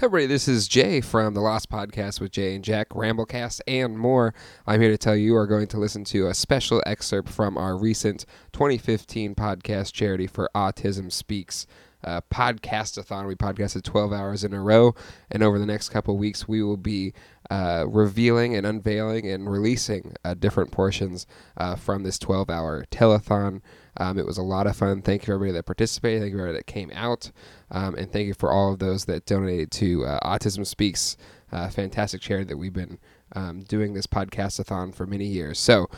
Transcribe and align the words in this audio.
Hey 0.00 0.06
everybody, 0.06 0.28
this 0.28 0.48
is 0.48 0.66
Jay 0.66 1.02
from 1.02 1.34
the 1.34 1.42
Lost 1.42 1.68
Podcast 1.68 2.22
with 2.22 2.32
Jay 2.32 2.54
and 2.54 2.64
Jack, 2.64 2.88
Ramblecast, 2.88 3.60
and 3.66 3.98
more. 3.98 4.32
I'm 4.66 4.80
here 4.80 4.88
to 4.88 4.96
tell 4.96 5.14
you 5.14 5.24
you 5.26 5.36
are 5.36 5.46
going 5.46 5.66
to 5.66 5.76
listen 5.76 6.04
to 6.04 6.28
a 6.28 6.32
special 6.32 6.82
excerpt 6.86 7.28
from 7.28 7.58
our 7.58 7.76
recent 7.76 8.24
2015 8.54 9.34
podcast 9.34 9.92
charity 9.92 10.26
for 10.26 10.48
Autism 10.54 11.12
Speaks 11.12 11.66
uh, 12.02 12.22
podcastathon. 12.32 13.26
We 13.26 13.34
podcasted 13.34 13.82
12 13.82 14.10
hours 14.10 14.42
in 14.42 14.54
a 14.54 14.62
row, 14.62 14.94
and 15.30 15.42
over 15.42 15.58
the 15.58 15.66
next 15.66 15.90
couple 15.90 16.16
weeks, 16.16 16.48
we 16.48 16.62
will 16.62 16.78
be 16.78 17.12
uh, 17.50 17.84
revealing 17.88 18.54
and 18.54 18.66
unveiling 18.66 19.28
and 19.28 19.50
releasing 19.50 20.14
uh, 20.24 20.34
different 20.34 20.70
portions 20.70 21.26
uh, 21.56 21.74
from 21.74 22.02
this 22.04 22.18
12 22.18 22.48
hour 22.48 22.84
telethon. 22.90 23.60
Um, 23.96 24.18
it 24.18 24.26
was 24.26 24.38
a 24.38 24.42
lot 24.42 24.66
of 24.66 24.76
fun. 24.76 25.02
Thank 25.02 25.26
you 25.26 25.34
everybody 25.34 25.56
that 25.56 25.66
participated. 25.66 26.22
Thank 26.22 26.32
you 26.32 26.38
everybody 26.38 26.58
that 26.58 26.66
came 26.66 26.90
out. 26.94 27.32
Um, 27.70 27.94
and 27.96 28.10
thank 28.10 28.26
you 28.28 28.34
for 28.34 28.52
all 28.52 28.72
of 28.72 28.78
those 28.78 29.04
that 29.06 29.26
donated 29.26 29.70
to 29.72 30.06
uh, 30.06 30.20
Autism 30.20 30.64
Speaks, 30.64 31.16
uh, 31.50 31.68
fantastic 31.68 32.20
charity 32.20 32.46
that 32.46 32.56
we've 32.56 32.72
been 32.72 32.98
um, 33.34 33.60
doing 33.62 33.94
this 33.94 34.06
podcastathon 34.06 34.94
for 34.94 35.06
many 35.06 35.26
years. 35.26 35.58
So 35.58 35.88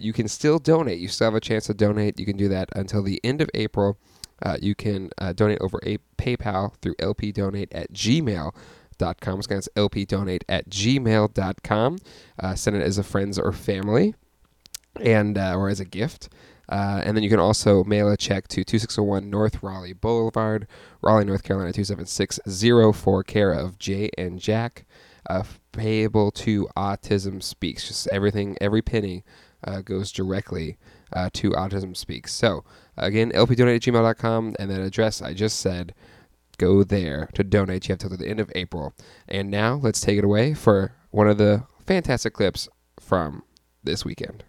you 0.00 0.12
can 0.12 0.28
still 0.28 0.58
donate. 0.58 1.00
You 1.00 1.08
still 1.08 1.26
have 1.26 1.34
a 1.34 1.40
chance 1.40 1.66
to 1.66 1.74
donate. 1.74 2.20
You 2.20 2.26
can 2.26 2.36
do 2.36 2.48
that 2.48 2.68
until 2.74 3.02
the 3.02 3.20
end 3.24 3.40
of 3.40 3.50
April. 3.54 3.98
Uh, 4.42 4.56
you 4.60 4.74
can 4.74 5.10
uh, 5.18 5.32
donate 5.32 5.58
over 5.60 5.78
a 5.82 5.98
PayPal 6.16 6.74
through 6.80 6.94
lpdonate 6.96 7.68
at 7.72 7.92
gmail.com. 9.00 9.34
Once 9.34 9.46
again, 9.46 9.58
it's 9.58 9.68
lpdonate 9.76 10.42
at 10.48 10.68
gmail.com. 10.68 11.98
Uh, 12.38 12.54
send 12.54 12.76
it 12.76 12.82
as 12.82 12.98
a 12.98 13.02
friends 13.02 13.38
or 13.38 13.52
family 13.52 14.14
and 15.00 15.38
uh, 15.38 15.54
or 15.56 15.68
as 15.68 15.80
a 15.80 15.84
gift. 15.84 16.28
Uh, 16.68 17.02
and 17.04 17.16
then 17.16 17.24
you 17.24 17.30
can 17.30 17.40
also 17.40 17.82
mail 17.82 18.08
a 18.08 18.16
check 18.16 18.46
to 18.46 18.62
2601 18.62 19.28
North 19.28 19.60
Raleigh 19.60 19.92
Boulevard, 19.92 20.68
Raleigh, 21.02 21.24
North 21.24 21.42
Carolina 21.42 21.72
27604, 21.72 23.24
care 23.24 23.52
of 23.52 23.76
Jay 23.78 24.08
and 24.16 24.38
Jack, 24.38 24.86
uh, 25.28 25.42
payable 25.72 26.30
to 26.30 26.68
Autism 26.76 27.42
Speaks. 27.42 27.88
Just 27.88 28.06
everything, 28.12 28.56
every 28.60 28.82
penny 28.82 29.24
uh, 29.64 29.80
goes 29.80 30.12
directly 30.12 30.78
uh, 31.12 31.28
to 31.32 31.50
Autism 31.50 31.96
Speaks. 31.96 32.32
So, 32.32 32.62
again, 32.96 33.32
lpdonate 33.32 33.76
at 33.76 33.82
gmail.com, 33.82 34.54
and 34.60 34.70
that 34.70 34.80
address 34.80 35.20
I 35.20 35.34
just 35.34 35.58
said, 35.58 35.92
go 36.60 36.84
there 36.84 37.28
to 37.34 37.42
donate. 37.42 37.88
You 37.88 37.94
have 37.94 37.98
till 37.98 38.10
the 38.10 38.28
end 38.28 38.38
of 38.38 38.52
April. 38.54 38.94
And 39.28 39.50
now, 39.50 39.80
let's 39.82 40.00
take 40.00 40.18
it 40.18 40.24
away 40.24 40.52
for 40.52 40.92
one 41.10 41.26
of 41.26 41.38
the 41.38 41.64
fantastic 41.86 42.34
clips 42.34 42.68
from 43.00 43.42
this 43.82 44.04
weekend. 44.04 44.44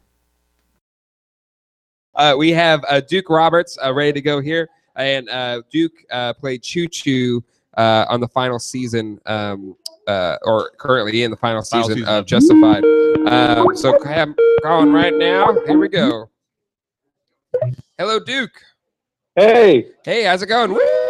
Uh, 2.14 2.36
we 2.38 2.52
have 2.52 2.84
uh, 2.90 3.00
Duke 3.00 3.30
Roberts 3.30 3.78
uh, 3.84 3.94
ready 3.94 4.12
to 4.12 4.22
go 4.22 4.42
here, 4.42 4.68
and 4.98 5.30
uh, 5.30 5.62
Duke 5.72 5.94
uh, 6.12 6.34
played 6.34 6.62
Choo 6.62 6.88
Choo 6.90 7.42
uh, 7.78 8.06
on 8.10 8.20
the 8.20 8.28
final 8.28 8.60
season, 8.60 9.18
um, 9.26 9.78
uh, 10.08 10.36
or 10.44 10.72
currently 10.78 11.24
in 11.24 11.32
the 11.32 11.38
final 11.38 11.64
Final 11.64 11.88
season, 11.88 12.00
season. 12.04 12.14
of 12.14 12.26
Justified. 12.26 12.84
Um, 13.28 13.76
so 13.78 13.98
I'm 14.06 14.36
calling 14.62 14.92
right 14.92 15.16
now. 15.16 15.56
Here 15.66 15.80
we 15.80 15.88
go. 15.88 16.30
Hello, 17.98 18.20
Duke. 18.20 18.62
Hey, 19.38 19.88
Hey, 20.04 20.24
how's 20.24 20.42
it 20.42 20.48
going? 20.48 20.74
Woo! 20.74 21.01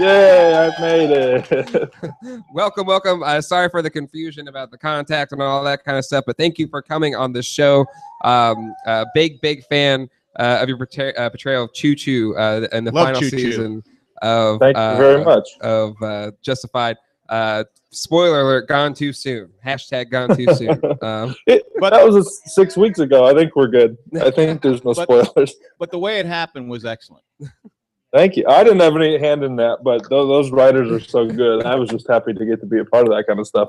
Yay, 0.00 0.54
I've 0.54 0.80
made 0.80 1.10
it. 1.10 1.94
welcome, 2.52 2.86
welcome. 2.86 3.22
Uh, 3.22 3.40
sorry 3.40 3.68
for 3.68 3.82
the 3.82 3.90
confusion 3.90 4.48
about 4.48 4.70
the 4.70 4.78
contact 4.78 5.32
and 5.32 5.42
all 5.42 5.62
that 5.64 5.84
kind 5.84 5.98
of 5.98 6.04
stuff, 6.04 6.24
but 6.26 6.36
thank 6.36 6.58
you 6.58 6.66
for 6.68 6.82
coming 6.82 7.14
on 7.14 7.32
the 7.32 7.42
show. 7.42 7.84
Um, 8.24 8.74
uh, 8.86 9.04
big, 9.14 9.40
big 9.40 9.64
fan 9.66 10.08
uh, 10.38 10.58
of 10.62 10.68
your 10.68 10.78
portray- 10.78 11.14
uh, 11.14 11.28
portrayal 11.30 11.64
of 11.64 11.72
Choo 11.74 11.94
Choo 11.94 12.34
uh, 12.36 12.66
in 12.72 12.84
the 12.84 12.92
Love 12.92 13.06
final 13.08 13.20
Choo 13.20 13.30
Choo. 13.30 13.38
season 13.38 13.82
of 14.22 14.58
Thank 14.60 14.76
you 14.76 14.82
uh, 14.82 14.96
very 14.96 15.24
much. 15.24 15.48
of 15.60 15.94
uh, 16.02 16.30
Justified. 16.42 16.96
Uh, 17.28 17.62
spoiler 17.90 18.40
alert: 18.40 18.66
gone 18.68 18.92
too 18.92 19.12
soon. 19.12 19.50
Hashtag 19.64 20.10
gone 20.10 20.36
too 20.36 20.52
soon. 20.54 20.80
Um, 21.02 21.34
It, 21.46 21.62
but 21.78 21.90
that 21.90 22.04
was 22.04 22.16
a 22.16 22.18
s- 22.18 22.54
six 22.54 22.76
weeks 22.76 22.98
ago. 22.98 23.24
I 23.24 23.34
think 23.34 23.54
we're 23.54 23.68
good. 23.68 23.96
I 24.20 24.30
think 24.32 24.62
there's 24.62 24.84
no 24.84 24.92
But- 24.94 25.04
spoilers. 25.26 25.54
But 25.78 25.90
the 25.92 25.98
way 25.98 26.18
it 26.18 26.26
happened 26.26 26.68
was 26.68 26.84
excellent. 26.84 27.24
Thank 28.12 28.36
you. 28.36 28.44
I 28.48 28.64
didn't 28.64 28.80
have 28.80 28.96
any 28.96 29.18
hand 29.18 29.44
in 29.44 29.54
that, 29.56 29.78
but 29.84 30.08
those, 30.10 30.26
those 30.28 30.50
writers 30.50 30.90
are 30.90 30.98
so 31.00 31.26
good. 31.28 31.64
I 31.64 31.76
was 31.76 31.88
just 31.90 32.08
happy 32.08 32.32
to 32.32 32.44
get 32.44 32.60
to 32.60 32.66
be 32.66 32.80
a 32.80 32.84
part 32.84 33.06
of 33.06 33.14
that 33.14 33.24
kind 33.26 33.38
of 33.38 33.46
stuff. 33.46 33.68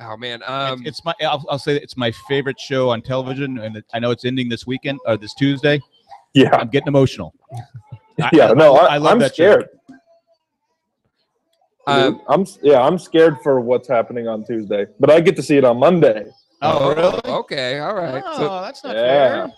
oh 0.00 0.16
man. 0.16 0.40
It's- 0.42 0.50
Um, 0.72 0.82
it's 0.84 1.04
my 1.04 1.14
I'll, 1.22 1.44
I'll 1.48 1.58
say 1.60 1.76
it's 1.76 1.96
my 1.96 2.10
favorite 2.28 2.58
show 2.58 2.90
on 2.90 3.02
television, 3.02 3.58
and 3.58 3.76
it, 3.76 3.84
I 3.94 4.00
know 4.00 4.10
it's 4.10 4.24
ending 4.24 4.48
this 4.48 4.66
weekend 4.66 4.98
or 5.06 5.16
this 5.16 5.32
Tuesday. 5.34 5.80
Yeah, 6.34 6.54
I'm 6.56 6.68
getting 6.68 6.88
emotional. 6.88 7.34
Yeah. 8.32 8.50
I- 8.50 8.54
No, 8.54 8.74
I, 8.76 8.94
I 8.94 8.96
love 8.98 9.12
I'm 9.12 9.18
that 9.20 9.36
show. 9.36 9.52
scared. 9.52 9.68
um, 11.86 12.20
I'm 12.28 12.44
yeah, 12.64 12.80
I'm 12.80 12.98
scared 12.98 13.36
for 13.44 13.60
what's 13.60 13.86
happening 13.86 14.26
on 14.26 14.44
Tuesday, 14.44 14.86
but 14.98 15.08
I 15.08 15.20
get 15.20 15.36
to 15.36 15.42
see 15.42 15.56
it 15.56 15.64
on 15.64 15.78
Monday. 15.78 16.24
Oh, 16.60 16.92
really? 16.96 17.20
Okay. 17.24 17.78
All 17.78 17.94
right. 17.94 18.20
Oh, 18.26 18.36
So, 18.38 18.60
that's 18.60 18.82
not 18.82 18.96
Yeah. 18.96 19.46
fair. 19.46 19.52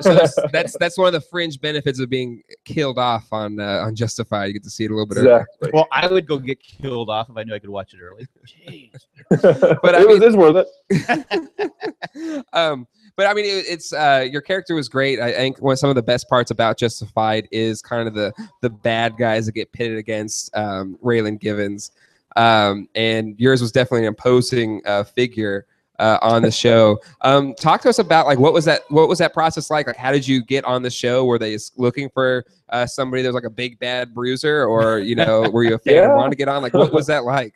So 0.00 0.14
that's, 0.14 0.38
that's 0.52 0.76
that's 0.78 0.98
one 0.98 1.06
of 1.08 1.12
the 1.12 1.20
fringe 1.20 1.60
benefits 1.60 2.00
of 2.00 2.08
being 2.08 2.42
killed 2.64 2.98
off 2.98 3.26
on 3.32 3.60
uh, 3.60 3.84
on 3.84 3.94
Justified. 3.94 4.46
You 4.46 4.52
get 4.54 4.64
to 4.64 4.70
see 4.70 4.84
it 4.84 4.90
a 4.90 4.94
little 4.94 5.06
bit 5.06 5.18
earlier. 5.18 5.40
Exactly. 5.40 5.70
Well, 5.74 5.88
I 5.92 6.06
would 6.06 6.26
go 6.26 6.38
get 6.38 6.60
killed 6.60 7.10
off 7.10 7.28
if 7.30 7.36
I 7.36 7.42
knew 7.44 7.54
I 7.54 7.58
could 7.58 7.70
watch 7.70 7.94
it 7.94 8.00
early. 8.00 8.26
Jeez. 8.46 9.06
but 9.82 9.94
I 9.94 10.02
it 10.02 10.08
was 10.08 10.20
mean- 10.20 10.28
it's 10.28 10.36
worth 10.36 10.66
it. 10.90 12.44
um, 12.52 12.86
but 13.16 13.26
I 13.26 13.34
mean, 13.34 13.44
it, 13.44 13.66
it's 13.68 13.92
uh, 13.92 14.26
your 14.30 14.40
character 14.40 14.74
was 14.74 14.88
great. 14.88 15.20
I 15.20 15.32
think 15.32 15.60
one 15.60 15.76
some 15.76 15.90
of 15.90 15.96
the 15.96 16.02
best 16.02 16.28
parts 16.28 16.50
about 16.50 16.78
Justified 16.78 17.48
is 17.52 17.82
kind 17.82 18.08
of 18.08 18.14
the 18.14 18.32
the 18.60 18.70
bad 18.70 19.16
guys 19.18 19.46
that 19.46 19.52
get 19.52 19.72
pitted 19.72 19.98
against 19.98 20.54
um, 20.56 20.98
Raylan 21.02 21.38
Givens, 21.38 21.90
um, 22.36 22.88
and 22.94 23.38
yours 23.38 23.60
was 23.60 23.72
definitely 23.72 24.06
an 24.06 24.08
imposing 24.08 24.80
uh, 24.86 25.04
figure 25.04 25.66
uh, 26.02 26.18
on 26.20 26.42
the 26.42 26.50
show. 26.50 26.98
Um, 27.20 27.54
talk 27.54 27.80
to 27.82 27.88
us 27.88 27.98
about 28.00 28.26
like 28.26 28.38
what 28.38 28.52
was 28.52 28.64
that 28.64 28.82
what 28.88 29.08
was 29.08 29.18
that 29.20 29.32
process 29.32 29.70
like? 29.70 29.86
Like, 29.86 29.96
how 29.96 30.10
did 30.12 30.26
you 30.26 30.44
get 30.44 30.64
on 30.64 30.82
the 30.82 30.90
show? 30.90 31.24
Were 31.24 31.38
they 31.38 31.56
looking 31.76 32.10
for 32.12 32.44
uh, 32.70 32.86
somebody 32.86 33.22
that 33.22 33.28
was 33.28 33.34
like 33.34 33.44
a 33.44 33.50
big 33.50 33.78
bad 33.78 34.12
bruiser, 34.12 34.64
or 34.66 34.98
you 34.98 35.14
know, 35.14 35.48
were 35.52 35.62
you 35.64 35.74
a 35.74 35.78
fan 35.78 35.94
Yeah. 35.94 36.04
and 36.06 36.14
wanted 36.16 36.30
to 36.30 36.36
get 36.36 36.48
on? 36.48 36.62
Like, 36.62 36.74
what 36.74 36.92
was 36.92 37.06
that 37.06 37.24
like? 37.24 37.54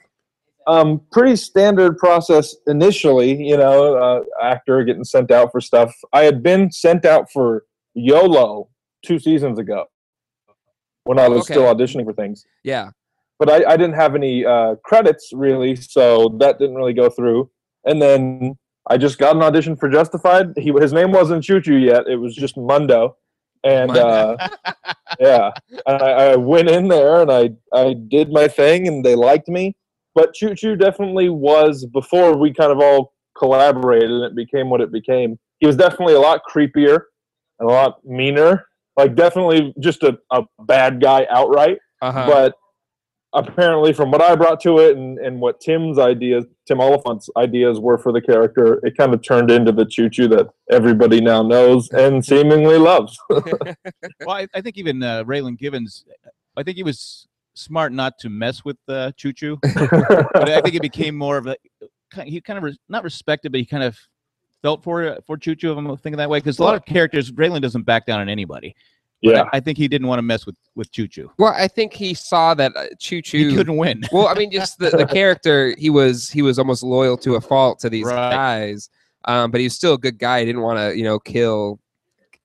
um, 0.69 1.01
pretty 1.13 1.37
standard 1.37 1.97
process 1.97 2.57
initially. 2.67 3.41
You 3.41 3.57
know, 3.57 3.95
uh, 3.97 4.23
actor 4.43 4.83
getting 4.85 5.05
sent 5.05 5.31
out 5.31 5.53
for 5.53 5.61
stuff. 5.61 5.95
I 6.13 6.23
had 6.23 6.43
been 6.43 6.73
sent 6.73 7.05
out 7.05 7.31
for 7.33 7.65
YOLO 7.95 8.69
two 9.05 9.19
seasons 9.21 9.59
ago 9.61 9.85
when 11.05 11.19
I 11.21 11.29
was 11.29 11.43
Okay. 11.43 11.55
still 11.55 11.73
auditioning 11.73 12.05
for 12.05 12.13
things. 12.13 12.45
Yeah. 12.65 12.91
But 13.39 13.49
I, 13.51 13.73
I 13.73 13.77
didn't 13.77 13.95
have 13.95 14.15
any 14.17 14.45
uh, 14.45 14.75
credits 14.85 15.31
really, 15.33 15.77
so 15.77 16.37
that 16.41 16.59
didn't 16.59 16.75
really 16.75 16.95
go 16.95 17.11
through. 17.11 17.49
And 17.87 18.03
then 18.03 18.57
I 18.89 18.97
just 18.97 19.19
got 19.19 19.37
an 19.37 19.43
audition 19.43 19.77
for 19.77 19.89
Justified. 19.89 20.49
He 20.57 20.73
his 20.79 20.93
name 20.93 21.13
wasn't 21.13 21.45
Choo 21.45 21.61
Choo 21.61 21.77
yet; 21.77 22.07
it 22.09 22.17
was 22.17 22.35
just 22.35 22.57
Mundo. 22.57 23.17
And 23.65 23.97
uh, 23.97 24.37
yeah, 25.21 25.51
and 25.87 26.03
I, 26.03 26.11
I 26.11 26.37
went 26.37 26.69
in 26.69 26.89
there 26.89 27.23
and 27.23 27.33
I 27.33 27.51
I 27.73 27.95
did 27.95 28.31
my 28.31 28.49
thing, 28.49 28.87
and 28.87 29.05
they 29.05 29.15
liked 29.15 29.49
me. 29.49 29.77
But 30.15 30.35
Choo 30.35 30.55
Choo 30.55 30.77
definitely 30.77 31.29
was 31.29 31.87
before 31.93 32.37
we 32.37 32.53
kind 32.53 32.73
of 32.73 32.79
all 32.79 33.15
collaborated, 33.37 34.11
and 34.11 34.25
it 34.25 34.35
became 34.35 34.71
what 34.71 34.81
it 34.81 34.93
became. 34.93 35.39
He 35.61 35.67
was 35.67 35.77
definitely 35.77 36.15
a 36.15 36.21
lot 36.21 36.43
creepier 36.49 37.01
and 37.59 37.69
a 37.69 37.73
lot 37.73 38.05
meaner. 38.05 38.67
Like 38.97 39.15
definitely 39.15 39.75
just 39.81 40.03
a, 40.03 40.19
a 40.31 40.43
bad 40.65 41.01
guy 41.01 41.27
outright. 41.31 41.79
Uh-huh. 42.01 42.27
But 42.27 42.55
apparently, 43.35 43.93
from 43.93 44.11
what 44.11 44.23
I 44.23 44.35
brought 44.37 44.61
to 44.63 44.79
it 44.79 44.97
and, 44.97 45.19
and 45.19 45.41
what 45.41 45.61
Tim's 45.61 45.99
ideas, 45.99 46.47
Tim 46.67 46.81
Olyphant's 46.81 47.31
ideas 47.37 47.79
were 47.79 47.97
for 47.97 48.13
the 48.13 48.21
character, 48.21 48.81
it 48.85 48.97
kind 48.97 49.15
of 49.15 49.23
turned 49.23 49.51
into 49.51 49.73
the 49.73 49.87
choo 49.87 50.11
choo 50.11 50.29
that 50.29 50.49
everybody 50.71 51.21
now 51.21 51.43
knows 51.43 51.89
and 51.91 52.25
seemingly 52.25 52.77
loves. 52.77 53.19
well, 53.31 53.45
I, 54.29 54.49
I 54.55 54.61
think 54.61 54.77
even 54.77 55.03
uh, 55.03 55.25
Raylan 55.25 55.59
Givens, 55.59 56.05
I 56.57 56.63
think 56.63 56.77
he 56.77 56.83
was 56.83 57.29
smart 57.55 57.93
not 57.93 58.19
to 58.19 58.29
mess 58.29 58.65
with 58.65 58.77
uh, 58.89 59.13
Choo 59.17 59.33
Choo, 59.33 59.59
but 59.63 60.49
I 60.49 60.61
think 60.61 60.75
it 60.75 60.83
became 60.83 61.17
more 61.17 61.39
of 61.39 61.47
a 61.47 61.57
he 62.25 62.41
kind 62.41 62.57
of 62.57 62.65
res- 62.65 62.79
not 62.89 63.05
respected, 63.05 63.53
but 63.53 63.59
he 63.59 63.67
kind 63.67 63.83
of 63.83 63.99
felt 64.63 64.83
for 64.83 65.19
for 65.27 65.37
Choo 65.37 65.55
Choo. 65.55 65.73
If 65.73 65.79
I'm 65.79 65.87
thinking 65.99 66.19
that 66.19 66.31
way, 66.31 66.39
because 66.39 66.59
a 66.59 66.63
lot 66.63 66.75
of 66.75 66.85
characters, 66.85 67.31
Raylan 67.33 67.63
doesn't 67.63 67.83
back 67.83 68.07
down 68.07 68.21
on 68.21 68.29
anybody. 68.29 68.75
But 69.23 69.35
yeah. 69.35 69.43
I, 69.53 69.57
I 69.57 69.61
think 69.61 69.79
he 69.79 69.89
didn't 69.89 70.07
want 70.09 70.19
to 70.19 70.23
mess 70.23 70.45
with 70.47 70.57
with 70.75 70.91
Choo 70.93 71.09
Choo. 71.09 71.31
Well, 71.39 71.55
I 71.57 71.69
think 71.69 71.93
he 71.95 72.13
saw 72.15 72.53
that 72.55 72.77
uh, 72.77 72.87
Choo 72.99 73.23
Choo 73.23 73.55
couldn't 73.57 73.77
win. 73.77 74.03
well, 74.13 74.29
I 74.29 74.35
mean, 74.35 74.51
just 74.51 74.79
the, 74.79 74.91
the 74.91 75.07
character, 75.11 75.75
he 75.79 75.89
was 75.91 76.31
he 76.31 76.43
was 76.43 76.59
almost 76.59 76.83
loyal 76.83 77.17
to 77.19 77.37
a 77.37 77.41
fault 77.41 77.79
to 77.81 77.91
these 77.91 78.05
Right. 78.07 78.31
guys, 78.31 78.91
um, 79.25 79.51
but 79.51 79.61
he 79.61 79.65
was 79.67 79.75
still 79.75 79.95
a 79.95 79.99
good 79.99 80.19
guy. 80.19 80.41
He 80.41 80.47
didn't 80.47 80.61
want 80.63 80.79
to, 80.79 80.97
you 80.97 81.03
know, 81.05 81.19
kill. 81.19 81.81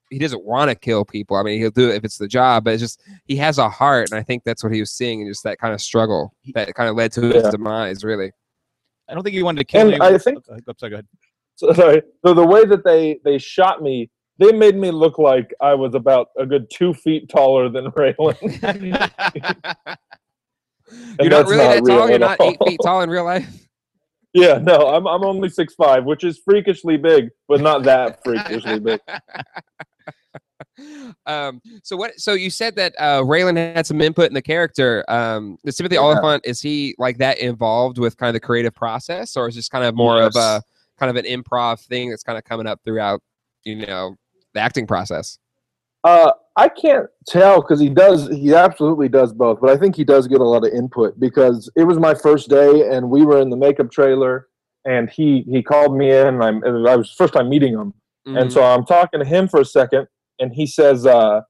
He 0.10 0.18
doesn't 0.20 0.44
want 0.44 0.70
to 0.70 0.76
kill 0.76 1.06
people. 1.06 1.38
I 1.38 1.44
mean, 1.44 1.60
he'll 1.60 1.72
do 1.72 1.90
it 1.90 1.96
if 1.96 2.04
it's 2.04 2.18
the 2.18 2.28
job, 2.28 2.64
but 2.66 2.74
it's 2.74 2.82
just 2.82 3.02
he 3.26 3.36
has 3.38 3.58
a 3.58 3.70
heart, 3.70 4.10
and 4.12 4.20
I 4.20 4.24
think 4.24 4.44
that's 4.44 4.64
what 4.64 4.74
he 4.74 4.80
was 4.80 4.92
seeing, 4.92 5.22
and 5.22 5.30
just 5.30 5.44
that 5.44 5.58
kind 5.60 5.74
of 5.74 5.82
struggle 5.82 6.34
that 6.54 6.74
kind 6.74 6.90
of 6.90 6.96
led 6.96 7.12
to 7.14 7.22
his 7.22 7.44
Yeah. 7.44 7.52
demise. 7.52 8.04
Really, 8.06 8.32
I 9.10 9.14
don't 9.14 9.24
think 9.24 9.36
he 9.36 9.44
wanted 9.44 9.60
to 9.60 9.66
kill 9.66 9.82
And 9.82 9.92
anyone. 9.92 10.14
I 10.16 10.18
think- 10.18 10.40
Oh, 10.50 10.74
sorry, 10.78 10.90
go 10.90 10.96
ahead. 10.96 11.08
So, 11.56 11.74
sorry. 11.74 12.02
So 12.26 12.34
the 12.34 12.46
way 12.46 12.66
that 12.66 12.84
they 12.86 13.20
they 13.26 13.38
shot 13.38 13.82
me, 13.82 14.10
they 14.42 14.52
made 14.52 14.76
me 14.76 14.90
look 14.90 15.20
like 15.20 15.54
I 15.62 15.76
was 15.76 15.94
about 15.94 16.30
a 16.36 16.48
good 16.48 16.68
two 16.72 16.96
feet 16.96 17.30
taller 17.30 17.70
than 17.70 17.86
Raylan. 17.92 18.36
you're 21.22 21.30
not 21.30 21.48
really 21.48 21.64
not 21.64 21.76
that 21.76 21.84
real 21.84 21.98
tall. 21.98 22.08
You're 22.08 22.16
at 22.16 22.20
not 22.22 22.42
eight 22.42 22.58
feet 22.66 22.80
tall 22.84 23.02
in 23.02 23.10
real 23.10 23.24
life. 23.24 23.68
Yeah, 24.34 24.58
no, 24.60 24.88
I'm 24.88 25.08
I'm 25.08 25.24
only 25.24 25.50
six 25.50 25.76
five, 25.76 26.06
which 26.06 26.24
is 26.24 26.40
freakishly 26.44 26.98
big, 26.98 27.30
but 27.48 27.62
not 27.62 27.84
that 27.84 28.24
freakishly 28.24 28.80
big. 28.80 29.00
um, 31.26 31.62
so 31.84 31.96
what? 31.96 32.18
So 32.18 32.34
you 32.34 32.50
said 32.50 32.76
that 32.78 32.96
uh, 32.98 33.22
Raylan 33.22 33.58
had 33.58 33.86
some 33.86 34.02
input 34.02 34.28
in 34.28 34.34
the 34.34 34.42
character. 34.42 35.06
Um, 35.10 35.58
is 35.66 35.76
Timothy 35.76 35.98
Olyphant 35.98 36.44
is 36.46 36.62
he 36.62 36.96
like 36.98 37.18
that 37.18 37.40
involved 37.40 38.00
with 38.00 38.18
kind 38.18 38.30
of 38.30 38.34
the 38.34 38.40
creative 38.40 38.74
process, 38.74 39.36
or 39.36 39.50
is 39.50 39.56
this 39.56 39.68
kind 39.68 39.84
of 39.84 39.96
more 39.96 40.22
of 40.22 40.36
a 40.36 40.64
kind 40.98 41.10
of 41.10 41.18
an 41.18 41.26
improv 41.26 41.82
thing 41.82 42.10
that's 42.10 42.24
kind 42.24 42.38
of 42.38 42.46
coming 42.46 42.68
up 42.68 42.80
throughout, 42.86 43.22
you 43.66 43.86
know, 43.86 44.16
the 44.54 44.60
acting 44.60 44.88
process? 44.88 45.38
Uh, 46.04 46.32
I 46.56 46.68
can't 46.68 47.08
tell 47.28 47.62
because 47.62 47.80
he 47.80 47.90
does. 47.90 48.28
He 48.30 48.54
absolutely 48.54 49.08
does 49.08 49.34
both, 49.34 49.62
but 49.62 49.70
I 49.70 49.78
think 49.78 49.96
he 49.96 50.04
does 50.04 50.28
get 50.28 50.42
a 50.42 50.44
lot 50.44 50.66
of 50.66 50.74
input 50.74 51.20
because 51.20 51.72
it 51.76 51.84
was 51.84 52.00
my 52.00 52.14
first 52.14 52.50
day, 52.50 52.90
and 52.90 53.10
we 53.10 53.24
were 53.24 53.40
in 53.40 53.50
the 53.50 53.58
makeup 53.58 53.92
trailer, 53.92 54.48
and 54.86 55.10
he 55.10 55.42
he 55.50 55.62
called 55.62 55.96
me 55.96 56.12
in. 56.12 56.28
And 56.28 56.44
I'm, 56.44 56.64
and 56.64 56.88
I 56.88 56.96
was 56.96 57.12
first 57.12 57.34
time 57.34 57.50
meeting 57.50 57.74
him, 57.74 57.94
Mm-hmm. 58.28 58.38
and 58.38 58.54
so 58.54 58.62
I'm 58.64 58.86
talking 58.86 59.20
to 59.20 59.26
him 59.26 59.48
for 59.48 59.62
a 59.62 59.66
second, 59.66 60.08
and 60.40 60.54
he 60.54 60.68
says, 60.68 61.08
uh, 61.08 61.42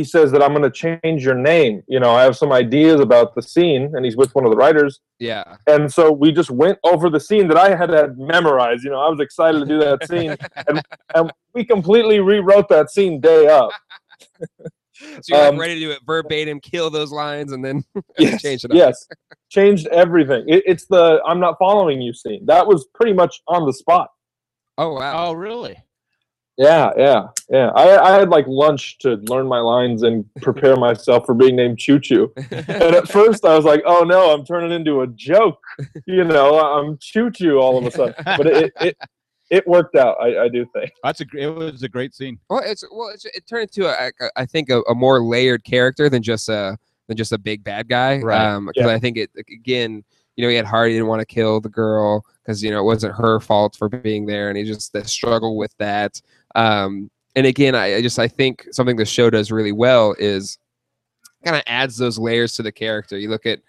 he 0.00 0.04
says 0.04 0.32
that 0.32 0.42
I'm 0.42 0.54
going 0.54 0.62
to 0.62 0.70
change 0.70 1.22
your 1.24 1.34
name. 1.34 1.82
You 1.86 2.00
know, 2.00 2.10
I 2.12 2.22
have 2.22 2.34
some 2.34 2.52
ideas 2.52 3.00
about 3.00 3.34
the 3.34 3.42
scene, 3.42 3.92
and 3.94 4.02
he's 4.02 4.16
with 4.16 4.34
one 4.34 4.44
of 4.46 4.50
the 4.50 4.56
writers, 4.56 5.00
yeah, 5.18 5.56
and 5.66 5.92
so 5.92 6.10
we 6.10 6.32
just 6.32 6.50
went 6.50 6.78
over 6.84 7.10
the 7.10 7.20
scene 7.20 7.46
that 7.48 7.58
I 7.58 7.76
had 7.76 7.90
had 7.90 8.16
memorized. 8.18 8.82
You 8.82 8.90
know, 8.90 9.00
I 9.00 9.10
was 9.10 9.20
excited 9.20 9.58
to 9.60 9.66
do 9.66 9.78
that 9.80 10.08
scene, 10.08 10.36
and, 10.68 10.82
and 11.14 11.30
we 11.54 11.64
completely 11.64 12.18
rewrote 12.20 12.68
that 12.70 12.90
scene 12.90 13.20
day 13.20 13.46
up. 13.48 13.70
so 14.94 15.20
you're 15.28 15.38
like 15.38 15.52
Um, 15.52 15.58
ready 15.58 15.74
to 15.74 15.80
do 15.80 15.90
it 15.90 16.00
verbatim, 16.06 16.60
kill 16.60 16.88
those 16.88 17.12
lines, 17.12 17.52
and 17.52 17.62
then 17.62 17.84
yes, 18.18 18.40
change 18.40 18.64
it 18.64 18.70
up. 18.70 18.76
yes, 18.76 19.06
changed 19.50 19.86
everything. 19.88 20.44
It, 20.48 20.62
it's 20.66 20.86
the 20.86 21.20
"I'm 21.26 21.40
not 21.40 21.56
following 21.58 22.00
you" 22.00 22.14
scene. 22.14 22.46
That 22.46 22.66
was 22.66 22.86
pretty 22.94 23.12
much 23.12 23.42
on 23.48 23.66
the 23.66 23.72
spot. 23.74 24.08
Oh 24.78 24.94
wow. 24.94 25.26
Oh, 25.28 25.32
really? 25.34 25.76
Yeah, 26.60 26.90
yeah, 26.98 27.28
yeah. 27.48 27.68
I, 27.74 28.10
I 28.10 28.18
had 28.18 28.28
like 28.28 28.44
lunch 28.46 28.98
to 28.98 29.14
learn 29.14 29.46
my 29.46 29.60
lines 29.60 30.02
and 30.02 30.26
prepare 30.42 30.76
myself 30.76 31.24
for 31.24 31.34
being 31.34 31.56
named 31.56 31.78
Choo 31.78 31.98
Choo. 31.98 32.30
And 32.36 32.94
at 32.94 33.08
first, 33.08 33.46
I 33.46 33.56
was 33.56 33.64
like, 33.64 33.82
"Oh 33.86 34.04
no, 34.04 34.34
I'm 34.34 34.44
turning 34.44 34.70
into 34.70 35.00
a 35.00 35.06
joke." 35.06 35.58
You 36.06 36.22
know, 36.22 36.58
I'm 36.60 36.98
Choo 37.00 37.30
Choo 37.30 37.56
all 37.58 37.78
of 37.78 37.86
a 37.86 37.90
sudden. 37.90 38.14
But 38.24 38.46
it 38.46 38.72
it, 38.78 38.98
it 39.50 39.66
worked 39.66 39.96
out. 39.96 40.18
I, 40.20 40.44
I 40.44 40.48
do 40.48 40.66
think. 40.74 40.90
That's 41.02 41.22
a 41.22 41.24
it 41.32 41.46
was 41.46 41.82
a 41.82 41.88
great 41.88 42.14
scene. 42.14 42.38
Well, 42.50 42.60
it's 42.62 42.84
well, 42.92 43.08
it's, 43.08 43.24
it 43.24 43.46
turned 43.48 43.70
into 43.74 43.88
a, 43.88 44.08
a, 44.20 44.30
I 44.36 44.44
think 44.44 44.68
a, 44.68 44.82
a 44.82 44.94
more 44.94 45.22
layered 45.22 45.64
character 45.64 46.10
than 46.10 46.22
just 46.22 46.50
a 46.50 46.76
than 47.08 47.16
just 47.16 47.32
a 47.32 47.38
big 47.38 47.64
bad 47.64 47.88
guy. 47.88 48.18
Right. 48.18 48.38
Um, 48.38 48.66
because 48.66 48.86
Yeah. 48.86 48.94
I 48.94 48.98
think 48.98 49.16
it 49.16 49.30
again, 49.38 50.04
you 50.36 50.44
know, 50.44 50.50
he 50.50 50.56
had 50.56 50.66
heart. 50.66 50.90
He 50.90 50.94
didn't 50.94 51.08
want 51.08 51.20
to 51.20 51.26
kill 51.26 51.62
the 51.62 51.70
girl 51.70 52.22
because 52.44 52.62
you 52.62 52.70
know 52.70 52.80
it 52.80 52.84
wasn't 52.84 53.14
her 53.14 53.40
fault 53.40 53.76
for 53.76 53.88
being 53.88 54.26
there, 54.26 54.50
and 54.50 54.58
he 54.58 54.64
just 54.64 54.92
the 54.92 55.08
struggle 55.08 55.56
with 55.56 55.74
that. 55.78 56.20
Um, 56.54 57.10
and 57.36 57.46
again, 57.46 57.74
I, 57.74 57.96
I 57.96 58.02
just 58.02 58.18
I 58.18 58.28
think 58.28 58.66
something 58.72 58.96
the 58.96 59.04
show 59.04 59.30
does 59.30 59.52
really 59.52 59.72
well 59.72 60.14
is 60.18 60.58
kind 61.44 61.56
of 61.56 61.62
adds 61.66 61.96
those 61.96 62.18
layers 62.18 62.54
to 62.54 62.62
the 62.62 62.72
character. 62.72 63.16
You 63.18 63.30
look 63.30 63.46
at, 63.46 63.60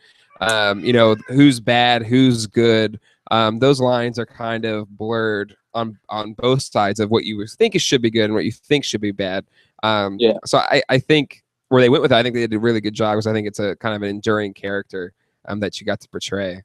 um, 0.42 0.84
you 0.84 0.94
know, 0.94 1.16
who's 1.28 1.60
bad, 1.60 2.04
who's 2.06 2.48
good. 2.48 3.00
Um, 3.30 3.60
those 3.60 3.80
lines 3.80 4.20
are 4.20 4.26
kind 4.26 4.66
of 4.66 4.90
blurred 4.98 5.56
on 5.74 5.98
on 6.10 6.34
both 6.34 6.64
sides 6.64 7.00
of 7.00 7.12
what 7.12 7.24
you 7.24 7.46
think 7.48 7.76
it 7.76 7.82
should 7.82 8.02
be 8.02 8.10
good 8.10 8.26
and 8.26 8.34
what 8.34 8.46
you 8.46 8.52
think 8.52 8.84
should 8.84 9.02
be 9.02 9.12
bad. 9.12 9.46
Um, 9.84 10.18
Yeah. 10.20 10.34
So 10.46 10.58
I, 10.58 10.84
I 10.90 11.00
think 11.00 11.44
where 11.70 11.82
they 11.82 11.90
went 11.90 12.02
with 12.02 12.12
it, 12.12 12.16
I 12.16 12.24
think 12.24 12.36
they 12.36 12.42
did 12.42 12.54
a 12.54 12.60
really 12.60 12.82
good 12.82 12.94
job 12.94 13.14
because 13.14 13.28
I 13.28 13.34
think 13.34 13.48
it's 13.48 13.60
a 13.60 13.76
kind 13.78 13.96
of 13.96 14.02
an 14.02 14.10
enduring 14.10 14.54
character 14.54 15.14
um, 15.46 15.60
that 15.62 15.80
you 15.80 15.86
got 15.86 16.02
to 16.02 16.10
portray. 16.10 16.62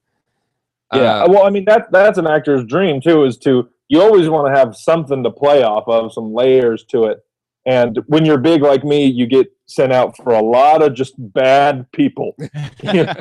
Yeah. 0.93 1.25
Uh, 1.25 1.29
well, 1.29 1.45
I 1.45 1.51
mean 1.51 1.65
that 1.67 1.91
that's 1.93 2.19
an 2.19 2.27
actor's 2.27 2.65
dream 2.65 3.01
too. 3.01 3.25
Is 3.25 3.37
to 3.39 3.69
you 3.89 4.01
always 4.01 4.29
want 4.29 4.53
to 4.53 4.59
have 4.59 4.77
something 4.77 5.23
to 5.23 5.31
play 5.31 5.63
off 5.63 5.85
of, 5.87 6.13
some 6.13 6.33
layers 6.33 6.85
to 6.91 7.05
it. 7.05 7.19
And 7.67 7.99
when 8.07 8.25
you're 8.25 8.39
big 8.39 8.63
like 8.63 8.85
me, 8.85 9.07
you 9.07 9.27
get 9.27 9.49
sent 9.67 9.93
out 9.93 10.17
for 10.17 10.33
a 10.33 10.43
lot 10.43 10.83
of 10.83 10.95
just 10.95 11.15
bad 11.19 11.91
people, 11.93 12.37
You 12.83 13.05
know, 13.05 13.15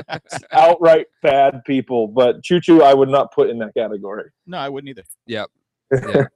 outright 0.51 1.07
bad 1.23 1.63
people. 1.65 2.07
But 2.07 2.43
Choo 2.43 2.61
Choo, 2.61 2.83
I 2.83 2.93
would 2.93 3.09
not 3.09 3.33
put 3.33 3.49
in 3.49 3.57
that 3.59 3.73
category. 3.73 4.29
No, 4.45 4.59
I 4.59 4.69
wouldn't 4.69 4.89
either. 4.89 5.03
Yep. 5.25 5.49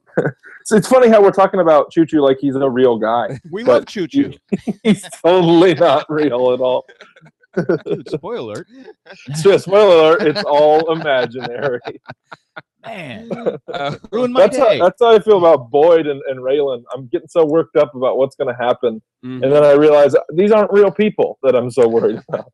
So 0.65 0.75
it's 0.75 0.87
funny 0.87 1.07
how 1.07 1.21
we're 1.21 1.31
talking 1.31 1.61
about 1.61 1.91
Choo 1.91 2.05
Choo 2.05 2.21
like 2.21 2.37
he's 2.39 2.55
a 2.55 2.69
real 2.69 2.97
guy. 2.99 3.39
We 3.51 3.63
love 3.63 3.87
Choo 3.87 4.05
Choo. 4.05 4.33
he's 4.83 5.01
totally 5.25 5.73
not 5.73 6.05
real 6.09 6.51
at 6.51 6.59
all. 6.59 6.85
Spoiler 8.07 8.53
alert. 8.53 8.67
So, 9.35 9.57
spoiler 9.57 9.95
alert, 10.17 10.21
it's 10.23 10.43
all 10.43 10.91
imaginary. 10.91 11.79
Man, 12.85 13.29
Uh, 13.73 13.95
ruined 14.11 14.33
my 14.33 14.41
That's 14.41 14.57
how, 14.57 14.69
day. 14.69 14.79
that's 14.79 15.01
how 15.01 15.13
I 15.13 15.19
feel 15.19 15.37
about 15.37 15.69
Boyd 15.69 16.07
and, 16.07 16.21
and 16.29 16.39
Raylan. 16.39 16.83
I'm 16.93 17.07
getting 17.07 17.27
so 17.27 17.45
worked 17.45 17.75
up 17.75 17.93
about 17.93 18.17
what's 18.17 18.35
going 18.35 18.47
to 18.47 18.55
happen. 18.55 19.01
mhm. 19.23 19.43
And 19.43 19.51
then 19.51 19.63
I 19.63 19.73
realize 19.73 20.15
these 20.33 20.51
aren't 20.51 20.71
real 20.71 20.89
people 20.91 21.37
that 21.43 21.55
I'm 21.55 21.69
so 21.69 21.87
worried 21.89 22.21
about. 22.29 22.49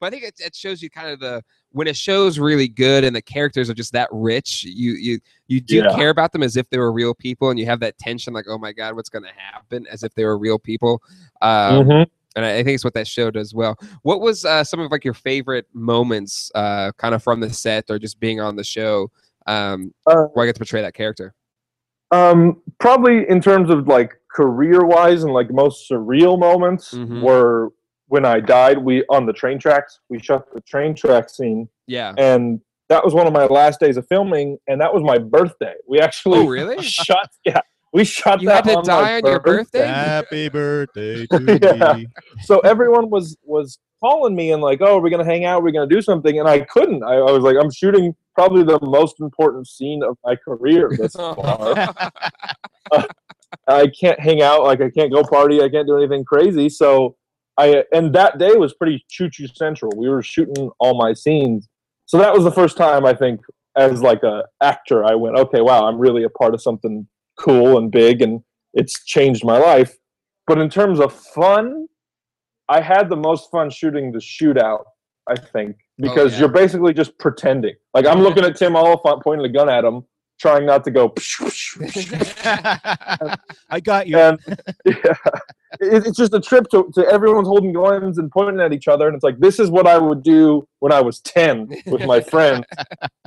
but 0.00 0.06
I 0.06 0.10
think 0.10 0.22
it, 0.24 0.34
it 0.38 0.56
shows 0.56 0.80
you 0.82 0.88
kind 0.90 1.08
of 1.10 1.20
the 1.20 1.42
when 1.72 1.88
a 1.88 1.94
show's 1.94 2.38
really 2.38 2.68
good 2.68 3.04
and 3.04 3.14
the 3.14 3.20
characters 3.20 3.68
are 3.68 3.74
just 3.74 3.92
that 3.92 4.08
rich, 4.10 4.64
you 4.64 4.92
you 4.92 5.20
you 5.46 5.60
do 5.60 5.76
Yeah. 5.76 5.94
care 5.94 6.08
about 6.10 6.32
them 6.32 6.42
as 6.42 6.56
if 6.56 6.68
they 6.70 6.78
were 6.78 6.90
real 6.90 7.14
people, 7.14 7.50
and 7.50 7.58
you 7.58 7.66
have 7.66 7.80
that 7.80 7.98
tension, 7.98 8.32
like, 8.32 8.46
oh 8.48 8.56
my 8.58 8.72
god, 8.72 8.96
what's 8.96 9.10
going 9.10 9.24
to 9.24 9.32
happen, 9.36 9.86
as 9.90 10.02
if 10.02 10.14
they 10.14 10.24
were 10.24 10.38
real 10.38 10.58
people. 10.58 11.02
Um, 11.42 11.84
Mhm. 11.86 12.06
And 12.36 12.44
I, 12.44 12.58
I 12.58 12.62
think 12.62 12.74
it's 12.74 12.84
what 12.84 12.94
that 12.94 13.06
show 13.06 13.30
does 13.30 13.54
well. 13.54 13.76
What 14.02 14.20
was 14.20 14.44
uh, 14.44 14.64
some 14.64 14.80
of 14.80 14.90
like 14.90 15.04
your 15.04 15.14
favorite 15.14 15.66
moments, 15.72 16.50
uh, 16.54 16.92
kind 16.98 17.14
of 17.14 17.22
from 17.22 17.40
the 17.40 17.52
set 17.52 17.86
or 17.90 17.98
just 17.98 18.20
being 18.20 18.40
on 18.40 18.56
the 18.56 18.64
show, 18.64 19.10
um, 19.46 19.92
Uh, 20.06 20.24
where 20.34 20.44
I 20.44 20.46
get 20.46 20.54
to 20.54 20.60
portray 20.60 20.82
that 20.82 20.94
character? 20.94 21.34
Um, 22.10 22.62
probably 22.80 23.28
in 23.28 23.40
terms 23.40 23.70
of 23.70 23.86
like 23.86 24.14
career 24.30 24.84
wise 24.84 25.24
and 25.24 25.32
like 25.32 25.50
most 25.50 25.90
surreal 25.90 26.38
moments 26.38 26.92
Mhm. 26.94 27.20
were 27.22 27.70
when 28.06 28.24
I 28.24 28.40
died. 28.40 28.78
We 28.78 29.04
on 29.10 29.26
the 29.26 29.32
train 29.32 29.58
tracks. 29.58 30.00
We 30.08 30.18
shot 30.18 30.44
the 30.54 30.60
train 30.62 30.94
track 30.94 31.28
scene, 31.28 31.68
Yeah. 31.86 32.14
and 32.16 32.60
that 32.88 33.04
was 33.04 33.12
one 33.12 33.26
of 33.26 33.34
my 33.34 33.44
last 33.44 33.80
days 33.80 33.98
of 33.98 34.06
filming, 34.08 34.56
and 34.66 34.80
that 34.80 34.94
was 34.94 35.02
my 35.02 35.18
birthday. 35.18 35.74
We 35.86 36.00
actually 36.00 36.38
Oh, 36.40 36.46
really? 36.46 36.80
shot. 36.82 37.28
Yeah, 37.44 37.60
we 37.92 38.04
shot 38.04 38.40
You 38.40 38.48
that 38.48 38.64
had 38.66 38.72
to 38.72 38.76
on 38.78 38.84
die 38.84 39.02
my 39.02 39.16
on 39.16 39.26
your 39.26 39.40
birthday? 39.40 39.86
Happy 39.86 40.48
birthday 40.52 41.26
to 41.30 41.58
Yeah. 41.62 41.92
me. 41.94 42.06
so 42.42 42.60
everyone 42.60 43.10
was 43.10 43.36
was 43.44 43.78
calling 44.00 44.34
me 44.36 44.52
and 44.52 44.62
like, 44.62 44.80
oh, 44.80 44.96
we're 44.96 45.02
we 45.04 45.10
gonna 45.10 45.24
hang 45.24 45.44
out? 45.44 45.62
We're 45.62 45.66
we 45.66 45.72
gonna 45.72 45.86
do 45.88 46.00
something, 46.02 46.38
and 46.38 46.48
I 46.48 46.60
couldn't. 46.60 47.02
I, 47.02 47.14
I 47.14 47.30
was 47.32 47.42
like, 47.42 47.56
I'm 47.60 47.70
shooting 47.70 48.14
probably 48.34 48.62
the 48.62 48.78
most 48.82 49.20
important 49.20 49.66
scene 49.66 50.02
of 50.02 50.16
my 50.24 50.36
career 50.36 50.90
this 50.96 51.12
far. 51.16 51.74
I 53.66 53.86
can't 53.88 54.18
hang 54.20 54.40
out, 54.42 54.62
like 54.64 54.80
I 54.80 54.90
can't 54.90 55.12
go 55.12 55.22
party, 55.22 55.62
I 55.62 55.68
can't 55.68 55.86
do 55.86 55.96
anything 55.96 56.24
crazy. 56.24 56.68
So 56.68 57.16
I 57.56 57.84
and 57.92 58.14
that 58.14 58.38
day 58.38 58.52
was 58.52 58.74
pretty 58.74 59.04
choo 59.10 59.28
choo 59.30 59.46
central. 59.54 59.90
We 59.96 60.08
were 60.08 60.22
shooting 60.22 60.70
all 60.78 60.96
my 60.96 61.12
scenes, 61.12 61.68
so 62.06 62.18
that 62.18 62.32
was 62.32 62.44
the 62.44 62.52
first 62.52 62.76
time 62.76 63.04
I 63.04 63.14
think 63.14 63.40
as 63.76 64.00
like 64.02 64.22
a 64.22 64.44
actor 64.62 65.04
I 65.04 65.14
went, 65.14 65.36
okay, 65.36 65.60
wow, 65.60 65.86
I'm 65.86 65.98
really 65.98 66.24
a 66.24 66.30
part 66.30 66.54
of 66.54 66.62
something 66.62 67.06
cool 67.38 67.78
and 67.78 67.90
big, 67.90 68.22
and 68.22 68.42
it's 68.74 69.04
changed 69.04 69.44
my 69.44 69.58
life. 69.58 69.96
But 70.46 70.58
in 70.58 70.70
terms 70.70 71.00
of 71.00 71.12
fun, 71.12 71.86
I 72.68 72.80
had 72.80 73.08
the 73.08 73.16
most 73.16 73.50
fun 73.50 73.70
shooting 73.70 74.12
the 74.12 74.18
shootout. 74.18 74.84
I 75.28 75.36
think, 75.36 75.76
oh, 75.78 75.84
because 75.98 76.32
yeah. 76.32 76.40
you're 76.40 76.48
basically 76.48 76.94
just 76.94 77.18
pretending. 77.18 77.74
Like 77.92 78.06
I'm 78.06 78.20
looking 78.20 78.44
at 78.44 78.56
Tim 78.56 78.76
Olyphant 78.76 79.22
pointing 79.22 79.44
a 79.44 79.52
gun 79.52 79.68
at 79.68 79.84
him, 79.84 80.04
trying 80.40 80.64
not 80.64 80.84
to 80.84 80.90
go. 80.90 81.12
I 83.70 83.80
got 83.82 84.06
you. 84.06 84.18
and 84.18 84.38
yeah, 84.86 85.14
it, 85.80 86.06
it's 86.06 86.16
just 86.16 86.32
a 86.32 86.40
trip 86.40 86.68
to, 86.70 86.90
to 86.94 87.06
everyone's 87.08 87.48
holding 87.48 87.74
guns 87.74 88.16
and 88.18 88.30
pointing 88.30 88.60
at 88.60 88.72
each 88.72 88.88
other, 88.88 89.06
and 89.06 89.14
it's 89.14 89.24
like 89.24 89.38
this 89.38 89.60
is 89.60 89.70
what 89.70 89.86
I 89.86 89.98
would 89.98 90.22
do 90.22 90.66
when 90.78 90.92
I 90.92 91.02
was 91.02 91.20
ten 91.20 91.68
with 91.86 92.06
my 92.06 92.20
friends, 92.20 92.64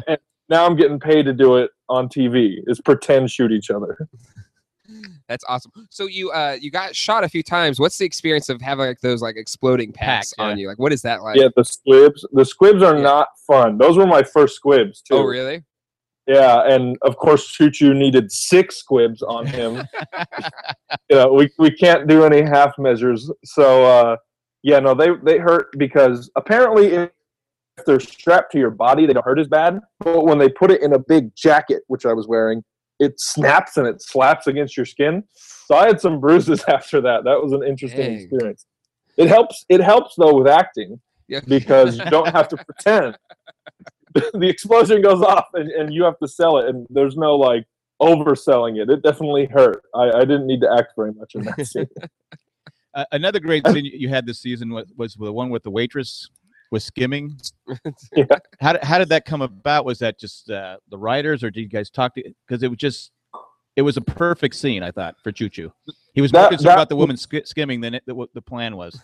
and 0.08 0.18
now 0.52 0.66
I'm 0.68 0.76
getting 0.76 1.00
paid 1.00 1.24
to 1.26 1.34
do 1.34 1.56
it 1.56 1.72
on 1.90 2.08
TV. 2.10 2.58
Is 2.68 2.80
pretend 2.80 3.32
shoot 3.32 3.52
each 3.52 3.72
other. 3.72 4.08
That's 5.28 5.46
awesome. 5.48 5.72
So 5.90 6.08
you 6.08 6.30
uh 6.32 6.58
you 6.60 6.70
got 6.70 6.94
shot 6.94 7.24
a 7.24 7.30
few 7.30 7.42
times. 7.42 7.80
What's 7.80 7.98
the 7.98 8.06
experience 8.06 8.50
of 8.50 8.62
having 8.62 8.86
like 8.86 9.00
those 9.00 9.22
like 9.22 9.38
exploding 9.38 9.94
packs 9.94 10.32
Packs, 10.32 10.34
yeah. 10.38 10.44
on 10.44 10.60
you? 10.60 10.68
Like 10.68 10.78
what 10.78 10.92
is 10.92 11.02
that 11.04 11.24
like? 11.24 11.38
Yeah, 11.38 11.48
the 11.56 11.64
squibs. 11.64 12.26
The 12.34 12.44
squibs 12.46 12.84
are 12.84 12.98
Yeah. 12.98 13.02
not 13.02 13.30
fun. 13.48 13.78
Those 13.78 13.98
were 13.98 14.06
my 14.06 14.22
first 14.22 14.56
squibs 14.58 15.02
too. 15.02 15.16
Oh 15.16 15.24
really? 15.24 15.64
Yeah, 16.28 16.68
and 16.68 16.98
of 17.02 17.18
course, 17.18 17.48
Choo 17.48 17.72
Choo 17.72 17.94
needed 17.94 18.32
six 18.32 18.76
squibs 18.78 19.22
on 19.24 19.46
him. 19.48 19.82
you 21.10 21.16
know, 21.16 21.34
we, 21.34 21.50
we 21.58 21.72
can't 21.72 22.08
do 22.08 22.24
any 22.24 22.42
half 22.42 22.78
measures. 22.78 23.30
So, 23.44 23.84
uh, 23.84 24.18
yeah, 24.62 24.80
no, 24.80 24.94
they, 24.94 25.10
they 25.24 25.40
hurt 25.40 25.70
because 25.78 26.30
apparently 26.36 27.10
if 27.78 27.86
they're 27.86 28.00
strapped 28.00 28.52
to 28.54 28.60
your 28.60 28.70
body, 28.70 29.06
they 29.06 29.14
don't 29.14 29.26
hurt 29.26 29.40
as 29.40 29.48
bad. 29.48 29.80
But 30.00 30.26
when 30.26 30.38
they 30.38 30.50
put 30.50 30.72
it 30.72 30.82
in 30.82 30.94
a 30.94 31.00
big 31.00 31.36
jacket, 31.36 31.84
which 31.88 32.06
I 32.06 32.14
was 32.14 32.28
wearing, 32.28 32.64
it 33.00 33.20
snaps 33.20 33.78
and 33.78 33.88
it 33.88 34.02
slaps 34.02 34.48
against 34.48 34.78
your 34.78 34.86
skin. 34.86 35.24
So 35.34 35.76
I 35.76 35.88
had 35.88 36.00
some 36.00 36.20
bruises 36.20 36.64
after 36.68 37.02
that. 37.02 37.24
That 37.24 37.42
was 37.42 37.54
an 37.54 37.64
interesting 37.64 38.02
Dang. 38.02 38.14
experience. 38.14 38.66
It 39.18 39.28
helps. 39.28 39.66
It 39.70 39.82
helps 39.82 40.16
though 40.18 40.38
with 40.38 40.48
acting 40.48 41.00
Yeah. 41.28 41.42
because 41.48 41.98
you 41.98 42.06
don't 42.06 42.30
have 42.30 42.48
to 42.50 42.58
pretend. 42.66 43.18
the 44.14 44.48
explosion 44.48 45.02
goes 45.02 45.22
off 45.22 45.46
and, 45.54 45.70
and 45.72 45.94
you 45.94 46.04
have 46.04 46.20
to 46.20 46.28
sell 46.28 46.58
it, 46.58 46.68
and 46.68 46.86
there's 46.90 47.16
no 47.16 47.36
like 47.36 47.66
overselling 48.02 48.82
it. 48.82 48.90
It 48.90 49.04
definitely 49.04 49.46
hurt. 49.46 49.84
I, 49.96 50.12
I 50.12 50.20
didn't 50.22 50.48
need 50.48 50.62
to 50.62 50.72
act 50.78 50.94
very 50.96 51.14
much 51.14 51.36
in 51.36 51.44
that 51.44 51.66
scene. 51.66 51.88
Uh, 52.94 53.06
another 53.14 53.40
great 53.40 53.66
scene 53.68 53.86
you 53.86 54.10
had 54.10 54.26
this 54.26 54.42
season 54.42 54.70
was, 54.70 54.92
was 54.98 55.14
the 55.16 55.32
one 55.32 55.50
with 55.50 55.64
the 55.64 55.72
waitress 55.72 56.30
was 56.72 56.84
skimming. 56.84 57.38
Yeah. 58.16 58.26
How 58.60 58.74
did, 58.74 58.84
how 58.84 58.98
did 58.98 59.10
that 59.10 59.26
come 59.26 59.42
about? 59.42 59.86
Was 59.86 60.00
that 60.00 60.20
just 60.20 60.50
uh, 60.50 60.78
the 60.90 60.98
writers, 60.98 61.44
or 61.44 61.50
did 61.52 61.62
you 61.62 61.70
guys 61.70 61.90
talk 61.90 62.14
to? 62.16 62.24
Because 62.48 62.64
it 62.64 62.68
was 62.70 62.78
just 62.78 63.12
it 63.78 63.82
was 63.84 63.96
a 63.96 64.02
perfect 64.02 64.56
scene, 64.56 64.84
I 64.84 64.92
thought, 64.92 65.16
for 65.24 65.32
Choo 65.32 65.48
Choo. 65.48 65.72
He 66.14 66.20
was 66.22 66.34
more 66.34 66.44
That- 66.44 66.50
concerned 66.50 66.68
that 66.70 66.74
about 66.74 66.90
the 66.90 66.96
was- 66.96 67.04
woman 67.04 67.18
sk- 67.18 67.46
skimming 67.46 67.80
than 67.80 67.94
it, 67.94 68.04
the, 68.06 68.14
what 68.16 68.34
the 68.34 68.42
plan 68.42 68.76
was. 68.76 69.00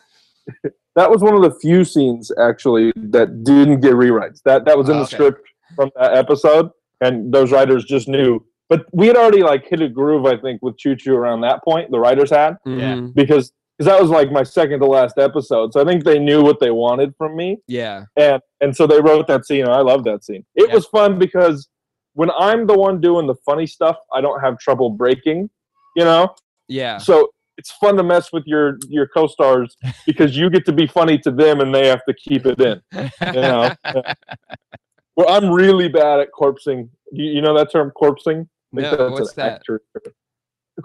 that 0.96 1.10
was 1.10 1.22
one 1.22 1.36
of 1.36 1.42
the 1.42 1.58
few 1.62 1.84
scenes 1.86 2.32
actually 2.40 2.92
that 2.96 3.44
didn't 3.44 3.80
get 3.82 3.94
rewrites. 3.94 4.42
That 4.44 4.66
that 4.66 4.78
was 4.78 4.90
in 4.90 4.96
Oh, 4.96 5.00
the 5.00 5.04
okay. 5.06 5.16
script 5.16 5.48
from 5.76 5.90
that 5.96 6.14
episode, 6.16 6.70
and 7.02 7.34
those 7.34 7.52
writers 7.52 7.86
just 7.86 8.08
knew. 8.10 8.46
But 8.70 8.86
we 8.92 9.08
had 9.08 9.16
already 9.16 9.44
like 9.44 9.66
hit 9.68 9.82
a 9.82 9.88
groove, 9.88 10.26
I 10.26 10.36
think, 10.38 10.62
with 10.62 10.78
Choo 10.78 10.96
Choo 10.98 11.16
around 11.16 11.42
that 11.42 11.64
point. 11.64 11.90
The 11.92 12.00
writers 12.00 12.32
had 12.32 12.58
Mhm. 12.68 13.14
because 13.14 13.54
because 13.78 13.92
that 13.92 14.02
was 14.02 14.10
like 14.10 14.32
my 14.32 14.44
second 14.44 14.80
to 14.80 14.86
last 14.88 15.18
episode. 15.20 15.72
So 15.74 15.82
I 15.82 15.86
think 15.86 16.04
they 16.04 16.18
knew 16.20 16.42
what 16.42 16.60
they 16.60 16.72
wanted 16.72 17.14
from 17.18 17.36
me. 17.36 17.58
Yeah. 17.68 18.06
and 18.18 18.42
and 18.62 18.76
so 18.76 18.88
they 18.88 19.00
wrote 19.00 19.28
that 19.28 19.46
scene 19.46 19.62
and 19.66 19.72
i 19.74 19.82
love 19.82 20.04
that 20.06 20.24
scene 20.26 20.44
it 20.56 20.70
Yeah. 20.70 20.74
was 20.76 20.86
fun 20.88 21.20
because 21.20 21.70
when 22.14 22.32
i'm 22.40 22.66
the 22.66 22.74
one 22.78 23.00
doing 23.00 23.28
the 23.28 23.36
funny 23.46 23.68
stuff 23.68 23.96
i 24.14 24.20
don't 24.20 24.40
have 24.42 24.58
trouble 24.58 24.90
breaking 24.90 25.50
you 25.96 26.04
know 26.04 26.34
Yeah. 26.68 26.98
so 26.98 27.30
it's 27.60 27.72
fun 27.74 27.96
to 27.98 28.04
mess 28.04 28.34
with 28.34 28.44
your 28.48 28.80
your 28.90 29.08
co-stars 29.08 29.76
because 30.08 30.36
you 30.36 30.50
get 30.50 30.66
to 30.66 30.72
be 30.72 30.88
funny 30.88 31.20
to 31.20 31.30
them 31.32 31.60
and 31.60 31.74
they 31.74 31.86
have 31.88 32.02
to 32.10 32.16
keep 32.16 32.48
it 32.48 32.60
in 32.60 32.82
you 32.96 33.42
know 33.42 33.72
well 35.16 35.30
i'm 35.30 35.52
really 35.52 35.88
bad 35.88 36.20
at 36.20 36.30
corpsing 36.38 36.90
you, 37.12 37.26
you 37.36 37.42
know 37.42 37.56
that 37.56 37.72
term 37.72 37.92
corpsing 38.02 38.48
No, 38.72 39.10
what's 39.12 39.34
that? 39.34 39.54
actor 39.54 39.82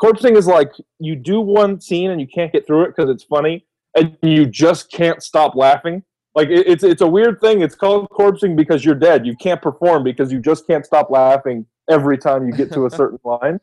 term. 0.01 0.13
corpsing 0.13 0.37
is 0.37 0.47
like 0.47 0.73
you 0.99 1.17
do 1.17 1.41
one 1.41 1.81
scene 1.81 2.11
and 2.11 2.21
you 2.21 2.27
can't 2.27 2.53
get 2.53 2.67
through 2.67 2.85
it 2.85 2.95
because 2.97 3.11
it's 3.11 3.25
funny 3.25 3.67
and 3.97 4.17
you 4.23 4.47
just 4.47 4.91
can't 4.91 5.23
stop 5.23 5.55
laughing. 5.55 6.03
Like 6.35 6.49
it, 6.49 6.67
it's 6.67 6.85
it's 6.85 7.03
a 7.03 7.07
weird 7.07 7.41
thing. 7.41 7.63
It's 7.63 7.75
called 7.75 8.09
corpsing 8.11 8.57
because 8.57 8.85
you're 8.85 8.95
dead. 8.95 9.27
You 9.27 9.37
can't 9.37 9.61
perform 9.61 10.05
because 10.05 10.33
you 10.33 10.41
just 10.41 10.67
can't 10.67 10.87
stop 10.87 11.11
laughing 11.11 11.67
every 11.91 12.19
time 12.19 12.47
you 12.47 12.53
get 12.53 12.73
to 12.73 12.87
a 12.87 12.91
certain 13.01 13.19
line. 13.25 13.61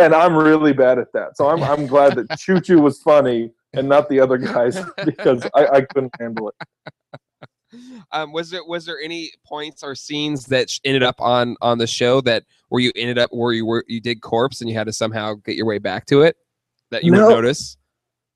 And 0.00 0.12
i'm 0.12 0.36
really 0.36 0.72
bad 0.72 0.98
at 0.98 1.12
that. 1.12 1.36
So 1.36 1.48
i'm, 1.48 1.62
I'm 1.62 1.86
glad 1.86 2.16
that 2.16 2.38
choo 2.38 2.60
choo 2.60 2.80
was 2.80 3.00
funny 3.02 3.52
and 3.74 3.88
not 3.88 4.08
the 4.08 4.20
other 4.20 4.38
guys 4.38 4.78
because 5.04 5.44
I, 5.54 5.66
I 5.66 5.80
couldn't 5.82 6.14
handle 6.18 6.48
it 6.48 6.54
Um, 8.12 8.32
was 8.32 8.50
there 8.50 8.64
was 8.64 8.84
there 8.86 8.98
any 9.00 9.30
points 9.46 9.82
or 9.82 9.94
scenes 9.94 10.46
that 10.46 10.68
ended 10.84 11.02
up 11.02 11.20
on 11.20 11.56
on 11.60 11.78
the 11.78 11.86
show 11.86 12.20
that 12.22 12.44
where 12.68 12.80
you 12.82 12.92
ended 12.96 13.18
up 13.18 13.30
where 13.32 13.52
you 13.52 13.64
were 13.66 13.84
you 13.88 14.00
did 14.00 14.20
corpse 14.20 14.60
and 14.60 14.68
you 14.68 14.76
had 14.76 14.86
to 14.86 14.92
somehow 14.92 15.34
get 15.44 15.56
your 15.56 15.66
way 15.66 15.78
back 15.78 16.06
to 16.06 16.22
it 16.22 16.36
that 16.90 17.04
you 17.04 17.10
No. 17.12 17.26
would 17.26 17.34
notice? 17.34 17.76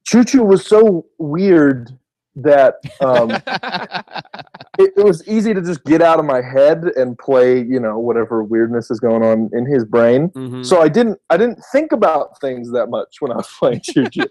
choo 0.04 0.25
choo 0.25 0.42
was 0.45 0.64
so 0.64 1.04
weird 1.18 1.97
that 2.42 2.76
um, 3.00 3.30
it, 4.78 4.92
it 4.97 5.04
was 5.04 5.26
easy 5.28 5.52
to 5.54 5.61
just 5.61 5.85
get 5.85 6.00
out 6.02 6.18
of 6.18 6.25
my 6.25 6.40
head 6.40 6.85
and 6.97 7.18
play 7.18 7.59
you 7.62 7.80
know 7.80 7.99
whatever 7.99 8.42
weirdness 8.42 8.90
is 8.90 9.00
going 9.00 9.23
on 9.23 9.50
in 9.52 9.66
his 9.66 9.85
brain 9.85 10.28
Mhm. 10.30 10.64
so 10.64 10.80
i 10.80 10.88
didn't 10.88 11.18
i 11.30 11.37
didn't 11.37 11.59
think 11.73 11.92
about 11.92 12.40
things 12.40 12.71
that 12.73 12.88
much 12.88 13.16
when 13.21 13.33
i 13.33 13.37
was 13.37 13.49
playing 13.59 13.80
choo 13.83 14.09
choo 14.12 14.23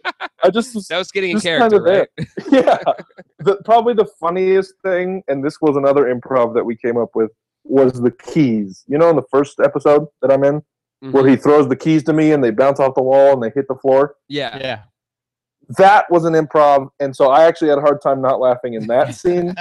i 0.43 0.49
just 0.49 0.73
was 0.73 0.87
that 0.87 0.97
was 0.97 1.11
getting 1.11 1.31
in 1.31 1.35
just 1.37 1.45
character, 1.45 1.83
kinda 1.83 2.07
right? 2.17 2.27
yeah 2.51 2.77
the, 3.39 3.57
probably 3.65 3.93
the 3.93 4.07
funniest 4.19 4.73
thing 4.83 5.21
and 5.27 5.43
this 5.43 5.57
was 5.61 5.75
another 5.75 6.05
improv 6.13 6.53
that 6.55 6.63
we 6.63 6.75
came 6.75 6.97
up 6.97 7.09
with 7.15 7.31
was 7.63 7.93
the 8.01 8.11
keys 8.11 8.83
you 8.87 8.97
know 8.97 9.09
in 9.09 9.15
the 9.15 9.25
first 9.31 9.59
episode 9.59 10.05
that 10.21 10.31
i'm 10.31 10.43
in 10.43 10.61
where 11.11 11.23
Mhm. 11.23 11.29
he 11.29 11.35
throws 11.35 11.67
the 11.67 11.75
keys 11.75 12.03
to 12.05 12.13
me 12.13 12.31
and 12.31 12.43
they 12.43 12.49
bounce 12.49 12.79
off 12.79 12.95
the 12.95 13.03
wall 13.03 13.33
and 13.33 13.43
they 13.43 13.51
hit 13.53 13.67
the 13.67 13.75
floor 13.75 14.15
Yeah. 14.29 14.57
Yeah. 14.57 14.79
That 15.77 16.09
was 16.09 16.25
an 16.25 16.33
improv 16.33 16.89
and 16.99 17.15
so 17.15 17.29
i 17.29 17.45
actually 17.45 17.69
had 17.69 17.77
a 17.77 17.81
hard 17.81 18.01
time 18.01 18.21
not 18.21 18.39
laughing 18.39 18.75
in 18.75 18.87
that 18.87 19.15
scene 19.21 19.53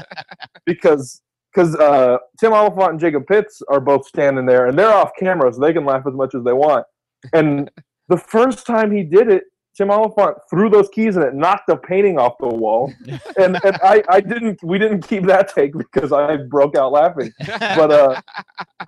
because 0.65 1.21
because 1.53 1.75
uh, 1.77 2.19
tim 2.39 2.53
olyphant 2.53 2.91
and 2.93 3.01
jacob 3.01 3.27
pitts 3.27 3.63
are 3.69 3.81
both 3.81 4.07
standing 4.07 4.47
there 4.47 4.67
and 4.67 4.79
they're 4.79 4.93
off 4.93 5.11
camera 5.19 5.53
so 5.53 5.61
they 5.61 5.73
can 5.73 5.85
laugh 5.85 6.07
as 6.07 6.15
much 6.15 6.35
as 6.35 6.45
they 6.45 6.53
want. 6.53 6.85
And 7.33 7.71
the 8.09 8.17
first 8.17 8.67
time 8.67 8.93
he 8.93 9.03
did 9.03 9.31
it 9.31 9.45
tim 9.77 9.91
olyphant 9.91 10.37
threw 10.49 10.71
those 10.71 10.89
keys 10.89 11.17
and 11.17 11.25
it 11.25 11.35
knocked 11.35 11.67
the 11.67 11.77
painting 11.77 12.19
off 12.19 12.39
the 12.39 12.47
wall 12.49 12.93
and, 13.39 13.59
and 13.65 13.77
I, 13.83 14.03
I 14.09 14.21
didn't 14.21 14.63
we 14.63 14.79
didn't 14.79 15.03
keep 15.07 15.25
that 15.27 15.53
take 15.55 15.77
because 15.77 16.13
i 16.13 16.37
broke 16.37 16.77
out 16.77 16.93
laughing 16.93 17.33
but 17.47 17.91
uh 17.93 18.21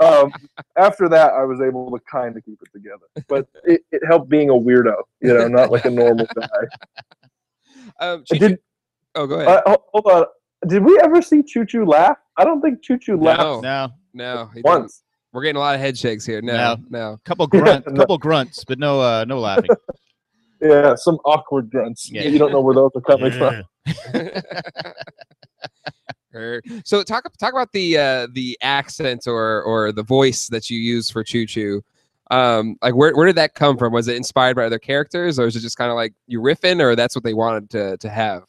um 0.01 0.33
after 0.77 1.09
that 1.09 1.33
i 1.35 1.45
was 1.45 1.61
able 1.61 1.91
to 1.91 1.99
kind 2.11 2.37
of 2.37 2.45
keep 2.45 2.59
it 2.63 2.73
together 2.73 3.05
but 3.29 3.47
it, 3.65 3.83
it 3.93 4.03
helped 4.07 4.29
being 4.29 4.49
a 4.51 4.55
weirdo 4.55 4.95
you 5.21 5.35
know 5.35 5.47
not 5.49 5.71
like 5.71 5.85
a 5.85 5.91
normal 5.91 6.27
guy 6.35 6.47
Um, 8.01 8.23
I 8.31 8.35
Chi- 8.35 8.39
did 8.49 8.59
oh, 9.17 9.27
go 9.27 9.41
ahead. 9.41 9.63
Uh, 9.67 9.77
hold 9.93 10.07
on. 10.07 10.25
Did 10.69 10.85
we 10.85 11.01
ever 11.03 11.21
see 11.23 11.43
Choo 11.43 11.65
Choo 11.67 11.85
laugh? 11.85 12.17
I 12.37 12.45
don't 12.45 12.61
think 12.61 12.81
Choo 12.83 12.97
Choo 12.99 13.17
laughed 13.17 13.41
no, 13.41 13.61
No. 13.61 13.89
no, 14.15 14.51
didn't. 14.55 14.65
once. 14.65 15.03
We're 15.33 15.43
getting 15.43 15.57
a 15.57 15.61
lot 15.61 15.75
of 15.75 15.81
head 15.81 15.99
shakes 15.99 16.25
here. 16.25 16.41
No, 16.41 16.53
No. 16.53 16.77
no. 16.91 17.19
Couple 17.25 17.47
grunt, 17.49 17.87
No. 17.89 17.95
couple 18.01 18.19
grunts, 18.19 18.65
but 18.65 18.79
no, 18.79 19.01
uh, 19.01 19.25
no 19.27 19.41
laughing. 19.41 19.71
Yeah, 20.61 20.95
some 20.97 21.19
awkward 21.25 21.71
grunts. 21.71 22.11
Yeah. 22.11 22.23
You 22.23 22.39
don't 22.39 22.53
know 22.53 22.61
where 22.61 22.75
those 22.75 22.91
are 22.95 23.01
coming 23.01 23.33
from. 23.33 23.63
So 26.85 27.03
talk 27.03 27.25
talk 27.39 27.53
about 27.53 27.73
the 27.73 27.99
uh, 27.99 28.29
the 28.33 28.57
accent 28.63 29.27
or 29.27 29.63
or 29.63 29.93
the 29.93 30.03
voice 30.03 30.49
that 30.49 30.71
you 30.71 30.79
use 30.79 31.11
for 31.11 31.25
Choo 31.25 31.47
Choo. 31.47 31.83
Um, 32.31 32.77
like 32.83 32.95
where 32.95 33.15
where 33.17 33.27
did 33.27 33.37
that 33.37 33.55
come 33.55 33.77
from? 33.77 33.93
Was 33.93 34.09
it 34.09 34.17
inspired 34.17 34.57
by 34.57 34.65
other 34.67 34.79
characters, 34.79 35.39
or 35.39 35.47
is 35.47 35.57
it 35.57 35.61
just 35.61 35.77
kind 35.77 35.91
of 35.91 35.97
like 35.97 36.13
you 36.27 36.41
riffing, 36.41 36.81
or 36.81 36.95
that's 36.95 37.15
what 37.15 37.25
they 37.25 37.35
wanted 37.35 37.71
to 37.71 37.97
to 37.99 38.09
have? 38.09 38.45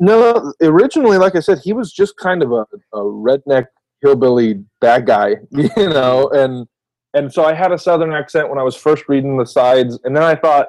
No, 0.00 0.52
originally, 0.62 1.18
like 1.18 1.36
I 1.36 1.40
said, 1.40 1.58
he 1.62 1.72
was 1.72 1.92
just 1.92 2.16
kind 2.16 2.42
of 2.42 2.52
a, 2.52 2.64
a 2.92 3.00
redneck 3.00 3.66
hillbilly 4.00 4.64
bad 4.80 5.06
guy, 5.06 5.36
you 5.50 5.70
know, 5.76 6.30
and 6.30 6.66
and 7.14 7.32
so 7.32 7.44
I 7.44 7.52
had 7.52 7.72
a 7.72 7.78
southern 7.78 8.12
accent 8.12 8.48
when 8.48 8.58
I 8.58 8.62
was 8.62 8.76
first 8.76 9.04
reading 9.08 9.36
the 9.36 9.46
sides, 9.46 9.98
and 10.04 10.16
then 10.16 10.22
I 10.22 10.34
thought, 10.34 10.68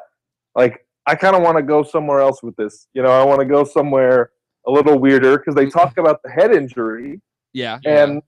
like, 0.60 0.86
I 1.06 1.16
kind 1.16 1.36
of 1.36 1.42
want 1.42 1.58
to 1.58 1.64
go 1.64 1.82
somewhere 1.84 2.20
else 2.20 2.44
with 2.44 2.56
this, 2.62 2.88
you 2.94 3.02
know, 3.02 3.10
I 3.10 3.24
want 3.24 3.40
to 3.40 3.46
go 3.46 3.64
somewhere 3.64 4.32
a 4.68 4.72
little 4.72 5.00
weirder 5.00 5.38
because 5.38 5.56
they 5.56 5.68
talk 5.80 5.98
about 5.98 6.22
the 6.24 6.30
head 6.30 6.52
injury, 6.52 7.22
Yeah, 7.54 7.80
and 7.86 8.22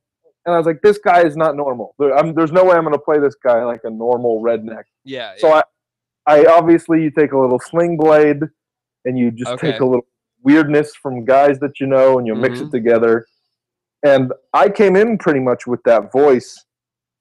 and 0.45 0.55
I 0.55 0.57
was 0.57 0.65
like, 0.65 0.81
this 0.81 0.97
guy 0.97 1.21
is 1.29 1.35
not 1.37 1.55
normal. 1.55 1.93
There, 1.99 2.17
I'm, 2.17 2.33
there's 2.33 2.51
no 2.59 2.63
way 2.65 2.75
I'm 2.75 2.83
going 2.83 2.93
to 2.95 2.99
play 3.09 3.19
this 3.19 3.35
guy 3.35 3.63
like 3.63 3.81
a 3.83 3.91
normal 3.91 4.41
redneck. 4.41 4.85
yeah, 5.03 5.33
So 5.37 5.47
I, 5.53 5.61
I 6.25 6.45
obviously 6.57 7.03
you 7.03 7.11
take 7.11 7.33
a 7.33 7.37
little 7.37 7.59
sling 7.59 7.95
blade, 7.97 8.41
and 9.05 9.19
you 9.19 9.29
just 9.29 9.51
Okay. 9.51 9.71
take 9.73 9.81
a 9.81 9.85
little 9.85 10.07
weirdness 10.43 10.95
from 10.95 11.25
guys 11.25 11.59
that 11.59 11.79
you 11.79 11.85
know, 11.85 12.17
and 12.17 12.25
you 12.25 12.33
mix 12.33 12.59
Mhm. 12.59 12.65
it 12.67 12.71
together. 12.71 13.27
And 14.03 14.33
I 14.53 14.69
came 14.69 14.95
in 14.95 15.19
pretty 15.19 15.41
much 15.41 15.67
with 15.67 15.83
that 15.83 16.11
voice, 16.11 16.65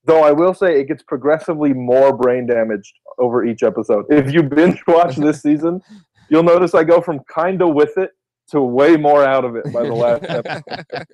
though 0.04 0.22
I 0.22 0.32
will 0.32 0.54
say 0.54 0.80
it 0.80 0.88
gets 0.88 1.02
progressively 1.02 1.74
more 1.74 2.16
brain 2.16 2.46
damaged 2.46 2.94
over 3.20 3.44
each 3.44 3.62
episode. 3.62 4.06
If 4.10 4.32
you 4.32 4.42
binge 4.42 4.80
watch 4.86 5.16
this 5.16 5.42
season, 5.42 5.80
you'll 6.28 6.42
notice 6.42 6.74
I 6.74 6.84
go 6.84 7.00
from 7.00 7.20
kinda 7.34 7.68
with 7.68 7.96
it 7.98 8.10
to 8.50 8.60
way 8.60 8.96
more 8.96 9.24
out 9.24 9.44
of 9.44 9.54
it 9.56 9.72
by 9.72 9.82
the 9.84 9.94
last 9.94 10.24
episode. 10.28 11.06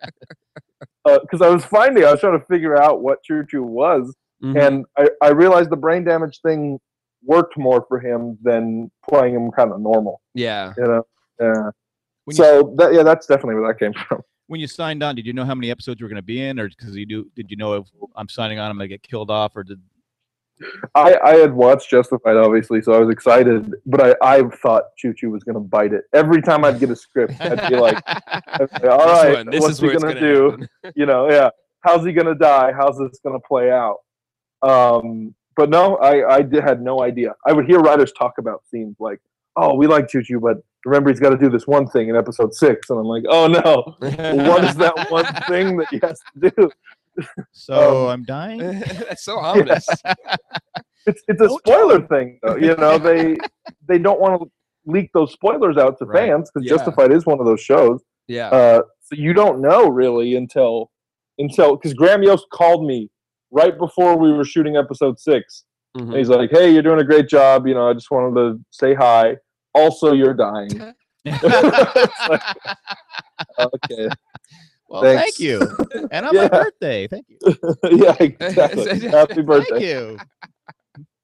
Because 1.05 1.43
I 1.43 1.49
was 1.49 1.65
finding, 1.65 2.05
I 2.05 2.11
was 2.13 2.21
trying 2.21 2.39
to 2.39 2.45
figure 2.47 2.81
out 2.81 3.03
what 3.03 3.23
Choo 3.23 3.45
Choo 3.49 3.63
was, 3.63 4.15
Mhm. 4.43 4.67
and 4.67 4.85
I, 4.99 5.09
I 5.23 5.29
realized 5.31 5.71
the 5.71 5.77
brain 5.77 6.05
damage 6.05 6.41
thing 6.43 6.79
worked 7.25 7.57
more 7.57 7.85
for 7.89 7.99
him 7.99 8.37
than 8.43 8.91
playing 9.09 9.35
him 9.35 9.51
kind 9.51 9.73
of 9.73 9.81
normal. 9.81 10.21
yeah. 10.35 10.75
You 10.77 10.85
know? 10.85 11.03
Yeah. 11.41 11.71
You, 12.29 12.35
So 12.35 12.75
that 12.77 12.93
yeah, 12.93 13.03
that's 13.03 13.27
definitely 13.27 13.55
where 13.57 13.69
that 13.73 13.79
came 13.79 13.93
from. 13.95 14.21
when 14.49 14.61
you 14.61 14.67
signed 14.67 15.03
on, 15.03 15.15
did 15.15 15.25
you 15.27 15.33
know 15.33 15.45
how 15.45 15.55
many 15.55 15.71
episodes 15.71 16.01
you 16.01 16.05
were 16.05 16.11
going 16.11 16.17
to 16.17 16.23
be 16.23 16.43
in, 16.43 16.59
or 16.61 16.69
because 16.69 16.95
you 16.97 17.07
do, 17.07 17.31
did 17.35 17.51
you 17.51 17.57
know 17.57 17.75
if 17.75 17.87
I'm 18.17 18.29
signing 18.29 18.59
on, 18.59 18.71
I'm 18.71 18.77
going 18.77 18.89
to 18.89 18.93
get 18.95 19.03
killed 19.03 19.31
off, 19.31 19.57
or 19.57 19.63
did 19.63 19.81
I, 20.95 21.19
I 21.23 21.35
had 21.37 21.53
watched 21.53 21.91
Justified, 21.91 22.37
obviously, 22.37 22.81
so 22.81 22.93
I 22.93 22.99
was 22.99 23.11
excited, 23.11 23.75
but 23.85 24.17
I, 24.23 24.37
I 24.37 24.43
thought 24.63 24.85
Choo 24.97 25.13
Choo 25.15 25.31
was 25.31 25.45
going 25.45 25.55
to 25.55 25.61
bite 25.61 25.93
it. 25.93 26.05
Every 26.15 26.41
time 26.41 26.65
I'd 26.65 26.81
get 26.81 26.91
a 26.91 26.97
script, 26.97 27.35
I'd 27.41 27.69
be 27.69 27.77
like, 27.77 28.03
I'd 28.07 28.69
say, 28.81 28.89
all 28.89 28.99
This 28.99 29.25
right, 29.25 29.35
one, 29.35 29.51
this 29.51 29.61
what's 29.61 29.81
he 29.81 29.89
going 29.89 30.15
to 30.15 30.21
do? 30.21 30.67
You 30.95 31.07
know, 31.07 31.31
yeah. 31.31 31.51
How's 31.81 32.05
he 32.05 32.13
going 32.13 32.27
to 32.27 32.35
die? 32.35 32.73
How's 32.73 32.99
this 32.99 33.19
going 33.23 33.39
to 33.39 33.47
play 33.47 33.71
out? 33.71 33.99
Um, 34.63 35.35
but 35.57 35.71
no, 35.71 35.97
I, 35.97 36.37
I 36.37 36.43
did, 36.43 36.63
had 36.63 36.83
no 36.83 37.03
idea. 37.03 37.35
I 37.47 37.53
would 37.53 37.67
hear 37.67 37.79
writers 37.79 38.13
talk 38.13 38.39
about 38.39 38.63
scenes 38.71 38.97
like, 38.99 39.21
oh, 39.57 39.75
we 39.75 39.87
like 39.87 40.09
Choo 40.09 40.23
Choo, 40.23 40.41
but 40.41 40.59
remember 40.85 41.11
he's 41.11 41.21
got 41.21 41.31
to 41.31 41.39
do 41.39 41.49
this 41.49 41.67
one 41.67 41.87
thing 41.87 42.09
in 42.09 42.17
episode 42.17 42.55
six. 42.55 42.91
And 42.91 42.99
I'm 42.99 43.07
like, 43.07 43.25
oh 43.29 43.47
no, 43.47 43.97
what 44.01 44.65
is 44.65 44.77
that 44.77 45.07
one 45.11 45.27
thing 45.49 45.77
that 45.77 45.89
he 45.91 46.01
has 46.03 46.21
to 46.21 46.51
do? 46.51 46.71
So 47.53 48.05
Um, 48.07 48.11
I'm 48.13 48.25
dying? 48.25 48.59
That's 48.81 49.25
so 49.25 49.39
ominous. 49.51 49.87
It's 51.07 51.23
it's 51.29 51.41
a 51.41 51.47
Don't 51.49 51.65
tell 51.65 51.79
spoiler 51.89 52.07
thing, 52.07 52.39
though. 52.43 52.57
You 52.57 52.75
know, 52.77 52.99
they 52.99 53.37
they 53.89 53.99
don't 53.99 54.21
want 54.21 54.43
to 54.43 54.51
leak 54.87 55.11
those 55.15 55.33
spoilers 55.33 55.77
out 55.77 55.99
to 55.99 56.05
Right. 56.05 56.29
fans 56.29 56.51
because 56.53 56.67
Yeah. 56.69 56.77
Justified 56.77 57.13
is 57.13 57.27
one 57.27 57.41
of 57.41 57.47
those 57.47 57.61
shows. 57.61 58.03
Yeah. 58.29 58.49
Uh, 58.49 58.81
so 59.03 59.15
you 59.17 59.33
don't 59.33 59.61
know 59.61 59.89
really 59.89 60.35
until 60.37 60.91
until 61.39 61.77
because 61.77 61.95
Graham 61.95 62.23
Yost 62.23 62.47
called 62.53 62.85
me 62.87 63.09
right 63.51 63.77
before 63.79 64.17
we 64.19 64.33
were 64.33 64.45
shooting 64.45 64.77
episode 64.77 65.19
six. 65.21 65.65
Mhm. 65.97 66.09
And 66.09 66.17
he's 66.17 66.29
like, 66.29 66.51
"Hey, 66.51 66.71
you're 66.73 66.83
doing 66.83 67.01
a 67.01 67.05
great 67.05 67.29
job. 67.29 67.67
You 67.67 67.75
know, 67.75 67.89
I 67.89 67.93
just 67.95 68.11
wanted 68.11 68.35
to 68.41 68.61
say 68.71 68.95
hi. 68.95 69.37
Also, 69.75 70.13
you're 70.13 70.35
dying." 70.35 70.71
Like, 71.25 72.43
okay. 73.61 74.09
Well, 74.89 75.03
thanks. 75.03 75.23
thank 75.23 75.39
you. 75.41 75.61
And 76.11 76.27
on 76.27 76.35
Yeah. 76.35 76.43
my 76.43 76.49
birthday, 76.49 77.07
thank 77.09 77.27
you. 77.29 77.39
yeah, 77.91 78.17
exactly. 78.21 79.01
Happy 79.09 79.43
birthday, 79.43 79.71
Thank 79.71 79.83
you. 79.85 80.19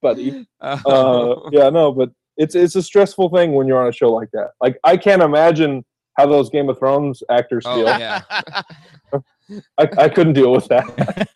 buddy. 0.00 0.46
Uh, 0.60 0.78
Oh. 0.86 1.48
yeah, 1.52 1.68
no, 1.70 1.92
but 1.92 2.10
it's 2.36 2.54
it's 2.54 2.76
a 2.76 2.82
stressful 2.82 3.28
thing 3.30 3.52
when 3.54 3.66
you're 3.66 3.80
on 3.80 3.88
a 3.88 3.92
show 3.92 4.12
like 4.12 4.30
that. 4.32 4.50
Like 4.60 4.78
I 4.84 4.96
can't 4.96 5.22
imagine 5.22 5.84
how 6.16 6.26
those 6.26 6.50
Game 6.50 6.68
of 6.68 6.78
Thrones 6.78 7.22
actors 7.30 7.64
feel. 7.64 7.72
Oh 7.72 7.86
feel. 7.86 7.98
yeah. 7.98 8.20
I, 9.78 9.88
I 9.98 10.08
couldn't 10.08 10.32
deal 10.32 10.50
with 10.52 10.66
that. 10.68 11.28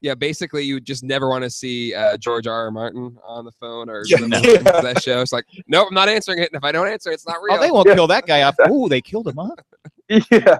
Yeah, 0.00 0.14
basically, 0.14 0.62
you 0.64 0.80
just 0.80 1.02
never 1.04 1.28
want 1.28 1.44
to 1.44 1.50
see 1.50 1.94
uh, 1.94 2.16
George 2.16 2.46
R. 2.46 2.54
R. 2.64 2.70
Martin 2.70 3.16
on 3.26 3.44
the 3.44 3.52
phone 3.52 3.90
or 3.90 4.02
Yeah. 4.06 4.18
the- 4.18 4.60
Yeah. 4.64 4.80
that 4.80 5.02
show. 5.02 5.20
It's 5.20 5.32
like, 5.32 5.44
nope, 5.68 5.88
I'm 5.88 5.94
not 5.94 6.08
answering 6.08 6.38
it. 6.38 6.50
And 6.52 6.56
if 6.58 6.64
I 6.64 6.72
don't 6.72 6.88
answer, 6.88 7.10
it's 7.10 7.26
not 7.26 7.36
real. 7.42 7.56
Oh, 7.58 7.60
they 7.60 7.70
won't 7.70 7.86
Yeah. 7.88 7.94
kill 7.96 8.06
that 8.06 8.26
guy 8.26 8.42
off. 8.42 8.54
Oh, 8.60 8.88
they 8.88 9.00
killed 9.02 9.28
him 9.28 9.38
off. 9.38 9.58
yeah, 10.30 10.58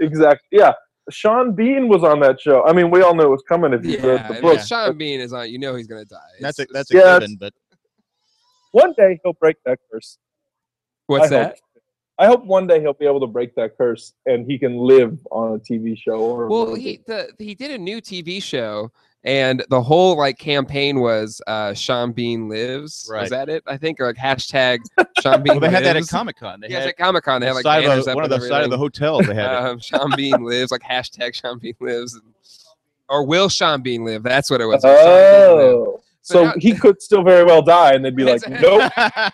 exactly. 0.00 0.48
Yeah, 0.50 0.72
Sean 1.10 1.54
Bean 1.54 1.88
was 1.88 2.04
on 2.04 2.20
that 2.20 2.40
show. 2.40 2.62
I 2.64 2.74
mean, 2.74 2.90
we 2.90 3.00
all 3.00 3.14
knew 3.14 3.22
it 3.22 3.30
was 3.30 3.42
coming 3.48 3.72
if 3.72 3.82
you 3.84 3.92
yeah, 3.92 4.06
read 4.06 4.28
the 4.28 4.34
if 4.34 4.42
book. 4.42 4.60
Sean 4.66 4.98
Bean 4.98 5.20
is 5.20 5.32
on. 5.32 5.48
You 5.50 5.58
know 5.58 5.74
he's 5.74 5.86
gonna 5.86 6.04
die. 6.04 6.18
That's 6.40 6.58
a 6.58 6.66
that's 6.70 6.90
a 6.90 6.96
Yeah, 6.96 7.18
given, 7.18 7.36
but 7.40 7.54
One 8.72 8.92
day 8.98 9.18
he'll 9.24 9.32
break 9.32 9.56
that 9.64 9.78
curse. 9.90 10.18
what's 11.06 11.26
I 11.26 11.28
that? 11.28 11.46
Hope. 11.46 11.56
I 12.18 12.26
hope 12.26 12.44
one 12.44 12.66
day 12.66 12.80
he'll 12.80 12.92
be 12.92 13.06
able 13.06 13.20
to 13.20 13.26
break 13.26 13.54
that 13.54 13.78
curse 13.78 14.12
and 14.26 14.48
he 14.48 14.58
can 14.58 14.76
live 14.76 15.18
on 15.30 15.54
a 15.54 15.58
TV 15.58 15.96
show. 15.96 16.18
Or 16.20 16.48
Well, 16.48 16.74
he 16.74 17.00
the 17.06 17.32
he 17.38 17.54
did 17.54 17.70
a 17.70 17.78
new 17.78 18.02
TV 18.02 18.42
show, 18.42 18.92
and 19.24 19.64
the 19.70 19.80
whole 19.80 20.16
like 20.16 20.38
campaign 20.38 21.00
was 21.00 21.40
uh, 21.46 21.74
Sean 21.74 22.12
Bean 22.12 22.48
lives. 22.48 23.08
Right. 23.10 23.22
Was 23.22 23.30
that 23.30 23.48
it? 23.48 23.62
I 23.66 23.76
think 23.76 24.00
or 24.00 24.06
like 24.06 24.16
hashtag 24.16 24.78
Sean 25.22 25.42
Bean. 25.42 25.54
well, 25.54 25.60
they 25.60 25.70
had 25.70 25.84
that 25.84 25.90
at 25.90 25.96
lives. 25.96 26.10
Comic 26.10 26.36
Con. 26.38 26.60
They 26.60 26.68
Yeah, 26.68 26.80
had 26.80 26.88
at 26.88 26.96
Comic 26.98 27.24
Con 27.24 27.40
they 27.40 27.46
had 27.46 27.54
like 27.54 27.62
side 27.64 27.84
of 27.84 27.90
banners 27.90 28.04
the, 28.06 28.10
up 28.12 28.16
one 28.16 28.24
of 28.24 28.30
the 28.30 28.40
side 28.40 28.64
of 28.64 28.70
the 28.70 28.78
hotel. 28.78 29.20
They 29.22 29.34
had 29.34 29.52
it. 29.52 29.70
um, 29.70 29.78
Sean 29.78 30.10
Bean 30.16 30.42
lives, 30.44 30.72
like 30.72 30.82
hashtag 30.82 31.34
Sean 31.34 31.58
Bean 31.58 31.74
lives, 31.80 32.14
and- 32.14 32.22
or 33.08 33.26
will 33.26 33.48
Sean 33.48 33.82
Bean 33.82 34.04
live? 34.04 34.22
That's 34.22 34.50
what 34.50 34.60
it 34.60 34.66
was. 34.66 34.82
Will 34.82 34.96
Sean 34.96 35.06
Bean 35.06 35.66
live. 35.66 35.76
Oh, 35.76 36.00
So 36.22 36.34
so 36.34 36.44
now- 36.46 36.54
he 36.58 36.72
could 36.74 37.00
still 37.02 37.22
very 37.22 37.44
well 37.44 37.62
die, 37.62 37.94
and 37.94 38.04
they'd 38.04 38.16
be 38.16 38.24
like, 38.24 38.40
That's- 38.40 38.62
"Nope." 38.62 38.92
Oh, 38.96 39.30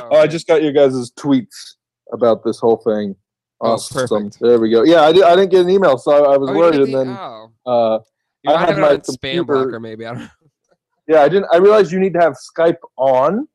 Oh, 0.10 0.16
I 0.20 0.26
just 0.26 0.46
got 0.46 0.62
your 0.62 0.72
guys' 0.72 1.10
tweets 1.12 1.74
about 2.12 2.42
this 2.44 2.58
whole 2.58 2.76
thing. 2.78 3.14
Oh, 3.60 3.72
Awesome. 3.72 4.06
perfect. 4.08 4.38
There 4.40 4.60
we 4.60 4.70
go. 4.70 4.82
Yeah, 4.84 5.02
I, 5.02 5.12
did, 5.12 5.22
I 5.24 5.34
didn't 5.34 5.50
get 5.50 5.62
an 5.62 5.70
email, 5.70 5.96
so 5.96 6.12
I, 6.12 6.34
I 6.34 6.36
was 6.36 6.50
Oh, 6.50 6.54
worried, 6.54 6.74
and 6.76 6.84
think- 6.86 6.96
then 6.98 7.08
oh. 7.08 7.50
uh, 7.66 7.98
You 8.42 8.52
I 8.52 8.54
might 8.56 8.68
had 8.68 8.78
my 8.78 8.88
on 8.90 9.00
spam 9.00 9.46
blocker, 9.46 9.80
maybe. 9.80 10.04
I 10.06 10.12
don't 10.12 10.22
know. 10.22 10.28
yeah, 11.08 11.22
I 11.22 11.28
didn't. 11.28 11.46
I 11.52 11.56
realized 11.56 11.90
you 11.92 11.98
need 12.00 12.12
to 12.14 12.20
have 12.20 12.34
Skype 12.34 12.76
on 12.96 13.48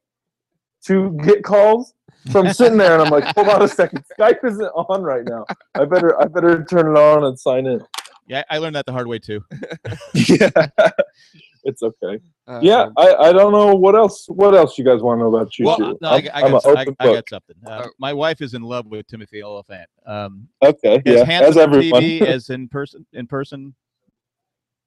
to 0.87 1.11
get 1.23 1.43
calls. 1.43 1.93
So 2.31 2.39
I'm 2.39 2.53
sitting 2.53 2.77
there, 2.77 2.93
and 2.93 3.01
I'm 3.01 3.09
like, 3.11 3.23
"Hold 3.35 3.49
on 3.49 3.61
a 3.63 3.67
second, 3.67 4.03
Skype 4.19 4.43
isn't 4.45 4.63
on 4.63 5.01
right 5.01 5.23
now. 5.25 5.43
I 5.75 5.85
better, 5.85 6.19
I 6.21 6.25
better 6.25 6.63
turn 6.65 6.95
it 6.95 6.99
on 6.99 7.23
and 7.23 7.39
sign 7.39 7.65
in." 7.65 7.81
yeah, 8.27 8.43
I 8.49 8.59
learned 8.59 8.75
that 8.75 8.85
the 8.85 8.91
hard 8.91 9.07
way 9.07 9.17
too. 9.19 9.43
yeah, 10.13 10.49
it's 11.65 11.83
okay. 11.83 12.19
yeah, 12.61 12.81
Um, 12.83 12.93
I, 12.97 13.13
I 13.15 13.31
don't 13.33 13.51
know 13.51 13.73
what 13.75 13.95
else. 13.95 14.25
What 14.27 14.55
else 14.55 14.77
you 14.77 14.83
guys 14.85 15.01
want 15.01 15.19
to 15.19 15.23
know 15.23 15.35
about 15.35 15.51
Choo 15.51 15.63
Well, 15.65 15.79
no, 16.01 16.09
I, 16.09 16.15
I'm, 16.17 16.27
I 16.33 16.41
I'm 16.45 16.51
got, 16.51 16.65
an 16.65 16.77
I, 16.77 16.81
open 16.81 16.95
I 16.99 17.05
got 17.13 17.29
something. 17.29 17.55
Uh, 17.65 17.87
my 17.99 18.13
wife 18.13 18.41
is 18.41 18.53
in 18.53 18.61
love 18.61 18.87
with 18.87 19.07
Timothy 19.07 19.41
Olyphant. 19.43 19.87
Um, 20.05 20.47
Okay, 20.63 20.95
as 20.97 21.01
yeah, 21.05 21.23
handsome 21.25 21.49
as 21.51 21.57
on 21.57 21.63
everyone. 21.63 22.01
TV 22.01 22.21
as 22.27 22.49
in 22.49 22.67
person. 22.67 23.05
In 23.13 23.27
person, 23.27 23.73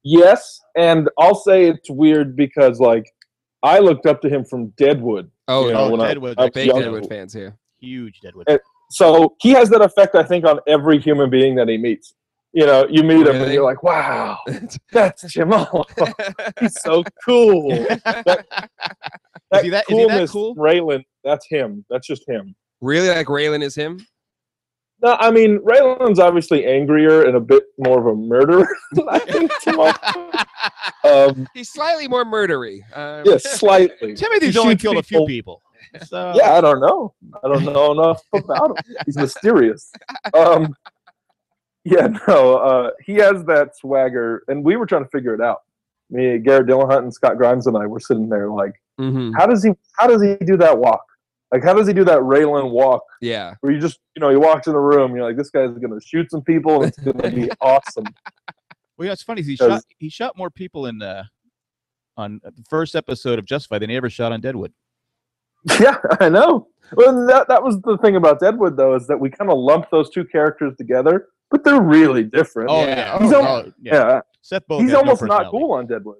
Yes, 0.03 0.59
and 0.77 1.09
I'll 1.17 1.35
say 1.35 1.65
it's 1.67 1.89
weird 1.89 2.35
because 2.35 2.79
like 2.79 3.11
I 3.63 3.79
looked 3.79 4.05
up 4.05 4.21
to 4.21 4.29
him 4.29 4.45
from 4.45 4.67
Deadwood. 4.77 5.31
Oh, 5.47 5.67
you 5.67 5.73
know, 5.73 5.85
Oh, 5.85 5.89
when 5.91 6.01
I- 6.01 6.07
Deadwood, 6.09 6.35
I 6.39 6.49
big 6.49 6.67
younger. 6.67 6.83
Deadwood 6.83 7.09
fans 7.09 7.33
here. 7.33 7.57
huge 7.79 8.19
Deadwood. 8.21 8.45
Eh, 8.49 8.57
So 8.91 9.35
he 9.41 9.51
has 9.51 9.69
that 9.71 9.81
effect, 9.81 10.13
I 10.15 10.21
think, 10.23 10.45
on 10.45 10.59
every 10.67 10.99
human 10.99 11.29
being 11.31 11.55
that 11.55 11.67
he 11.67 11.77
meets. 11.77 12.13
You 12.55 12.65
know, 12.65 12.87
you 12.89 13.03
meet 13.03 13.27
him 13.27 13.35
and 13.35 13.51
you're 13.51 13.65
like, 13.65 13.83
"Wow, 13.83 14.39
that's 14.93 15.23
Jim 15.31 15.51
Oliver. 15.51 16.13
He's 16.61 16.81
so 16.81 17.03
cool." 17.25 17.67
That, 17.69 18.45
that 19.51 19.63
he 19.63 19.63
that- 19.63 19.63
is 19.63 19.63
he 19.63 19.69
that 19.71 19.85
coolness, 19.87 20.31
cool? 20.31 20.55
Raylan, 20.55 21.03
that's 21.25 21.45
him. 21.49 21.83
That's 21.89 22.07
just 22.07 22.27
him. 22.29 22.55
really, 22.79 23.09
like 23.09 23.27
Raylan 23.27 23.61
is 23.61 23.75
him? 23.75 23.99
No, 25.03 25.17
I 25.19 25.31
mean 25.31 25.59
Raylan's 25.59 26.19
obviously 26.19 26.65
angrier 26.65 27.25
and 27.25 27.35
a 27.35 27.41
bit 27.41 27.63
more 27.77 27.99
of 27.99 28.05
a 28.07 28.15
murderer 28.15 28.65
I 29.09 29.19
think 29.19 29.51
Tim 29.61 29.77
Um, 31.03 31.47
He's 31.53 31.69
slightly 31.69 32.07
more 32.07 32.23
murdery. 32.23 32.79
Um, 32.95 33.23
yeah, 33.25 33.37
slightly. 33.37 34.13
Timothy's 34.15 34.55
only 34.55 34.75
shoots 34.75 34.81
killed 34.83 34.97
a 34.97 35.03
few 35.03 35.25
people. 35.25 35.61
So, 36.07 36.31
Yeah, 36.35 36.53
I 36.53 36.61
don't 36.61 36.79
know. 36.79 37.13
I 37.43 37.47
don't 37.49 37.65
know 37.65 37.91
enough 37.91 38.21
about 38.33 38.79
him. 38.79 38.95
He's 39.05 39.17
mysterious. 39.17 39.91
Um, 40.33 40.73
yeah, 41.85 42.07
no, 42.27 42.57
uh, 42.57 42.91
he 43.03 43.15
has 43.15 43.45
that 43.45 43.77
swagger, 43.77 44.43
and 44.47 44.63
we 44.63 44.75
were 44.75 44.85
trying 44.85 45.03
to 45.03 45.09
figure 45.09 45.33
it 45.33 45.41
out. 45.41 45.59
Me, 46.09 46.37
Garrett 46.39 46.67
Dillahunt, 46.67 46.99
and 46.99 47.13
Scott 47.13 47.37
Grimes 47.37 47.67
and 47.67 47.77
I 47.77 47.87
were 47.87 47.99
sitting 47.99 48.29
there 48.29 48.49
like, 48.49 48.73
mhm, 48.99 49.31
how 49.37 49.45
does 49.47 49.63
he? 49.63 49.71
How 49.97 50.07
does 50.07 50.21
he 50.21 50.35
do 50.45 50.57
that 50.57 50.77
walk? 50.77 51.03
Like, 51.51 51.63
how 51.63 51.73
does 51.73 51.87
he 51.87 51.93
do 51.93 52.03
that 52.03 52.19
Raylan 52.19 52.71
walk? 52.71 53.03
Yeah. 53.21 53.53
Where 53.61 53.71
you 53.71 53.79
just, 53.79 53.99
you 54.15 54.19
know, 54.19 54.29
he 54.29 54.35
walks 54.35 54.67
in 54.67 54.73
the 54.73 54.79
room, 54.79 55.15
you're 55.15 55.25
like, 55.25 55.37
this 55.37 55.49
guy's 55.51 55.69
gonna 55.77 56.01
shoot 56.01 56.29
some 56.29 56.41
people, 56.41 56.83
and 56.83 56.85
it's 56.85 56.99
gonna 56.99 57.31
be 57.31 57.49
awesome. 57.61 58.05
Well, 58.97 59.05
yeah, 59.07 59.13
it's 59.13 59.23
funny. 59.23 59.41
He 59.41 59.55
shot 59.55 59.83
he 59.97 60.09
shot 60.09 60.37
more 60.37 60.49
people 60.49 60.87
in 60.87 61.01
uh, 61.01 61.23
on 62.17 62.41
the 62.43 62.63
first 62.69 62.95
episode 62.95 63.39
of 63.39 63.45
Justified 63.45 63.81
than 63.81 63.89
he 63.89 63.95
ever 63.95 64.09
shot 64.09 64.31
on 64.31 64.41
Deadwood. 64.41 64.73
Yeah, 65.79 65.97
I 66.19 66.29
know. 66.29 66.67
Well, 66.93 67.25
that 67.25 67.47
that 67.47 67.63
was 67.63 67.81
the 67.81 67.97
thing 67.97 68.15
about 68.15 68.39
Deadwood, 68.39 68.77
though, 68.77 68.93
is 68.93 69.07
that 69.07 69.19
we 69.19 69.31
kind 69.31 69.49
of 69.49 69.57
lumped 69.57 69.89
those 69.89 70.11
two 70.11 70.23
characters 70.23 70.73
together, 70.77 71.29
but 71.51 71.63
they're 71.63 71.81
really 71.81 72.23
different. 72.23 72.69
Oh 72.69 72.81
Yeah. 72.85 72.95
yeah, 72.95 73.19
He's 73.19 73.33
oh, 73.33 73.43
al- 73.45 73.55
oh, 73.57 73.71
yeah. 73.81 73.93
yeah. 73.93 74.19
Seth 74.41 74.67
Bullock 74.67 74.81
he's 74.83 74.91
has 74.91 74.95
no 74.95 74.99
almost 74.99 75.23
not 75.23 75.49
cool 75.51 75.71
on 75.73 75.87
Deadwood. 75.87 76.17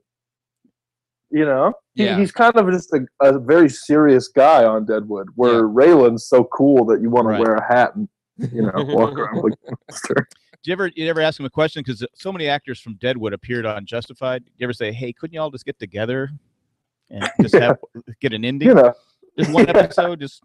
You 1.32 1.46
know, 1.46 1.74
He- 1.96 2.08
he's 2.14 2.32
kind 2.32 2.56
of 2.56 2.70
just 2.72 2.94
a, 2.94 3.06
a 3.22 3.40
very 3.40 3.70
serious 3.70 4.28
guy 4.28 4.64
on 4.64 4.86
Deadwood, 4.86 5.28
where 5.36 5.64
Raylan's 5.68 6.28
so 6.28 6.44
cool 6.46 6.86
that 6.86 7.02
you 7.02 7.10
want 7.10 7.28
Right. 7.28 7.38
to 7.38 7.44
wear 7.44 7.56
a 7.56 7.64
hat 7.68 7.96
and 7.96 8.08
you 8.52 8.62
know 8.62 8.72
walk 8.76 9.18
around 9.18 9.42
like 9.44 9.54
a 9.68 9.72
monster. 9.90 10.28
Did 10.64 10.70
you 10.70 10.74
ever 10.74 10.88
you 10.96 11.08
ever 11.08 11.22
ask 11.22 11.40
him 11.40 11.46
a 11.46 11.50
question 11.50 11.84
because 11.86 12.06
so 12.16 12.32
many 12.32 12.48
actors 12.48 12.80
from 12.80 12.96
Deadwood 12.96 13.34
appeared 13.34 13.66
on 13.66 13.86
Justified? 13.86 14.44
You 14.58 14.66
ever 14.66 14.74
say, 14.74 14.92
"Hey, 14.92 15.12
couldn't 15.14 15.34
you 15.34 15.42
all 15.42 15.52
just 15.52 15.66
get 15.66 15.78
together 15.80 16.30
and 17.10 17.30
just 17.42 17.54
have 17.56 17.78
get 18.22 18.34
an 18.34 18.46
ending? 18.46 18.70
You 18.70 18.76
know, 18.76 18.94
Just 19.38 19.52
one 19.52 19.68
episode, 19.70 20.20
just 20.20 20.42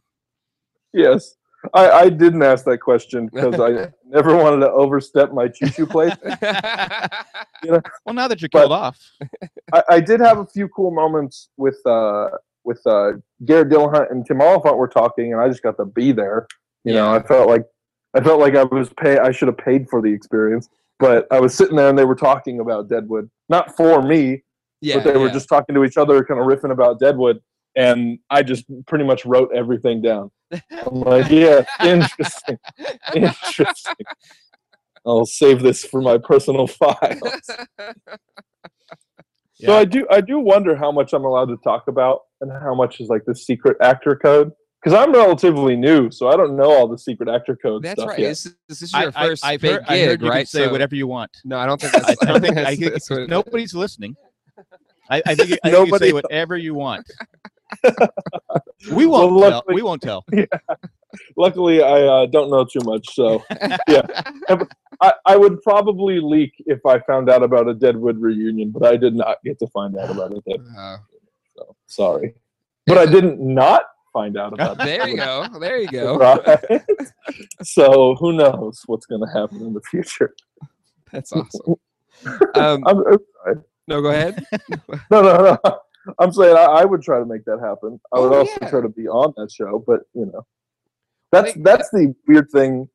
yes. 0.92 1.36
I, 1.74 1.90
I 1.90 2.08
didn't 2.08 2.42
ask 2.42 2.64
that 2.64 2.78
question 2.78 3.28
because 3.32 3.60
I 3.60 3.90
never 4.06 4.36
wanted 4.36 4.60
to 4.60 4.70
overstep 4.70 5.32
my 5.32 5.48
choo 5.48 5.68
choo 5.68 5.86
place. 5.86 6.14
well, 6.22 8.14
now 8.14 8.28
that 8.28 8.40
you're 8.40 8.48
But- 8.52 8.60
killed 8.60 8.72
off, 8.72 8.98
I, 9.72 9.82
I 9.88 10.00
did 10.00 10.20
have 10.20 10.38
a 10.38 10.46
few 10.46 10.68
cool 10.68 10.90
moments 10.90 11.50
with 11.56 11.84
uh, 11.86 12.28
with 12.64 12.80
uh, 12.86 13.12
Garrett 13.44 13.68
Dillahunt 13.68 14.10
and 14.10 14.24
Tim 14.26 14.40
Olyphant 14.40 14.76
were 14.76 14.88
talking, 14.88 15.32
and 15.32 15.40
I 15.40 15.48
just 15.48 15.62
got 15.62 15.76
to 15.78 15.84
be 15.84 16.12
there. 16.12 16.46
You 16.84 16.94
know, 16.94 17.12
I 17.12 17.22
felt 17.22 17.48
like 17.48 17.66
I 18.14 18.20
felt 18.20 18.40
like 18.40 18.56
I 18.56 18.64
was 18.64 18.88
pay. 18.98 19.18
I 19.18 19.30
should 19.30 19.48
have 19.48 19.58
paid 19.58 19.88
for 19.88 20.00
the 20.02 20.08
experience, 20.12 20.68
but 20.98 21.26
I 21.30 21.40
was 21.40 21.54
sitting 21.54 21.76
there 21.76 21.88
and 21.88 21.98
they 21.98 22.04
were 22.04 22.14
talking 22.16 22.60
about 22.60 22.88
Deadwood, 22.88 23.30
not 23.48 23.76
for 23.76 24.02
me, 24.02 24.42
Yeah, 24.80 24.96
but 24.96 25.04
they 25.04 25.18
were 25.18 25.30
just 25.30 25.48
talking 25.48 25.74
to 25.74 25.84
each 25.84 25.96
other, 25.98 26.24
kind 26.24 26.40
of 26.40 26.46
riffing 26.46 26.72
about 26.72 26.98
Deadwood, 26.98 27.40
and 27.76 28.18
I 28.30 28.42
just 28.42 28.64
pretty 28.86 29.04
much 29.04 29.24
wrote 29.26 29.50
everything 29.54 30.02
down. 30.02 30.30
I'm 30.52 31.00
like, 31.00 31.30
yeah, 31.30 31.64
interesting, 31.82 32.58
interesting. 33.14 33.94
I'll 35.06 35.24
save 35.26 35.62
this 35.62 35.84
for 35.84 36.00
my 36.02 36.18
personal 36.18 36.66
files. 36.66 37.50
So 39.62 39.76
I 39.76 39.84
do 39.84 40.06
I 40.10 40.22
do 40.22 40.38
wonder 40.38 40.74
how 40.74 40.90
much 40.90 41.12
I'm 41.12 41.26
allowed 41.26 41.50
to 41.50 41.58
talk 41.62 41.86
about 41.86 42.20
and 42.40 42.50
how 42.50 42.74
much 42.74 42.98
is 42.98 43.08
like 43.08 43.26
the 43.26 43.34
secret 43.34 43.76
actor 43.82 44.16
code 44.16 44.52
because 44.82 44.98
I'm 44.98 45.12
relatively 45.12 45.76
new, 45.76 46.10
so 46.10 46.28
I 46.28 46.36
don't 46.38 46.56
know 46.56 46.70
all 46.72 46.88
the 46.88 46.96
secret 46.96 47.28
actor 47.28 47.54
code 47.62 47.82
That's 47.82 48.00
stuff 48.00 48.08
right. 48.08 48.18
yet. 48.20 48.28
This, 48.30 48.46
is- 48.46 48.54
this 48.70 48.80
is 48.82 48.92
your 48.94 49.12
I, 49.14 49.26
first 49.26 49.44
I've 49.44 49.60
big 49.60 49.72
heard, 49.72 49.84
I 49.86 50.02
heard 50.06 50.22
you 50.22 50.28
right? 50.30 50.38
can 50.38 50.46
say 50.46 50.64
So- 50.64 50.72
whatever 50.72 50.94
you 50.94 51.06
want. 51.06 51.30
No, 51.44 51.58
I 51.58 51.66
don't 51.66 51.78
think 51.78 51.94
I, 51.94 51.98
that's. 52.00 52.22
I 52.22 52.26
don't 52.26 52.40
think 52.40 52.56
I 52.56 52.74
think 52.74 52.92
that's 52.92 53.10
what 53.10 53.18
it- 53.20 53.28
nobody's 53.28 53.74
listening. 53.74 54.16
I, 55.10 55.20
I 55.26 55.34
think, 55.34 55.40
I 55.40 55.44
think 55.44 55.60
you 55.64 55.72
Nobody- 55.72 56.06
say 56.06 56.12
whatever 56.14 56.56
you 56.56 56.72
want. 56.74 57.06
we 58.92 59.06
won't 59.06 59.32
Well, 59.34 59.40
tell. 59.40 59.50
luckily- 59.50 59.74
We 59.74 59.82
won't 59.82 60.02
tell. 60.02 60.24
Luckily, 61.36 61.82
I 61.82 62.02
uh, 62.02 62.26
don't 62.26 62.50
know 62.50 62.64
too 62.64 62.78
much, 62.84 63.14
so 63.14 63.42
yeah. 63.88 64.02
I, 65.00 65.12
I 65.26 65.36
would 65.36 65.60
probably 65.62 66.20
leak 66.20 66.52
if 66.66 66.86
I 66.86 67.00
found 67.00 67.28
out 67.28 67.42
about 67.42 67.66
a 67.68 67.74
Deadwood 67.74 68.18
reunion, 68.18 68.70
but 68.70 68.86
I 68.86 68.96
did 68.96 69.14
not 69.16 69.38
get 69.44 69.58
to 69.58 69.66
find 69.68 69.96
out 69.98 70.10
about 70.10 70.32
it. 70.32 70.60
Uh, 70.78 70.98
so 71.56 71.74
sorry, 71.86 72.34
but 72.86 72.96
I 72.96 73.06
didn't 73.06 73.40
not 73.40 73.82
find 74.12 74.36
out 74.38 74.52
about 74.52 74.80
it. 74.80 74.84
there 74.84 75.08
you 75.08 75.16
go. 75.16 75.46
There 75.58 75.78
you 75.78 75.88
go. 75.88 76.16
Right. 76.16 76.82
so 77.62 78.14
who 78.14 78.32
knows 78.32 78.82
what's 78.86 79.06
going 79.06 79.20
to 79.26 79.32
happen 79.32 79.62
in 79.62 79.74
the 79.74 79.80
future? 79.82 80.34
That's 81.12 81.32
awesome. 81.32 81.74
Um, 82.54 82.84
I'm, 82.86 82.98
I'm 83.46 83.64
no, 83.88 84.00
go 84.00 84.10
ahead. 84.10 84.44
No, 85.10 85.22
no, 85.22 85.58
no. 85.64 85.80
I'm 86.18 86.32
saying 86.32 86.56
I, 86.56 86.64
I 86.64 86.84
would 86.84 87.02
try 87.02 87.18
to 87.18 87.26
make 87.26 87.44
that 87.44 87.58
happen. 87.60 88.00
I 88.14 88.20
would 88.20 88.32
Oh, 88.32 88.38
also 88.40 88.52
yeah. 88.62 88.70
try 88.70 88.80
to 88.80 88.88
be 88.88 89.06
on 89.08 89.32
that 89.36 89.50
show, 89.52 89.82
but 89.86 90.00
you 90.14 90.26
know, 90.26 90.42
that's 91.32 91.52
think- 91.52 91.64
that's 91.64 91.88
uh 91.94 91.98
the 91.98 92.14
weird 92.26 92.48
thing, 92.50 92.88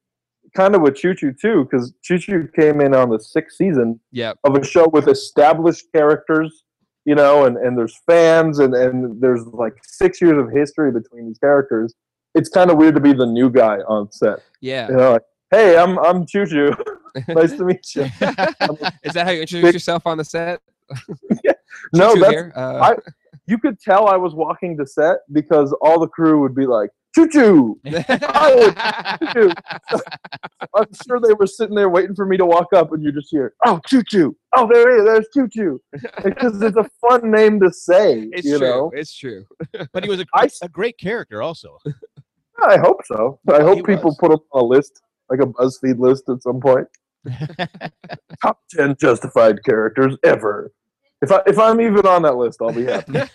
kind 0.55 0.75
of 0.75 0.81
with 0.81 0.95
Choo 0.95 1.13
Choo 1.15 1.33
too, 1.39 1.63
because 1.69 1.93
Choo 2.03 2.17
Choo 2.17 2.47
came 2.55 2.81
in 2.81 2.93
on 2.93 3.09
the 3.09 3.19
sixth 3.19 3.57
season 3.57 3.99
Yep. 4.11 4.39
of 4.43 4.55
a 4.55 4.63
show 4.65 4.87
with 4.89 5.07
established 5.07 5.85
characters, 5.93 6.63
you 7.05 7.15
know, 7.15 7.45
and 7.45 7.57
and 7.57 7.77
there's 7.77 7.97
fans 8.07 8.59
and 8.59 8.73
and 8.75 9.21
there's 9.21 9.45
like 9.47 9.75
six 9.83 10.19
years 10.21 10.37
of 10.37 10.51
history 10.51 10.91
between 10.91 11.27
these 11.27 11.37
characters. 11.39 11.93
It's 12.33 12.49
kind 12.49 12.69
of 12.69 12.77
weird 12.77 12.95
to 12.95 13.01
be 13.01 13.13
the 13.13 13.25
new 13.25 13.49
guy 13.49 13.77
on 13.87 14.11
set. 14.11 14.39
Yeah. 14.59 14.89
You 14.89 14.95
know, 14.97 15.11
like, 15.13 15.21
hey, 15.51 15.77
I'm 15.77 15.97
I'm 15.99 16.25
Choo 16.25 16.45
Choo. 16.45 16.71
nice 17.29 17.53
to 17.53 17.63
meet 17.63 17.95
you. 17.95 18.01
Is 19.03 19.13
that 19.13 19.23
how 19.25 19.31
you 19.31 19.41
introduce 19.41 19.61
Big- 19.63 19.73
yourself 19.73 20.05
on 20.05 20.17
the 20.17 20.25
set? 20.25 20.59
no, 21.93 22.15
that's. 22.19 22.55
Uh, 22.55 22.79
I- 22.81 23.11
you 23.47 23.59
could 23.59 23.79
tell 23.79 24.07
I 24.07 24.15
was 24.17 24.33
walking 24.33 24.75
to 24.77 24.87
set 24.87 25.17
because 25.31 25.71
all 25.81 25.99
the 25.99 26.07
crew 26.07 26.41
would 26.41 26.55
be 26.55 26.65
like, 26.65 26.89
choo 27.13 27.27
choo. 27.29 27.79
choo. 27.85 29.51
I'm 30.73 30.85
sure 31.05 31.19
they 31.19 31.33
were 31.33 31.45
sitting 31.45 31.75
there 31.75 31.89
waiting 31.89 32.15
for 32.15 32.25
me 32.25 32.37
to 32.37 32.45
walk 32.45 32.67
up, 32.75 32.91
and 32.91 33.03
you 33.03 33.11
just 33.11 33.27
hear, 33.29 33.53
oh, 33.65 33.79
choo 33.85 34.01
choo. 34.03 34.35
Oh, 34.55 34.67
there 34.71 34.91
he 34.91 34.97
is. 34.99 35.05
There's 35.05 35.27
choo 35.33 35.47
choo. 35.47 35.79
Because 36.23 36.59
it's 36.61 36.75
a 36.77 36.89
fun 37.01 37.29
name 37.29 37.59
to 37.59 37.71
say. 37.71 38.27
it's 38.31 38.47
you 38.47 38.57
true. 38.57 38.67
know? 38.67 38.91
It's 38.95 39.15
true. 39.15 39.45
But 39.93 40.03
he 40.03 40.09
was 40.09 40.21
a, 40.21 40.25
I- 40.33 40.49
a 40.63 40.69
great 40.69 40.97
character 40.97 41.41
also. 41.43 41.77
I 42.63 42.77
hope 42.77 43.01
so. 43.05 43.39
I 43.47 43.51
Well, 43.51 43.59
he 43.61 43.75
hope 43.77 43.85
people 43.85 44.05
was. 44.11 44.17
put 44.19 44.31
him 44.31 44.39
on 44.53 44.61
a 44.61 44.65
list, 44.65 45.01
like 45.29 45.39
a 45.41 45.45
BuzzFeed 45.45 45.99
list 45.99 46.23
at 46.29 46.41
some 46.41 46.59
point. 46.59 46.87
Top 48.41 48.59
10 48.71 48.95
justified 48.99 49.63
characters 49.63 50.17
ever. 50.23 50.71
If, 51.21 51.31
I, 51.31 51.41
if 51.47 51.57
I'm 51.57 51.79
even 51.81 52.05
on 52.05 52.21
that 52.23 52.35
list, 52.35 52.61
I'll 52.61 52.71
be 52.73 52.85
happy. 52.85 53.13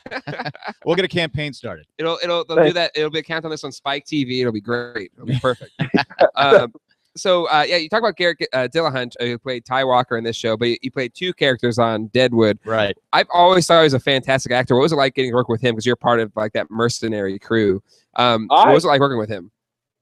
We'll 0.84 0.96
get 0.96 1.04
a 1.04 1.08
campaign 1.08 1.52
started. 1.52 1.86
It'll 1.98 2.18
it'll 2.22 2.44
they'll 2.44 2.64
do 2.64 2.72
that. 2.72 2.92
It'll 2.94 3.10
be 3.10 3.18
a 3.18 3.22
count 3.22 3.44
on 3.44 3.50
this 3.50 3.64
on 3.64 3.70
Spike 3.70 4.06
TV. 4.06 4.40
It'll 4.40 4.52
be 4.52 4.62
great. 4.62 5.12
It'll 5.14 5.26
be 5.26 5.38
perfect. 5.42 5.70
um, 6.36 6.72
so 7.16 7.44
uh, 7.48 7.64
yeah, 7.68 7.76
you 7.76 7.88
talk 7.90 7.98
about 8.00 8.16
Garrett 8.16 8.38
uh, 8.54 8.66
Dillahunt, 8.74 9.12
uh, 9.20 9.24
who 9.26 9.38
played 9.38 9.64
Ty 9.66 9.84
Walker 9.84 10.16
in 10.16 10.24
this 10.24 10.36
show, 10.36 10.56
but 10.56 10.68
you 10.82 10.90
played 10.90 11.12
two 11.14 11.34
characters 11.34 11.78
on 11.78 12.06
Deadwood. 12.08 12.58
Right. 12.64 12.96
I've 13.12 13.26
always 13.32 13.66
thought 13.66 13.80
he 13.80 13.84
was 13.84 13.94
a 13.94 14.00
fantastic 14.00 14.52
actor. 14.52 14.74
What 14.74 14.82
was 14.82 14.92
it 14.92 14.96
like 14.96 15.14
getting 15.14 15.32
to 15.32 15.34
work 15.34 15.48
with 15.50 15.60
him? 15.60 15.74
Because 15.74 15.84
you're 15.84 15.96
part 15.96 16.18
of 16.20 16.32
like 16.34 16.52
that 16.54 16.70
mercenary 16.70 17.38
crew. 17.38 17.82
Um, 18.16 18.46
what 18.48 18.68
I- 18.68 18.72
was 18.72 18.84
it 18.84 18.88
like 18.88 19.00
working 19.00 19.18
with 19.18 19.28
him? 19.28 19.50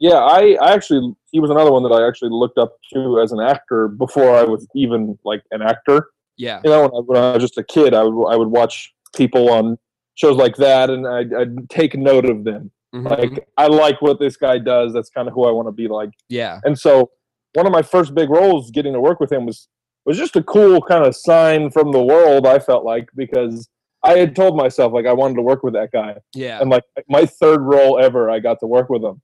Yeah, 0.01 0.19
I, 0.19 0.57
I 0.61 0.73
actually 0.75 1.15
he 1.33 1.41
was 1.41 1.51
another 1.51 1.73
one 1.73 1.83
that 1.83 1.91
I 1.93 2.07
actually 2.07 2.31
looked 2.31 2.59
up 2.59 2.77
to 2.95 3.21
as 3.21 3.33
an 3.33 3.41
actor 3.41 3.89
before 3.89 4.37
I 4.37 4.45
was 4.45 4.67
even 4.75 5.19
like 5.25 5.43
an 5.51 5.63
actor. 5.63 6.11
Yeah, 6.37 6.61
You 6.65 6.71
know, 6.71 6.83
when 6.83 6.91
I, 6.91 6.99
when 7.05 7.23
I 7.23 7.33
was 7.35 7.43
just 7.43 7.59
a 7.59 7.65
kid, 7.65 7.95
I 7.95 8.03
would 8.05 8.27
I 8.33 8.37
would 8.37 8.49
watch 8.49 8.95
people 9.17 9.51
on 9.51 9.77
shows 10.15 10.37
like 10.37 10.57
that, 10.57 10.91
and 10.91 11.07
I'd, 11.07 11.33
I'd 11.35 11.69
take 11.71 11.97
note 11.97 12.25
of 12.25 12.45
them. 12.45 12.71
Mhm. 12.95 13.11
Like 13.11 13.49
I 13.57 13.67
like 13.67 14.01
what 14.01 14.19
this 14.19 14.37
guy 14.37 14.59
does. 14.59 14.93
That's 14.93 15.11
kind 15.11 15.29
of 15.29 15.35
who 15.35 15.45
I 15.45 15.51
want 15.51 15.69
to 15.69 15.73
be 15.73 15.89
like. 15.89 16.11
yeah, 16.29 16.61
And 16.65 16.79
so 16.79 17.11
one 17.55 17.67
of 17.67 17.73
my 17.73 17.83
first 17.83 18.15
big 18.15 18.31
roles 18.31 18.71
getting 18.71 18.93
to 18.93 19.01
work 19.01 19.21
with 19.21 19.33
him 19.33 19.47
was 19.47 19.69
was 20.07 20.17
just 20.17 20.37
a 20.37 20.43
cool 20.43 20.81
kind 20.81 21.05
of 21.05 21.15
sign 21.15 21.71
from 21.71 21.93
the 21.93 22.03
world. 22.03 22.47
I 22.47 22.59
felt 22.61 22.85
like 22.85 23.09
because 23.15 23.69
I 24.05 24.17
had 24.17 24.35
told 24.37 24.57
myself 24.57 24.93
like 24.93 25.07
I 25.07 25.13
wanted 25.13 25.35
to 25.35 25.43
work 25.43 25.63
with 25.65 25.75
that 25.75 25.91
guy 25.93 26.15
yeah, 26.35 26.61
and 26.61 26.71
like 26.71 26.85
my 27.09 27.27
third 27.27 27.61
role 27.63 27.99
ever, 27.99 28.31
I 28.31 28.39
got 28.39 28.61
to 28.61 28.67
work 28.67 28.89
with 28.89 29.03
them. 29.03 29.21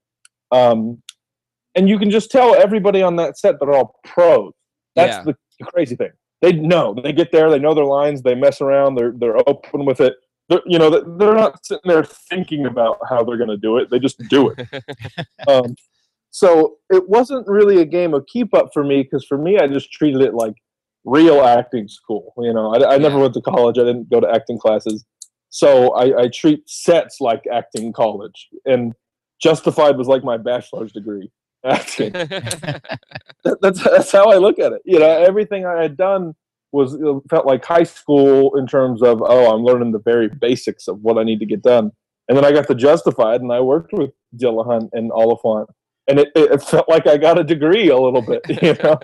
Um, 0.50 1.02
and 1.74 1.88
you 1.88 1.98
can 1.98 2.10
just 2.10 2.30
tell 2.30 2.54
everybody 2.54 3.02
on 3.02 3.16
that 3.16 3.36
set 3.38 3.56
they're 3.60 3.72
all 3.74 3.98
pros. 4.04 4.52
That's 4.94 5.16
Yeah. 5.16 5.22
the, 5.24 5.36
the 5.58 5.66
crazy 5.66 5.96
thing. 5.96 6.10
They 6.42 6.52
know 6.52 6.94
they 7.02 7.12
get 7.12 7.32
there, 7.32 7.50
they 7.50 7.58
know 7.58 7.74
their 7.74 7.84
lines, 7.84 8.22
they 8.22 8.34
mess 8.34 8.60
around, 8.60 8.96
they're 8.96 9.12
they're 9.16 9.36
open 9.48 9.84
with 9.84 10.00
it. 10.00 10.14
They're, 10.50 10.60
you 10.66 10.78
know, 10.78 10.90
they're- 10.90 11.34
not 11.34 11.64
sitting 11.64 11.88
there 11.90 12.04
thinking 12.04 12.66
about 12.66 12.98
how 13.08 13.24
they're 13.24 13.38
going 13.38 13.48
to 13.48 13.56
do 13.56 13.78
it. 13.78 13.88
They 13.90 13.98
just 13.98 14.18
do 14.28 14.50
it. 14.56 14.68
um, 15.48 15.74
so 16.30 16.76
it 16.90 17.08
wasn't 17.08 17.46
really 17.48 17.80
a 17.80 17.84
game 17.86 18.12
of 18.12 18.26
keep 18.26 18.52
up 18.54 18.68
for 18.74 18.84
me 18.84 19.02
because 19.02 19.24
for 19.24 19.38
me, 19.38 19.58
I 19.58 19.66
just 19.66 19.90
treated 19.90 20.20
it 20.20 20.34
like 20.34 20.52
real 21.04 21.40
acting 21.42 21.88
school. 21.88 22.34
You 22.38 22.52
know, 22.52 22.74
I, 22.74 22.94
I 22.94 22.98
never 22.98 23.16
Yeah. 23.16 23.22
went 23.22 23.34
to 23.34 23.40
college. 23.40 23.78
I 23.78 23.84
didn't 23.84 24.10
go 24.10 24.20
to 24.20 24.28
acting 24.30 24.58
classes. 24.58 25.04
So 25.48 25.92
I, 25.94 26.22
I 26.24 26.28
treat 26.28 26.68
sets 26.68 27.20
like 27.20 27.42
acting 27.50 27.92
college. 27.92 28.48
And 28.66 28.92
Justified 29.40 29.96
was 29.96 30.08
like 30.08 30.24
my 30.24 30.36
bachelor's 30.36 30.92
degree. 30.92 31.30
Acting. 31.64 32.12
That- 33.44 33.60
that's 33.60 33.82
that's 33.84 34.10
how 34.10 34.30
I 34.30 34.36
look 34.36 34.58
at 34.58 34.72
it. 34.72 34.80
You 34.86 34.98
know, 34.98 35.06
everything 35.08 35.66
I 35.66 35.82
had 35.82 35.96
done 35.98 36.34
was 36.72 36.94
it 36.94 37.04
felt 37.28 37.46
like 37.46 37.62
high 37.64 37.82
school 37.82 38.56
in 38.56 38.66
terms 38.66 39.02
of 39.02 39.22
oh, 39.22 39.54
I'm 39.54 39.62
learning 39.62 39.92
the 39.92 39.98
very 39.98 40.28
basics 40.28 40.88
of 40.88 41.00
what 41.00 41.18
I 41.18 41.24
need 41.24 41.40
to 41.40 41.46
get 41.46 41.62
done. 41.62 41.90
And 42.28 42.38
then 42.38 42.44
I 42.44 42.52
got 42.52 42.66
the 42.68 42.74
Justified, 42.74 43.42
and 43.42 43.52
I 43.52 43.60
worked 43.60 43.92
with 43.92 44.12
Dillahunt 44.36 44.88
and 44.94 45.12
Olyphant, 45.12 45.68
and 46.08 46.18
it, 46.18 46.28
it, 46.34 46.52
it 46.52 46.62
felt 46.62 46.88
like 46.88 47.06
I 47.06 47.18
got 47.18 47.38
a 47.38 47.44
degree 47.44 47.88
a 47.88 47.98
little 47.98 48.22
bit. 48.22 48.42
You 48.62 48.74
know, 48.82 48.98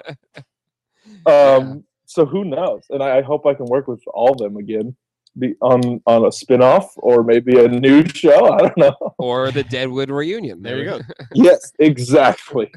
um, 1.26 1.84
so 2.06 2.24
who 2.24 2.44
knows? 2.44 2.84
And 2.90 3.02
I, 3.02 3.18
I 3.18 3.22
hope 3.22 3.44
I 3.46 3.54
can 3.54 3.66
work 3.66 3.88
with 3.88 4.02
all 4.14 4.32
of 4.32 4.38
them 4.38 4.56
again, 4.56 4.96
be 5.38 5.54
on 5.62 6.02
on 6.06 6.26
a 6.26 6.32
spin-off 6.32 6.92
or 6.96 7.22
maybe 7.22 7.58
a 7.64 7.68
new 7.68 8.04
show. 8.08 8.52
I 8.54 8.58
don't 8.58 8.76
know. 8.76 8.96
or 9.18 9.50
the 9.50 9.62
Deadwood 9.64 10.10
reunion. 10.10 10.62
There 10.62 10.78
you 10.78 10.84
go. 10.84 11.00
yes, 11.34 11.72
exactly. 11.78 12.70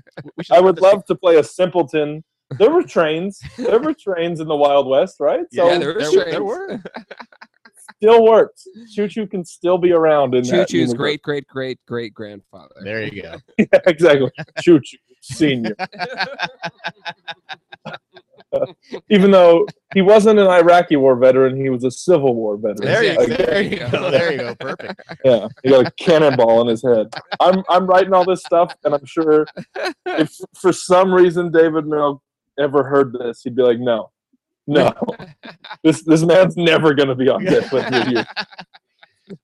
I 0.52 0.60
would 0.60 0.76
start 0.76 0.76
the 0.76 0.82
love 0.82 1.06
to 1.06 1.16
play 1.16 1.38
a 1.38 1.44
simpleton. 1.44 2.24
There 2.60 2.70
were 2.70 2.84
trains. 2.84 3.39
There 3.58 3.80
were 3.80 3.94
trains 3.96 4.39
in 4.39 4.48
the 4.48 4.56
Wild 4.56 4.88
West, 4.88 5.20
right? 5.20 5.46
Yeah, 5.52 5.66
yeah, 5.74 5.78
there, 5.80 5.94
there- 5.98 6.32
there 6.32 6.44
were. 6.44 6.80
still 7.98 8.24
works. 8.26 8.68
Choo 8.94 9.08
Choo 9.08 9.26
can 9.28 9.44
still 9.46 9.78
be 9.78 9.92
around 9.92 10.36
in 10.36 10.44
choo 10.44 10.66
choo's 10.66 10.74
universe. 10.74 10.94
great, 10.98 11.22
great, 11.22 11.48
great, 11.48 11.80
great 11.88 12.13
grandfather. 12.13 12.76
There 12.84 13.02
you 13.04 13.22
go. 13.24 13.38
Yeah, 13.58 13.66
exactly. 13.88 14.30
Choo 14.62 14.80
Choo 14.80 14.98
Senior. 15.22 15.76
Even 19.10 19.32
though 19.32 19.66
he 19.94 20.02
wasn't 20.02 20.39
an 20.39 20.48
Iraqi 20.48 20.96
war 20.96 21.16
veteran, 21.16 21.56
he 21.56 21.70
was 21.70 21.84
a 21.84 21.92
Civil 21.92 22.36
War 22.36 22.58
veteran. 22.58 22.78
There 22.82 23.04
you, 23.04 23.12
Exactly. 23.20 23.46
There 23.46 23.62
you 23.62 23.80
go. 23.80 24.12
There 24.12 24.32
you 24.32 24.38
go. 24.39 24.56
Perfect. 24.56 25.02
Yeah, 25.26 25.48
he 25.63 25.70
got 25.70 25.88
a 25.88 25.92
cannonball 25.92 26.62
in 26.62 26.68
his 26.68 26.84
head. 26.84 27.13
I'm 27.39 27.63
I'm 27.70 27.86
writing 27.88 28.13
all 28.13 28.26
this 28.26 28.44
stuff, 28.44 28.76
and 28.84 28.94
I'm 28.94 29.06
sure 29.06 29.46
if 30.06 30.36
for 30.60 30.74
some 30.74 31.13
reason 31.13 31.52
David 31.52 31.86
Milch 31.88 32.20
ever 32.60 32.84
heard 32.84 33.13
this, 33.13 33.42
he'd 33.44 33.56
be 33.56 33.62
like, 33.62 33.80
"No, 33.80 34.12
no, 34.68 34.92
this 35.84 36.04
this 36.04 36.24
man's 36.24 36.58
never 36.58 36.94
going 36.94 37.08
to 37.10 37.16
be 37.16 37.30
on 37.30 37.44
Deadwood 37.44 37.89
with 37.92 38.08
you." 38.10 38.24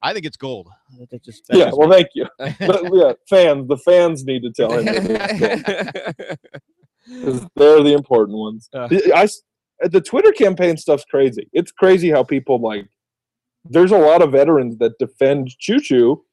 I 0.01 0.13
think 0.13 0.25
it's 0.25 0.37
gold. 0.37 0.67
That's 1.09 1.23
just, 1.25 1.43
that's 1.47 1.57
Yeah, 1.57 1.71
well, 1.73 1.87
me. 1.87 1.95
thank 1.95 2.09
you. 2.13 2.27
But, 2.37 2.83
yeah, 2.93 3.13
fans, 3.29 3.67
the 3.69 3.77
fans 3.77 4.25
need 4.25 4.43
to 4.43 4.51
tell 4.51 4.71
him 4.77 4.85
that 7.09 7.27
it's 7.27 7.39
gold, 7.39 7.41
'cause 7.41 7.49
they're 7.55 7.83
the 7.83 7.93
important 7.93 8.37
ones. 8.37 8.69
Uh. 8.73 8.87
I 9.15 9.27
the 9.87 10.01
Twitter 10.01 10.31
campaign 10.31 10.75
stuff's 10.77 11.05
crazy. 11.05 11.47
It's 11.53 11.71
crazy 11.71 12.09
how 12.09 12.23
people 12.23 12.59
like 12.59 12.87
there's 13.65 13.91
a 13.91 13.97
lot 13.97 14.21
of 14.21 14.31
veterans 14.31 14.77
that 14.77 14.97
defend 14.99 15.57
Choo 15.57 15.79
Choo 15.79 16.23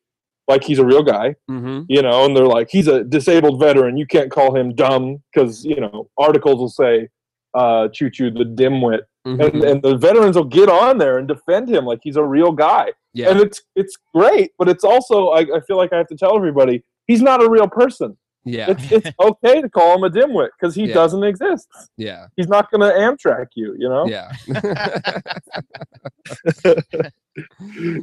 like 0.49 0.63
he's 0.63 0.79
a 0.79 0.85
real 0.85 1.03
guy, 1.03 1.35
Mm-hmm. 1.51 1.83
you 1.89 2.03
know, 2.03 2.25
and 2.25 2.37
they're 2.37 2.47
like, 2.47 2.69
he's 2.71 2.87
a 2.87 3.03
disabled 3.03 3.59
veteran. 3.59 3.97
You 3.97 4.07
can't 4.07 4.31
call 4.31 4.55
him 4.57 4.75
dumb 4.75 5.21
because, 5.35 5.65
you 5.65 5.81
know, 5.81 6.09
articles 6.17 6.59
will 6.61 6.69
say, 6.69 7.09
uh, 7.55 7.89
Choo 7.89 8.11
Choo, 8.11 8.31
the 8.31 8.45
dimwit. 8.45 9.01
Mm-hmm. 9.27 9.41
And, 9.41 9.65
and 9.65 9.83
the 9.83 9.97
veterans 9.97 10.37
will 10.37 10.45
get 10.45 10.69
on 10.69 10.99
there 10.99 11.19
and 11.19 11.27
defend 11.27 11.69
him 11.69 11.85
like 11.85 11.99
he's 12.03 12.15
a 12.17 12.23
real 12.23 12.53
guy. 12.53 12.93
Yeah. 13.13 13.31
And 13.31 13.41
it's 13.41 13.61
it's 13.75 13.97
great, 14.15 14.53
but 14.57 14.69
it's 14.69 14.85
also, 14.85 15.31
I, 15.31 15.41
I 15.41 15.61
feel 15.67 15.77
like 15.79 15.93
I 15.93 15.97
have 15.99 16.07
to 16.09 16.17
tell 16.17 16.37
everybody, 16.37 16.85
he's 17.09 17.23
not 17.23 17.43
a 17.43 17.51
real 17.51 17.67
person. 17.69 18.17
Yeah. 18.47 18.71
It's, 18.71 18.93
it's 18.93 19.11
okay 19.21 19.61
to 19.61 19.69
call 19.69 19.97
him 19.97 20.05
a 20.05 20.11
dimwit 20.11 20.51
because 20.59 20.75
he 20.75 20.87
Yeah. 20.87 20.95
doesn't 20.95 21.23
exist. 21.25 21.69
Yeah. 21.97 22.27
He's 22.37 22.49
not 22.49 22.71
going 22.71 22.81
to 22.81 22.97
Amtrak 22.99 23.49
you, 23.55 23.75
you 23.79 23.89
know? 23.89 24.07
Yeah. 24.07 24.33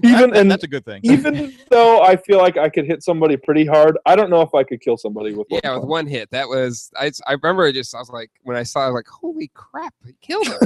Even 0.03 0.29
That- 0.29 0.38
and 0.38 0.51
that's 0.51 0.63
a 0.63 0.67
good 0.67 0.86
thing. 0.86 1.01
even 1.03 1.53
though 1.71 2.03
I 2.03 2.15
feel 2.17 2.38
like 2.38 2.58
I 2.58 2.69
could 2.69 2.86
hit 2.86 3.03
somebody 3.03 3.36
pretty 3.36 3.65
hard, 3.65 3.97
I 4.06 4.15
don't 4.15 4.29
know 4.29 4.41
if 4.41 4.53
I 4.53 4.63
could 4.63 4.82
kill 4.82 4.97
somebody 4.97 5.34
with 5.34 5.47
one 5.49 5.62
yeah, 5.63 5.75
with 5.75 5.86
one 5.86 6.06
hit. 6.06 6.29
That 6.32 6.47
was 6.47 6.91
I. 6.95 7.12
I 7.25 7.34
remember 7.34 7.71
just. 7.71 7.95
I 7.95 7.99
was 7.99 8.10
like, 8.10 8.29
when 8.43 8.56
I 8.56 8.63
saw, 8.63 8.82
it, 8.82 8.84
I 8.84 8.88
was 8.89 8.95
like, 8.95 9.08
holy 9.08 9.49
crap, 9.56 9.93
he 10.06 10.13
killed 10.21 10.47
him. 10.47 10.58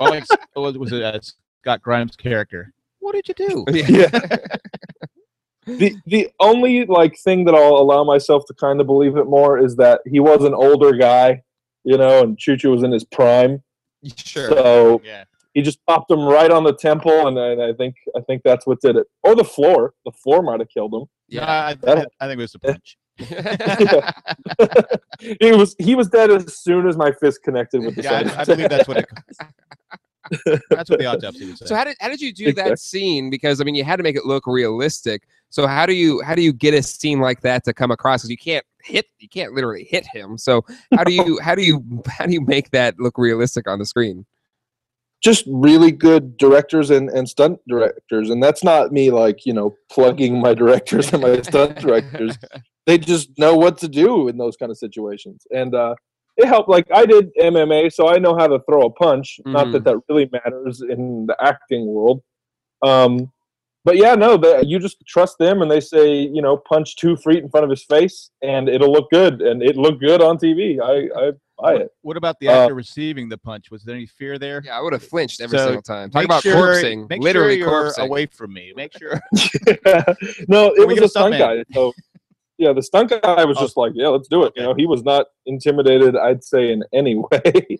Well, 0.00 0.10
like, 0.10 0.24
was, 0.56 0.76
was 0.76 0.92
it 0.92 1.02
uh, 1.02 1.20
Scott 1.62 1.82
Grimes' 1.82 2.16
character? 2.16 2.72
What 2.98 3.14
did 3.14 3.28
you 3.28 3.34
do? 3.34 3.64
Yeah. 3.72 4.08
The 5.66 5.94
the 6.06 6.28
only 6.40 6.86
like 6.86 7.18
thing 7.18 7.44
that 7.44 7.54
I'll 7.54 7.76
allow 7.76 8.04
myself 8.04 8.44
to 8.46 8.54
kind 8.54 8.80
of 8.80 8.86
believe 8.86 9.16
it 9.16 9.26
more 9.26 9.58
is 9.58 9.76
that 9.76 10.00
he 10.06 10.20
was 10.20 10.44
an 10.44 10.54
older 10.54 10.92
guy, 10.92 11.42
you 11.84 11.96
know, 11.98 12.22
and 12.22 12.38
Choo 12.38 12.56
Choo 12.56 12.70
was 12.70 12.82
in 12.82 12.92
his 12.92 13.04
prime. 13.04 13.62
sure. 14.16 14.48
So 14.50 15.00
Yeah. 15.04 15.24
he 15.54 15.62
just 15.62 15.84
popped 15.86 16.10
him 16.10 16.24
right 16.24 16.50
on 16.50 16.64
the 16.64 16.72
temple, 16.74 17.26
and 17.26 17.38
I, 17.38 17.70
I 17.70 17.72
think 17.74 17.96
I 18.16 18.20
think 18.20 18.42
that's 18.44 18.66
what 18.66 18.80
did 18.80 18.96
it. 18.96 19.06
Or 19.22 19.34
the 19.34 19.44
floor. 19.44 19.94
The 20.04 20.12
floor 20.12 20.42
might 20.42 20.60
have 20.60 20.68
killed 20.68 20.94
him. 20.94 21.04
Yeah, 21.28 21.40
Yeah. 21.40 21.50
I, 21.50 21.70
I, 21.70 21.74
That- 21.74 22.12
I 22.20 22.26
think 22.28 22.38
it 22.38 22.42
was 22.42 22.52
the 22.52 22.58
punch. 22.60 22.96
he 25.40 25.52
was 25.52 25.74
he 25.78 25.94
was 25.94 26.08
dead 26.08 26.30
as 26.30 26.58
soon 26.58 26.86
as 26.86 26.96
my 26.96 27.12
fist 27.12 27.42
connected 27.42 27.82
with 27.82 27.94
the 27.96 28.02
Yeah. 28.02 28.32
I, 28.36 28.42
I 28.42 28.44
believe 28.44 28.68
that's 28.68 28.88
what 28.88 28.98
it. 28.98 29.06
That's 30.70 30.90
what 30.90 30.98
the 30.98 31.06
autopsy 31.06 31.46
would 31.46 31.56
say. 31.56 31.66
So 31.66 31.76
how 31.76 31.84
did 31.84 31.96
how 32.00 32.08
did 32.08 32.20
you 32.20 32.32
do 32.32 32.48
Exactly. 32.48 32.70
that 32.72 32.78
scene? 32.80 33.30
Because 33.30 33.60
I 33.60 33.64
mean, 33.64 33.76
you 33.76 33.84
had 33.84 33.94
to 33.96 34.02
make 34.02 34.16
it 34.16 34.26
look 34.26 34.44
realistic. 34.48 35.22
So 35.56 35.66
how 35.66 35.86
do 35.86 35.94
you 35.94 36.20
how 36.20 36.34
do 36.34 36.42
you 36.42 36.52
get 36.52 36.74
a 36.74 36.82
scene 36.82 37.18
like 37.18 37.40
that 37.40 37.64
to 37.64 37.72
come 37.72 37.90
across? 37.90 38.20
Because 38.20 38.30
you 38.30 38.36
can't 38.36 38.64
hit 38.84 39.06
you 39.18 39.26
can't 39.26 39.54
literally 39.54 39.84
hit 39.84 40.06
him. 40.06 40.36
So 40.36 40.66
how 40.94 41.02
do 41.02 41.14
you 41.14 41.40
how 41.40 41.54
do 41.54 41.62
you 41.62 42.02
how 42.06 42.26
do 42.26 42.34
you 42.34 42.42
make 42.42 42.72
that 42.72 43.00
look 43.00 43.16
realistic 43.16 43.66
on 43.66 43.78
the 43.78 43.86
screen? 43.86 44.26
just 45.24 45.44
really 45.48 45.90
good 45.90 46.36
directors 46.36 46.90
and, 46.90 47.08
and 47.08 47.26
stunt 47.26 47.58
directors. 47.66 48.28
And 48.28 48.42
that's 48.42 48.62
not 48.62 48.92
me 48.92 49.10
like 49.10 49.46
you 49.46 49.54
know 49.54 49.74
plugging 49.90 50.38
my 50.38 50.52
directors 50.52 51.10
and 51.14 51.22
my 51.22 51.40
stunt 51.40 51.78
directors. 51.80 52.36
They 52.84 52.98
just 52.98 53.38
know 53.38 53.56
what 53.56 53.78
to 53.78 53.88
do 53.88 54.28
in 54.28 54.36
those 54.36 54.58
kind 54.58 54.70
of 54.70 54.76
situations. 54.76 55.46
And 55.54 55.74
uh 55.74 55.94
it 56.36 56.48
helped 56.48 56.68
like 56.68 56.86
i 56.92 57.06
did 57.06 57.34
mma 57.40 57.90
so 57.90 58.10
i 58.10 58.18
know 58.18 58.36
how 58.36 58.46
to 58.46 58.60
throw 58.68 58.82
a 58.82 58.90
punch. 58.90 59.40
Not 59.46 59.72
that 59.72 59.84
that 59.84 60.02
really 60.10 60.28
matters 60.30 60.82
in 60.82 61.24
the 61.24 61.36
acting 61.40 61.86
world. 61.86 62.20
Um 62.82 63.32
but 63.86 63.96
yeah 63.96 64.14
no 64.14 64.36
they, 64.36 64.62
you 64.70 64.78
just 64.78 64.98
trust 65.06 65.38
them 65.38 65.62
and 65.62 65.70
they 65.70 65.80
say 65.80 66.06
you 66.36 66.42
know 66.42 66.54
punch 66.72 66.96
two 66.96 67.16
feet 67.16 67.42
in 67.44 67.48
front 67.48 67.64
of 67.64 67.70
his 67.70 67.84
face 67.84 68.30
and 68.42 68.68
it'll 68.68 68.92
look 68.92 69.08
good 69.10 69.40
and 69.40 69.62
it 69.62 69.76
looked 69.76 70.00
good 70.00 70.20
on 70.20 70.36
tv 70.36 70.78
i 70.92 70.96
i 71.22 71.30
buy 71.58 71.74
it 71.82 71.88
What 72.02 72.16
about 72.18 72.36
the 72.40 72.48
Uh, 72.48 72.52
actor 72.52 72.74
receiving 72.74 73.30
the 73.30 73.38
punch? 73.38 73.70
Was 73.70 73.82
there 73.82 73.94
any 73.94 74.04
fear 74.18 74.38
there? 74.38 74.60
Yeah, 74.62 74.76
I 74.78 74.82
would 74.82 74.92
have 74.92 75.02
flinched 75.02 75.40
every 75.40 75.56
So, 75.56 75.64
single 75.68 75.80
time. 75.82 76.10
Talk 76.10 76.24
about 76.26 76.42
sure, 76.42 76.54
corpsing, 76.54 77.08
Make 77.08 77.22
literally 77.22 77.58
sure 77.62 77.70
you're 77.70 77.90
corpsing. 77.92 78.06
away 78.08 78.26
from 78.26 78.52
me. 78.52 78.74
Make 78.76 78.92
sure. 78.98 79.18
no, 80.48 80.74
it 80.74 80.86
was 80.86 80.98
a 81.00 81.04
a 81.04 81.08
stunt 81.08 81.34
stuntman? 81.34 81.38
guy. 81.38 81.64
So 81.72 81.94
yeah, 82.58 82.72
the 82.74 82.82
stunt 82.82 83.08
guy 83.10 83.44
was 83.46 83.56
Oh. 83.58 83.62
just 83.62 83.76
like, 83.78 83.92
yeah, 83.94 84.08
let's 84.08 84.28
do 84.28 84.44
it. 84.44 84.52
You 84.56 84.64
know, 84.64 84.74
he 84.74 84.84
was 84.86 85.02
not 85.02 85.26
intimidated. 85.46 86.14
I'd 86.14 86.44
say 86.44 86.72
in 86.72 86.82
any 86.92 87.14
way. 87.30 87.78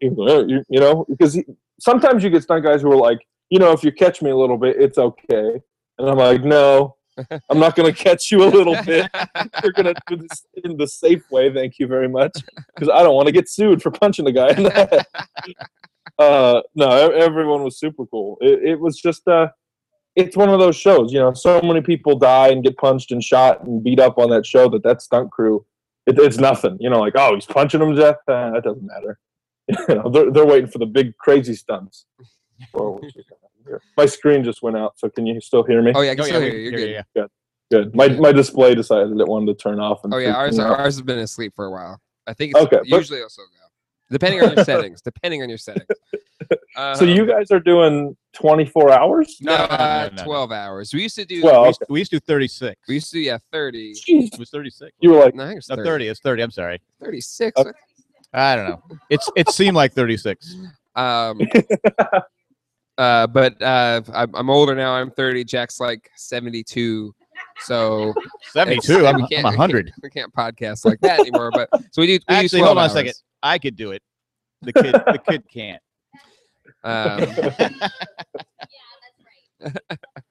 He 0.00 0.08
was 0.08 0.16
like, 0.18 0.30
"Oh, 0.30 0.46
you, 0.46 0.62
you 0.70 0.80
know, 0.80 1.04
because 1.08 1.34
he, 1.34 1.44
sometimes 1.80 2.24
you 2.24 2.30
get 2.30 2.42
stunt 2.44 2.64
guys 2.64 2.80
who 2.82 2.90
are 2.92 2.96
like, 2.96 3.18
you 3.50 3.58
know, 3.58 3.72
if 3.72 3.82
you 3.82 3.92
catch 3.92 4.22
me 4.22 4.30
a 4.30 4.36
little 4.36 4.58
bit, 4.58 4.76
it's 4.78 4.98
okay. 4.98 5.60
And 5.98 6.08
I'm 6.08 6.18
like, 6.18 6.44
no, 6.44 6.96
I'm 7.50 7.58
not 7.58 7.74
going 7.74 7.92
to 7.92 8.04
catch 8.04 8.30
you 8.30 8.44
a 8.44 8.50
little 8.50 8.76
bit. 8.84 9.10
We're 9.62 9.72
going 9.72 9.92
to 9.92 9.94
do 10.06 10.16
this 10.16 10.46
in 10.64 10.76
the 10.76 10.86
safe 10.86 11.28
way. 11.30 11.52
Thank 11.52 11.78
you 11.78 11.86
very 11.86 12.08
much, 12.08 12.32
because 12.74 12.88
I 12.88 13.02
don't 13.02 13.14
want 13.14 13.26
to 13.26 13.32
get 13.32 13.48
sued 13.48 13.82
for 13.82 13.90
punching 13.90 14.26
a 14.26 14.32
guy 14.32 14.50
in 14.50 14.64
the 14.64 14.70
head. 14.70 15.06
uh, 16.18 16.62
no, 16.74 17.10
everyone 17.10 17.64
was 17.64 17.78
super 17.78 18.06
cool. 18.06 18.36
It, 18.40 18.62
it 18.62 18.80
was 18.80 18.98
just 18.98 19.26
uh, 19.26 19.48
it's 20.16 20.36
one 20.36 20.48
of 20.48 20.58
those 20.58 20.76
shows. 20.76 21.12
You 21.12 21.20
know, 21.20 21.32
so 21.32 21.60
many 21.60 21.80
people 21.80 22.16
die 22.18 22.48
and 22.48 22.62
get 22.62 22.76
punched 22.76 23.12
and 23.12 23.22
shot 23.22 23.64
and 23.64 23.82
beat 23.82 24.00
up 24.00 24.18
on 24.18 24.30
that 24.30 24.46
show 24.46 24.68
that 24.70 24.82
that 24.84 25.02
stunt 25.02 25.30
crew, 25.30 25.64
it, 26.06 26.18
it's 26.18 26.38
nothing. 26.38 26.76
You 26.80 26.90
know, 26.90 27.00
like 27.00 27.14
oh, 27.16 27.34
he's 27.34 27.46
punching 27.46 27.80
them 27.80 27.94
to 27.94 28.00
death. 28.00 28.16
Uh, 28.26 28.52
that 28.52 28.64
doesn't 28.64 28.86
matter. 28.86 29.18
you 29.88 29.94
know, 29.94 30.08
they're 30.08 30.30
they're 30.30 30.46
waiting 30.46 30.70
for 30.70 30.78
the 30.78 30.86
big 30.86 31.16
crazy 31.18 31.54
stunts. 31.54 32.06
Whoa, 32.72 33.00
My 33.96 34.06
screen 34.06 34.44
just 34.44 34.62
went 34.62 34.76
out, 34.76 34.98
so 34.98 35.08
can 35.08 35.26
you 35.26 35.40
still 35.40 35.62
hear 35.62 35.82
me? 35.82 35.92
Oh 35.94 36.00
yeah, 36.00 36.12
I 36.12 36.14
can 36.14 36.22
Oh, 36.22 36.26
still 36.26 36.40
hear 36.40 36.52
you. 36.52 36.70
You're 36.70 36.72
good. 36.72 37.04
yeah, 37.14 37.24
Good. 37.70 37.94
My 37.94 38.08
my 38.08 38.32
display 38.32 38.74
decided 38.74 39.18
it 39.20 39.28
wanted 39.28 39.46
to 39.46 39.54
turn 39.62 39.78
off. 39.78 40.00
And 40.04 40.12
Oh 40.14 40.18
yeah, 40.18 40.34
ours 40.34 40.56
me 40.58 40.64
out. 40.64 40.78
ours 40.80 40.94
has 40.96 41.02
been 41.02 41.18
asleep 41.18 41.52
for 41.54 41.66
a 41.66 41.70
while. 41.70 42.00
I 42.26 42.32
think 42.34 42.52
it's 42.52 42.60
Okay, 42.62 42.78
but- 42.78 42.88
usually 42.88 43.22
also 43.22 43.42
go. 43.42 43.48
Depending 44.10 44.40
on 44.42 44.54
your 44.56 44.64
settings. 44.64 45.02
Depending 45.02 45.42
on 45.42 45.50
your 45.50 45.58
settings. 45.58 45.86
Uh, 46.74 46.94
So 46.94 47.04
you 47.04 47.26
guys 47.26 47.50
are 47.50 47.60
doing 47.60 48.16
24 48.32 48.90
hours? 48.92 49.36
no, 49.42 49.54
No, 49.54 49.58
no, 49.58 49.66
no, 49.66 49.74
uh, 49.84 50.08
no, 50.10 50.16
no. 50.16 50.24
twelve 50.24 50.50
hours. 50.50 50.94
We 50.94 51.02
used 51.02 51.16
to 51.16 51.26
do 51.26 51.42
Well, 51.42 51.60
we, 51.62 51.68
okay. 51.68 51.68
used, 51.68 51.82
we 51.90 51.98
used 51.98 52.10
to 52.12 52.16
do 52.16 52.20
36. 52.20 52.80
we 52.88 52.94
used 52.94 53.10
to 53.10 53.16
do, 53.16 53.20
yeah, 53.20 53.36
30. 53.52 53.92
Jeez. 53.94 54.32
It 54.32 54.38
was 54.38 54.48
36. 54.48 54.92
You 55.00 55.10
were 55.10 55.18
like, 55.18 55.34
No, 55.34 55.44
I 55.44 55.48
think 55.48 55.58
it's 55.58 55.68
No, 55.68 55.76
30. 55.76 55.88
30. 55.90 56.08
It's 56.08 56.20
30. 56.20 56.42
I'm 56.42 56.50
sorry. 56.50 56.80
36. 57.02 57.58
Okay. 57.60 57.70
I 58.32 58.56
don't 58.56 58.66
know. 58.70 58.82
It's 59.10 59.28
It 59.36 59.50
seemed 59.50 59.76
like 59.76 59.92
36. 59.92 60.54
Um, 60.96 61.42
uh, 62.98 63.26
but 63.28 63.60
uh, 63.62 64.02
I'm, 64.12 64.34
I'm 64.34 64.50
older 64.50 64.74
now. 64.74 64.92
I'm 64.92 65.10
30. 65.10 65.44
Jack's 65.44 65.80
like 65.80 66.10
72. 66.16 67.14
So 67.60 68.12
72. 68.52 69.06
I'm, 69.06 69.16
we 69.16 69.22
I'm 69.22 69.28
can't- 69.28 69.44
100. 69.44 69.92
we 70.02 70.10
can't 70.10 70.32
podcast 70.34 70.84
like 70.84 71.00
that 71.00 71.20
anymore. 71.20 71.50
But 71.52 71.68
so 71.92 72.02
we 72.02 72.06
do. 72.06 72.12
We 72.28 72.34
Actually, 72.34 72.60
do 72.60 72.66
hold 72.66 72.78
on 72.78 72.86
a 72.86 72.90
second. 72.90 73.14
I 73.42 73.58
could 73.58 73.76
do 73.76 73.92
it. 73.92 74.02
The 74.62 74.72
kid, 74.72 74.92
the 74.92 75.20
kid 75.28 75.44
can't. 75.52 75.82
Um, 76.84 77.26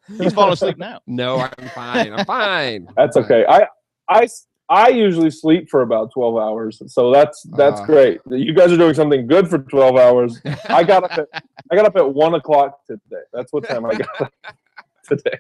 He's 0.20 0.34
falling 0.34 0.54
asleep 0.54 0.78
now. 0.78 1.00
no, 1.08 1.40
I'm 1.40 1.70
fine. 1.70 2.14
I'm 2.14 2.26
fine. 2.26 2.88
That's 2.96 3.18
okay. 3.18 3.46
I 3.48 3.62
I 3.64 3.68
I 4.10 4.24
s- 4.24 4.48
I 4.70 4.90
usually 4.90 5.32
sleep 5.32 5.70
for 5.70 5.82
about 5.82 6.12
12 6.14 6.38
hours, 6.38 6.82
so 6.88 7.12
that's 7.12 7.44
that's 7.56 7.80
Ah. 7.82 7.86
great. 7.86 8.20
You 8.30 8.54
guys 8.54 8.72
are 8.72 8.78
doing 8.78 8.94
something 8.94 9.26
good 9.28 9.50
for 9.50 9.60
12 9.60 9.96
hours. 9.98 10.42
I 10.70 10.84
got 10.84 11.04
up 11.06 11.18
at 11.18 11.44
I 11.72 11.76
got 11.76 11.86
up 11.86 11.96
at 11.96 12.14
one 12.14 12.34
o'clock 12.36 12.86
today. 12.86 13.22
That's 13.34 13.52
what 13.54 13.68
time 13.68 13.86
I 13.86 13.96
got 13.96 14.22
up 14.22 14.34
today. 15.08 15.38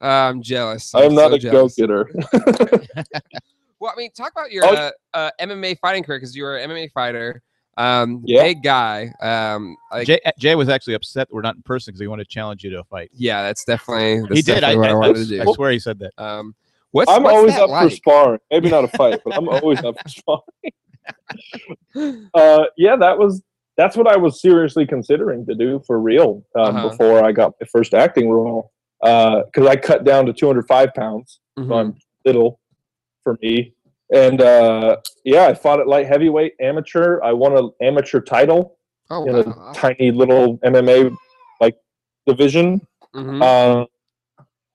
Uh, 0.00 0.06
I'm 0.06 0.42
jealous. 0.42 0.94
I'm 0.94 1.14
not 1.14 1.30
so 1.30 1.34
a 1.34 1.38
go 1.40 1.68
getter. 1.68 2.08
Well, 3.80 3.92
I 3.92 3.98
mean, 3.98 4.12
talk 4.12 4.30
about 4.30 4.52
your 4.52 4.64
Oh, 4.64 4.68
uh, 4.74 4.90
uh, 5.12 5.30
MMA 5.40 5.76
fighting 5.80 6.04
career 6.04 6.18
because 6.20 6.36
you 6.36 6.44
were 6.44 6.56
an 6.56 6.70
MMA 6.70 6.92
fighter. 6.92 7.42
Um, 7.76 8.22
Yeah. 8.24 8.44
big 8.44 8.62
guy. 8.62 9.12
Um, 9.20 9.76
like, 9.90 10.06
Jay, 10.06 10.20
Jay 10.38 10.54
was 10.54 10.68
actually 10.68 10.94
upset 10.94 11.26
that 11.28 11.34
we're 11.34 11.40
not 11.42 11.56
in 11.56 11.62
person 11.62 11.90
because 11.90 12.00
he 12.00 12.06
wanted 12.06 12.28
to 12.28 12.30
challenge 12.32 12.62
you 12.62 12.70
to 12.70 12.78
a 12.78 12.84
fight. 12.84 13.10
yeah, 13.12 13.42
that's 13.42 13.64
definitely. 13.64 14.20
That's 14.20 14.34
he 14.36 14.42
did. 14.42 14.62
I, 14.62 14.76
definitely 14.76 14.76
what 14.76 14.88
I, 14.88 14.92
I, 14.92 14.94
wanted 14.94 15.40
I. 15.40 15.50
I 15.50 15.52
swear 15.54 15.70
he 15.72 15.80
said 15.80 15.98
that. 15.98 16.12
Um, 16.16 16.54
what's 16.92 17.10
I'm 17.10 17.24
what's 17.24 17.36
always 17.36 17.54
up 17.56 17.70
for 17.70 17.90
sparring. 17.90 18.40
Maybe 18.50 18.70
not 18.70 18.84
a 18.84 18.88
fight, 18.88 19.20
but 19.24 19.36
I'm 19.36 19.48
always 19.48 19.82
up 19.84 19.96
for 20.00 20.08
sparring. 20.08 20.42
uh, 22.34 22.64
yeah, 22.76 22.96
that 22.96 23.18
was 23.18 23.42
that's 23.76 23.96
what 23.96 24.06
I 24.06 24.16
was 24.16 24.40
seriously 24.40 24.86
considering 24.86 25.44
to 25.46 25.54
do 25.54 25.82
for 25.86 25.98
real 26.00 26.44
um, 26.54 26.76
Uh-huh. 26.76 26.88
before 26.90 27.24
I 27.24 27.32
got 27.32 27.54
my 27.60 27.66
first 27.66 27.94
acting 27.94 28.30
role. 28.30 28.70
Because 29.00 29.66
I 29.66 29.76
cut 29.76 30.04
down 30.04 30.26
to 30.26 30.32
205 30.32 30.94
pounds, 30.94 31.40
so 31.58 31.64
Mhm. 31.64 31.80
I'm 31.80 31.96
little 32.24 32.60
for 33.24 33.36
me. 33.42 33.74
And 34.14 34.40
uh, 34.42 34.98
yeah, 35.24 35.46
I 35.46 35.54
fought 35.54 35.80
at 35.80 35.88
light 35.88 36.06
heavyweight 36.06 36.54
amateur. 36.60 37.20
I 37.22 37.32
won 37.32 37.56
an 37.56 37.70
amateur 37.80 38.20
title 38.20 38.76
Oh, 39.10 39.24
in 39.26 39.34
a 39.36 39.72
tiny 39.74 40.10
little 40.10 40.58
MMA 40.58 41.16
like 41.60 41.76
division. 42.26 42.86
Mhm. 43.16 43.42
Um, 43.42 43.86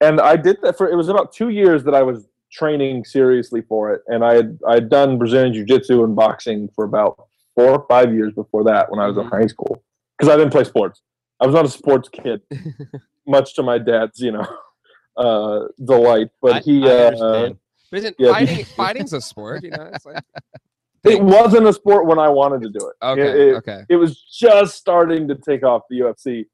and 0.00 0.20
I 0.20 0.36
did 0.36 0.58
that 0.62 0.76
for 0.78 0.88
it 0.88 0.96
was 0.96 1.08
about 1.08 1.32
two 1.32 1.48
years 1.48 1.84
that 1.84 1.94
I 1.94 2.02
was 2.02 2.28
training 2.50 3.04
seriously 3.04 3.62
for 3.62 3.92
it, 3.92 4.02
and 4.06 4.24
I 4.24 4.34
had 4.34 4.58
I 4.66 4.74
had 4.74 4.88
done 4.88 5.18
Brazilian 5.18 5.52
Jiu 5.52 5.64
Jitsu 5.64 6.04
and 6.04 6.14
boxing 6.16 6.68
for 6.74 6.84
about 6.84 7.26
four 7.54 7.70
or 7.70 7.86
five 7.88 8.12
years 8.14 8.32
before 8.34 8.64
that 8.64 8.90
when 8.90 9.00
I 9.00 9.06
was 9.06 9.16
Mhm. 9.16 9.22
in 9.22 9.28
high 9.28 9.46
school 9.46 9.82
because 10.16 10.32
I 10.32 10.36
didn't 10.36 10.52
play 10.52 10.64
sports. 10.64 11.02
I 11.40 11.46
was 11.46 11.54
not 11.54 11.64
a 11.64 11.68
sports 11.68 12.08
kid, 12.08 12.40
much 13.26 13.54
to 13.54 13.62
my 13.62 13.78
dad's 13.78 14.20
you 14.20 14.32
know 14.32 14.46
uh, 15.16 15.66
delight. 15.84 16.28
But 16.40 16.56
I- 16.56 16.60
he 16.60 16.84
I 16.88 16.90
uh. 16.90 17.50
But 17.90 17.98
isn't 18.00 18.16
yeah, 18.18 18.32
fighting 18.32 18.64
fighting's 18.64 19.12
a 19.14 19.20
sport? 19.20 19.64
You 19.64 19.70
know, 19.70 19.90
it's 19.94 20.04
like 20.04 20.22
it 21.04 21.22
wasn't 21.22 21.66
a 21.66 21.72
sport 21.72 22.04
when 22.06 22.18
I 22.18 22.28
wanted 22.28 22.60
to 22.62 22.68
do 22.70 22.86
it. 22.88 22.96
okay, 23.02 23.22
It- 23.22 23.36
it- 23.48 23.54
okay. 23.56 23.84
it 23.88 23.96
was 23.96 24.20
just 24.22 24.76
starting 24.76 25.26
to 25.28 25.34
take 25.36 25.64
off 25.64 25.82
the 25.88 26.00
UFC 26.00 26.46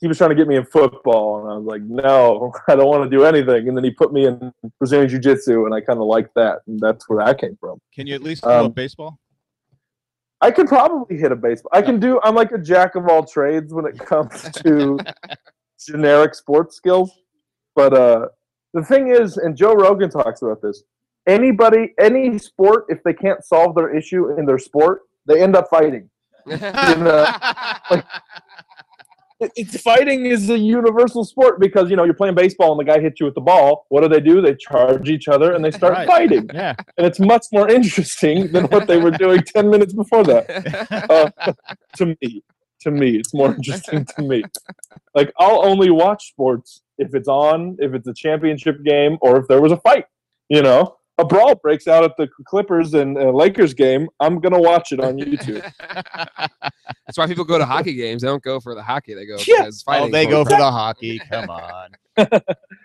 he 0.00 0.08
was 0.08 0.18
trying 0.18 0.30
to 0.30 0.36
get 0.36 0.46
me 0.48 0.56
in 0.56 0.64
football, 0.64 1.40
and 1.40 1.50
I 1.52 1.56
was 1.56 1.64
like, 1.64 1.82
no, 1.82 2.52
I 2.68 2.76
don't 2.76 2.86
want 2.86 3.04
to 3.10 3.16
do 3.16 3.24
anything. 3.24 3.68
And 3.68 3.76
then 3.76 3.84
he 3.84 3.90
put 3.90 4.12
me 4.12 4.26
in 4.26 4.52
Brazilian 4.78 5.08
Jiu 5.08 5.18
Jitsu, 5.18 5.64
and 5.64 5.74
I 5.74 5.80
kind 5.80 5.98
of 5.98 6.06
liked 6.06 6.34
that, 6.34 6.60
and 6.66 6.78
that's 6.80 7.08
where 7.08 7.24
that 7.24 7.38
came 7.38 7.56
from. 7.60 7.78
Can 7.94 8.06
you 8.06 8.14
at 8.14 8.22
least 8.22 8.42
throw 8.42 8.52
a 8.60 8.64
Um, 8.66 8.72
baseball? 8.72 9.18
I 10.42 10.50
could 10.50 10.66
probably 10.68 11.16
hit 11.16 11.32
a 11.32 11.36
baseball. 11.36 11.70
I 11.72 11.80
can 11.80 11.98
do. 11.98 12.20
I'm 12.22 12.34
like 12.34 12.52
a 12.52 12.58
jack 12.58 12.94
of 12.94 13.08
all 13.08 13.24
trades 13.24 13.72
when 13.72 13.86
it 13.86 13.98
comes 14.12 14.42
to 14.64 14.98
generic 15.84 16.34
sports 16.34 16.76
skills. 16.76 17.10
But 17.74 17.94
uh, 17.94 18.28
the 18.74 18.82
thing 18.82 19.08
is, 19.08 19.38
and 19.38 19.56
Joe 19.56 19.74
Rogan 19.74 20.10
talks 20.10 20.42
about 20.42 20.60
this. 20.62 20.82
Anybody, 21.26 21.92
any 21.98 22.38
sport, 22.38 22.84
if 22.88 23.02
they 23.02 23.12
can't 23.14 23.42
solve 23.44 23.74
their 23.74 23.94
issue 23.96 24.36
in 24.38 24.46
their 24.46 24.58
sport, 24.58 25.02
they 25.26 25.42
end 25.42 25.56
up 25.56 25.68
fighting. 25.70 26.08
You 26.46 26.56
know, 26.58 27.26
like, 27.90 28.00
it- 28.00 28.04
it's 29.40 29.80
fighting 29.82 30.26
is 30.26 30.48
a 30.50 30.58
universal 30.58 31.24
sport 31.24 31.60
because 31.60 31.90
you 31.90 31.96
know 31.96 32.04
you're 32.04 32.14
playing 32.14 32.34
baseball 32.34 32.72
and 32.72 32.80
the 32.80 32.90
guy 32.90 33.00
hits 33.00 33.20
you 33.20 33.26
with 33.26 33.34
the 33.34 33.40
ball. 33.40 33.84
What 33.90 34.00
do 34.02 34.08
they 34.08 34.20
do? 34.20 34.40
They 34.40 34.54
charge 34.54 35.08
each 35.10 35.28
other 35.28 35.52
and 35.52 35.64
they 35.64 35.70
start 35.70 35.92
Right. 35.92 36.06
fighting, 36.08 36.48
Yeah. 36.54 36.74
and 36.96 37.06
it's 37.06 37.20
much 37.20 37.46
more 37.52 37.68
interesting 37.68 38.50
than 38.52 38.64
what 38.66 38.86
they 38.86 38.98
were 38.98 39.10
doing 39.10 39.42
ten 39.54 39.68
minutes 39.68 39.92
before 39.92 40.24
that 40.24 41.10
uh, 41.10 41.52
to 41.96 42.06
me 42.20 42.42
to 42.80 42.90
me 42.90 43.16
it's 43.16 43.32
more 43.34 43.54
interesting 43.54 44.04
to 44.04 44.22
me 44.22 44.42
like 45.14 45.32
i'll 45.38 45.64
only 45.64 45.90
watch 45.90 46.28
sports 46.28 46.82
if 46.98 47.14
it's 47.14 47.26
on 47.26 47.74
if 47.78 47.94
it's 47.94 48.06
a 48.06 48.12
championship 48.14 48.84
game 48.84 49.16
or 49.22 49.38
if 49.38 49.48
there 49.48 49.62
was 49.62 49.72
a 49.72 49.78
fight 49.78 50.04
you 50.50 50.60
know 50.60 50.94
a 51.18 51.24
brawl 51.24 51.54
breaks 51.54 51.88
out 51.88 52.04
at 52.04 52.12
the 52.18 52.28
clippers 52.46 52.92
and 52.92 53.16
uh, 53.16 53.30
lakers 53.30 53.72
game 53.72 54.06
i'm 54.20 54.38
gonna 54.40 54.60
watch 54.60 54.92
it 54.92 55.00
on 55.00 55.16
youtube 55.16 55.64
That's 57.06 57.16
why 57.18 57.26
people 57.26 57.44
go 57.44 57.58
to 57.58 57.64
hockey 57.66 57.94
games. 58.04 58.22
They 58.22 58.28
don't 58.28 58.42
go 58.42 58.58
for 58.60 58.74
the 58.74 58.82
hockey. 58.82 59.14
They 59.14 59.26
go 59.26 59.36
Yeah. 59.46 59.64
because 59.64 59.84
Oh, 59.86 60.08
they 60.10 60.26
go 60.26 60.44
for 60.44 60.50
the 60.50 60.56
hockey. 60.70 61.20
Come 61.30 61.50
on. 61.50 61.90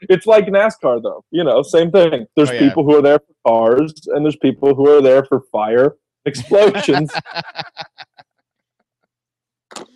it's 0.09 0.25
like 0.25 0.47
nascar 0.47 1.01
though 1.01 1.23
you 1.31 1.41
know 1.41 1.61
same 1.61 1.89
thing 1.89 2.25
there's 2.35 2.49
Oh, 2.49 2.53
yeah. 2.53 2.59
people 2.59 2.83
who 2.83 2.97
are 2.97 3.01
there 3.01 3.17
for 3.19 3.33
cars 3.47 3.93
and 4.07 4.25
there's 4.25 4.35
people 4.35 4.75
who 4.75 4.89
are 4.89 5.01
there 5.01 5.23
for 5.23 5.43
fire 5.53 5.95
explosions 6.25 7.09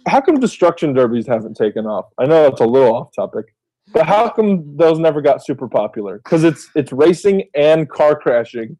how 0.07 0.21
come 0.21 0.39
destruction 0.39 0.93
derbies 0.93 1.27
haven't 1.27 1.55
taken 1.57 1.85
off 1.85 2.05
i 2.17 2.23
know 2.25 2.43
that's 2.43 2.61
a 2.61 2.65
little 2.65 2.95
off 2.95 3.09
topic 3.13 3.47
but 3.91 4.05
how 4.05 4.29
come 4.29 4.77
those 4.77 4.99
never 4.99 5.21
got 5.21 5.43
super 5.45 5.67
popular 5.67 6.19
because 6.23 6.45
it's 6.45 6.69
it's 6.75 6.93
racing 6.93 7.43
and 7.55 7.89
car 7.89 8.15
crashing 8.17 8.77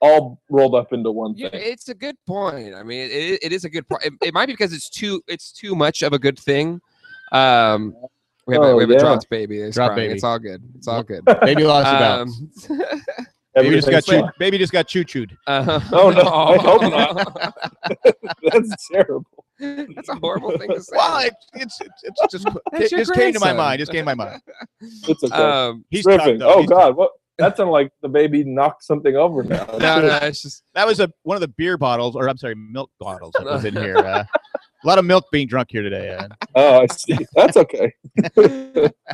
all 0.00 0.40
rolled 0.50 0.74
up 0.74 0.92
into 0.92 1.10
one 1.10 1.34
Yeah, 1.36 1.48
thing 1.50 1.60
it's 1.64 1.88
a 1.88 1.94
good 1.94 2.16
point. 2.26 2.74
I 2.74 2.82
mean, 2.82 3.08
it, 3.10 3.38
it 3.42 3.52
is 3.52 3.64
a 3.64 3.70
good 3.70 3.88
point. 3.88 4.04
It, 4.04 4.12
it 4.22 4.34
might 4.34 4.46
be 4.46 4.52
because 4.52 4.72
it's 4.72 4.90
too 4.90 5.22
it's 5.26 5.52
too 5.52 5.74
much 5.74 6.02
of 6.02 6.12
a 6.12 6.18
good 6.18 6.38
thing. 6.38 6.80
Um, 7.32 7.94
we 8.46 8.54
have, 8.54 8.62
a, 8.62 8.66
Oh, 8.66 8.76
we 8.76 8.82
have 8.84 8.90
yeah. 8.90 8.96
a 8.96 9.00
dropped 9.00 9.28
baby. 9.30 9.58
It's 9.60 9.74
Dropped 9.74 9.94
crying. 9.94 10.08
baby. 10.08 10.14
It's 10.14 10.24
all 10.24 10.38
good. 10.38 10.62
It's 10.76 10.86
all 10.86 11.02
good. 11.02 11.24
Baby 11.42 11.64
lost 11.64 11.90
the 11.90 11.98
balance. 11.98 12.70
Um, 12.70 13.02
Baby 13.62 13.70
just 13.76 13.90
got 13.90 14.04
chewed, 14.04 14.24
baby 14.38 14.58
just 14.58 14.70
got 14.72 14.86
choo 14.86 15.02
chooed. 15.02 15.34
uh, 15.46 15.80
Oh, 15.90 16.10
no, 16.10 16.20
I 16.26 16.56
hope 16.58 16.82
not. 16.82 17.54
that's 18.42 18.88
terrible 18.92 19.24
That's 19.58 20.10
a 20.10 20.14
horrible 20.16 20.58
thing 20.58 20.68
to 20.74 20.80
say. 20.82 20.94
Well, 20.94 21.18
it, 21.26 21.32
it's, 21.54 21.80
it's 21.80 22.02
it's 22.02 22.32
just 22.32 22.46
it 22.74 22.90
your 22.92 23.00
just 23.00 23.14
came 23.14 23.32
to 23.32 23.40
my 23.40 23.46
grandson. 23.52 23.56
mind. 23.56 23.78
Just 23.78 23.92
came 23.92 24.00
to 24.02 24.04
my 24.04 24.14
mind. 24.14 24.42
it's 25.08 25.24
okay 25.24 25.34
um, 25.34 25.84
He's 25.88 26.04
tough, 26.04 26.20
riffing 26.20 26.38
though. 26.40 26.52
oh 26.54 26.60
He's 26.60 26.68
tough. 26.68 26.78
god 26.78 26.96
what 26.96 27.12
that 27.38 27.56
sounded 27.56 27.72
like 27.72 27.92
the 28.02 28.08
baby 28.08 28.44
knocked 28.44 28.84
something 28.84 29.14
over 29.16 29.42
now 29.42 29.66
no, 29.78 30.00
no, 30.00 30.18
it's 30.22 30.42
just 30.42 30.62
That 30.74 30.86
was 30.86 31.00
a 31.00 31.10
one 31.22 31.36
of 31.36 31.40
the 31.40 31.48
beer 31.48 31.76
bottles, 31.76 32.16
or 32.16 32.28
I'm 32.28 32.38
sorry, 32.38 32.54
milk 32.54 32.90
bottles 32.98 33.32
that 33.38 33.44
was 33.44 33.64
in 33.64 33.74
here. 33.76 33.98
Uh, 33.98 34.24
a 34.54 34.86
lot 34.86 34.98
of 34.98 35.04
milk 35.04 35.26
being 35.32 35.46
drunk 35.46 35.68
here 35.70 35.82
today. 35.82 36.16
Uh, 36.16 36.28
oh 36.54 36.80
i 36.82 36.86
see 36.86 37.16
that's 37.34 37.56
okay 37.56 37.92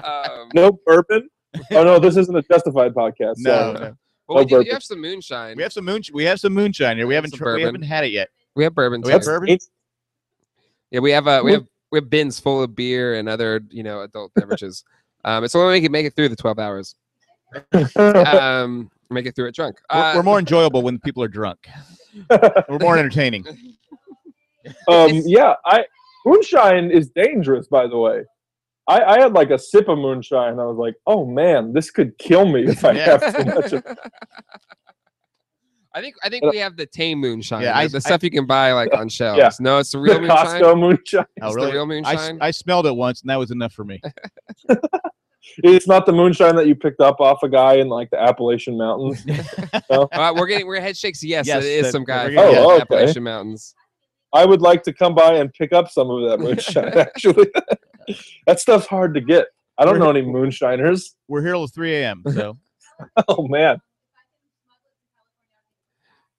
um, 0.05 0.49
no 0.55 0.79
bourbon 0.87 1.29
oh 1.73 1.85
no 1.85 1.99
this 1.99 2.17
isn't 2.17 2.37
a 2.37 2.43
justified 2.43 2.95
podcast 2.95 3.35
no, 3.39 3.51
sorry. 3.51 3.73
no. 3.75 3.97
well, 4.29 4.39
we, 4.39 4.45
do, 4.45 4.59
we 4.59 4.69
have 4.69 4.83
some 4.83 5.01
moonshine. 5.01 5.57
we 5.57 5.63
have 5.63 5.73
some 5.73 5.85
moon. 5.85 6.03
We 6.13 6.25
have 6.25 6.41
some 6.41 6.53
moonshine 6.53 6.97
here. 6.97 7.07
We 7.07 7.15
haven't. 7.15 7.35
Tr- 7.35 7.55
we 7.55 7.63
haven't 7.63 7.83
had 7.83 8.05
it 8.05 8.13
yet. 8.13 8.29
We 8.55 8.65
have 8.65 8.75
bourbon. 8.75 9.03
We 9.03 9.13
have 9.13 9.23
too. 9.23 9.27
bourbon? 9.27 9.59
Yeah, 10.91 11.01
we 11.01 11.11
have 11.11 11.27
uh, 11.27 11.41
we 11.43 11.53
have 11.53 11.67
we 11.91 11.99
have 11.99 12.11
bins 12.11 12.39
full 12.41 12.63
of 12.63 12.75
beer 12.75 13.15
and 13.15 13.29
other 13.29 13.63
you 13.71 13.83
know 13.83 14.03
adult 14.03 14.33
beverages. 14.35 14.85
Um, 15.25 15.45
it's 15.45 15.55
only 15.55 15.73
make 15.73 15.85
it 15.85 15.91
make 15.91 16.07
it 16.07 16.17
through 16.17 16.29
the 16.29 16.37
twelve 16.37 16.59
hours. 16.59 16.95
Um, 17.97 18.91
make 19.11 19.27
it 19.27 19.35
through 19.37 19.47
it 19.49 19.55
drunk. 19.55 19.77
We're, 19.93 20.01
Uh, 20.01 20.12
we're 20.17 20.23
more 20.23 20.38
enjoyable 20.38 20.83
when 20.83 20.99
people 20.99 21.23
are 21.23 21.29
drunk. 21.29 21.69
We're 22.69 22.79
more 22.81 22.97
entertaining. 22.99 23.45
um, 24.88 25.11
yeah, 25.25 25.55
I 25.65 25.85
moonshine 26.27 26.91
is 26.91 27.09
dangerous. 27.11 27.69
By 27.69 27.87
the 27.87 27.97
way, 27.99 28.25
I, 28.87 29.01
I 29.03 29.21
had 29.21 29.33
like 29.33 29.51
a 29.51 29.59
sip 29.59 29.88
of 29.88 29.97
moonshine. 29.99 30.61
I 30.61 30.65
was 30.65 30.77
like, 30.77 30.95
oh 31.07 31.25
man, 31.25 31.73
this 31.73 31.91
could 31.91 32.17
kill 32.19 32.45
me 32.47 32.65
if 32.67 32.85
I 32.85 32.93
Yeah. 32.93 33.05
have 33.19 33.37
too 33.37 33.45
much. 33.47 33.73
Of, 33.73 33.85
I 35.95 36.01
think 36.01 36.15
I 36.23 36.29
think 36.31 36.45
we 36.51 36.59
have 36.59 36.77
the 36.77 36.87
tame 36.87 37.19
moonshine. 37.19 37.62
Yeah, 37.62 37.73
the- 37.73 37.79
I- 37.79 37.87
the 37.88 37.97
I- 37.97 38.01
stuff 38.01 38.23
you 38.23 38.31
can 38.31 38.47
buy 38.47 38.73
like 38.73 38.95
on 38.95 39.09
shelves. 39.09 39.59
No, 39.61 39.79
it's 39.79 39.91
the 39.93 39.99
the 39.99 40.03
real 40.03 40.21
moonshine. 40.21 40.62
Costco 40.62 40.79
moonshine. 40.81 41.25
Oh, 41.43 41.47
It's 41.49 41.55
the 41.57 41.61
really? 41.62 41.73
real 41.73 41.83
I, 42.07 42.15
s- 42.15 42.19
moonshine? 42.21 42.38
I 42.43 42.51
smelled 42.51 42.87
it 42.87 42.95
once, 42.97 43.21
and 43.23 43.31
that 43.31 43.38
was 43.38 43.51
enough 43.51 43.73
for 43.73 43.85
me. 43.85 44.01
It's 45.59 45.87
not 45.89 46.07
the 46.07 46.13
moonshine 46.13 46.55
that 46.57 46.67
you 46.67 46.75
picked 46.75 47.01
up 47.01 47.21
off 47.21 47.43
a 47.43 47.49
guy 47.49 47.75
in 47.75 47.89
like 47.89 48.11
the 48.11 48.21
Appalachian 48.21 48.79
Mountains. 48.79 49.25
All 49.91 50.09
right, 50.15 50.35
we're 50.35 50.47
getting 50.47 50.67
we're 50.67 50.81
head 50.81 50.97
shakes. 50.97 51.23
Yes, 51.23 51.47
Yes, 51.47 51.65
it 51.65 51.69
is 51.69 51.83
that- 51.87 51.93
some 51.93 52.05
guy 52.05 52.27
from 52.29 52.39
Oh, 52.39 52.73
okay. 52.75 52.83
Appalachian 52.83 53.23
Mountains. 53.25 53.75
I 54.33 54.45
would 54.47 54.63
like 54.63 54.83
to 54.85 54.93
come 54.93 55.15
by 55.15 55.35
and 55.35 55.53
pick 55.53 55.73
up 55.73 55.91
some 55.91 56.09
of 56.11 56.29
that 56.31 56.39
moonshine. 56.45 56.97
Actually, 56.97 57.49
that 58.47 58.61
stuff's 58.61 58.87
hard 58.87 59.15
to 59.15 59.21
get. 59.21 59.47
I 59.79 59.85
don't 59.85 59.99
know 59.99 60.11
any 60.11 60.23
moonshiners. 60.23 61.17
We're 61.29 61.43
here 61.43 61.53
till 61.53 61.67
3 61.67 61.97
a.m. 61.97 62.23
So 62.33 62.57
Oh 63.29 63.49
man, 63.49 63.79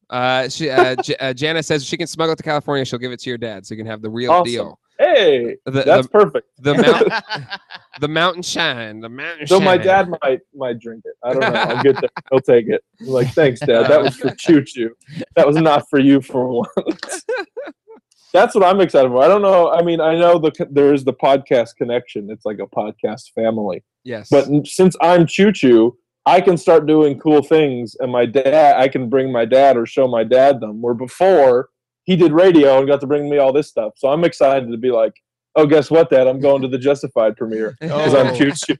Uh, 0.09 0.47
she, 0.49 0.69
uh, 0.69 0.95
J- 1.01 1.15
uh, 1.19 1.33
Jana 1.33 1.63
says 1.63 1.83
she 1.83 1.97
can 1.97 2.07
smuggle 2.07 2.33
it 2.33 2.37
to 2.37 2.43
California. 2.43 2.85
She'll 2.85 2.99
give 2.99 3.11
it 3.11 3.19
to 3.21 3.29
your 3.29 3.37
dad, 3.37 3.65
so 3.65 3.73
you 3.73 3.77
can 3.79 3.87
have 3.87 4.01
the 4.01 4.09
real 4.09 4.31
Awesome. 4.31 4.51
deal. 4.51 4.79
Hey, 5.03 5.55
The 5.65 5.71
that's 5.83 6.07
the, 6.07 6.11
perfect. 6.11 6.47
the 6.59 6.73
mount, 6.75 7.49
the 7.99 8.07
mountain 8.07 8.41
shine, 8.41 8.99
the 8.99 9.09
mountain. 9.09 9.47
So 9.47 9.59
my 9.59 9.77
dad 9.77 10.09
might 10.21 10.39
might 10.55 10.79
drink 10.79 11.03
it. 11.05 11.13
I 11.23 11.33
don't 11.33 11.41
know. 11.41 11.59
I'll 11.59 11.83
get 11.83 11.99
there. 12.01 12.09
He'll 12.31 12.39
take 12.41 12.67
it. 12.67 12.83
I'm 13.01 13.07
like, 13.07 13.29
thanks, 13.33 13.59
Dad. 13.59 13.87
That 13.89 14.01
was 14.01 14.15
for 14.15 14.29
Choo 14.37 14.63
Choo. 14.63 14.95
That 15.35 15.45
was 15.47 15.57
not 15.57 15.89
for 15.89 15.99
you 15.99 16.21
for 16.21 16.47
once. 16.47 17.23
That's 18.33 18.55
what 18.55 18.63
I'm 18.63 18.81
excited 18.81 19.09
for. 19.09 19.23
I 19.23 19.27
don't 19.27 19.43
know. 19.43 19.71
I 19.71 19.83
mean, 19.83 20.01
I 20.01 20.15
know 20.17 20.39
the 20.39 20.51
there 20.71 20.93
is 20.93 21.03
the 21.03 21.13
podcast 21.13 21.75
connection. 21.77 22.29
It's 22.31 22.45
like 22.45 22.59
a 22.59 22.67
podcast 22.67 23.31
family. 23.35 23.83
Yes, 24.03 24.27
But 24.29 24.47
since 24.65 24.95
I'm 25.01 25.27
Choo 25.27 25.51
Choo, 25.53 25.95
I 26.25 26.41
can 26.41 26.57
start 26.57 26.87
doing 26.87 27.19
cool 27.19 27.43
things, 27.43 27.95
and 27.99 28.11
my 28.11 28.25
dad, 28.25 28.77
I 28.81 28.87
can 28.87 29.07
bring 29.07 29.31
my 29.31 29.45
dad 29.45 29.77
or 29.77 29.85
show 29.85 30.07
my 30.07 30.23
dad 30.23 30.59
them. 30.59 30.81
Where 30.81 30.93
before 30.95 31.69
he 32.03 32.15
did 32.15 32.31
radio 32.31 32.77
and 32.79 32.87
got 32.87 33.01
to 33.01 33.07
bring 33.07 33.29
me 33.29 33.37
all 33.37 33.53
this 33.53 33.69
stuff. 33.69 33.93
So 33.97 34.09
I'm 34.09 34.23
excited 34.23 34.69
to 34.71 34.77
be 34.77 34.91
like, 34.91 35.13
oh, 35.55 35.65
guess 35.65 35.89
what, 35.89 36.09
Dad? 36.09 36.27
I'm 36.27 36.39
going 36.39 36.61
to 36.61 36.67
the 36.67 36.77
Justified 36.77 37.37
premiere 37.37 37.75
because 37.81 38.13
I'm 38.13 38.27
Oh. 38.27 38.35
Choo 38.35 38.51
Choo. 38.51 38.75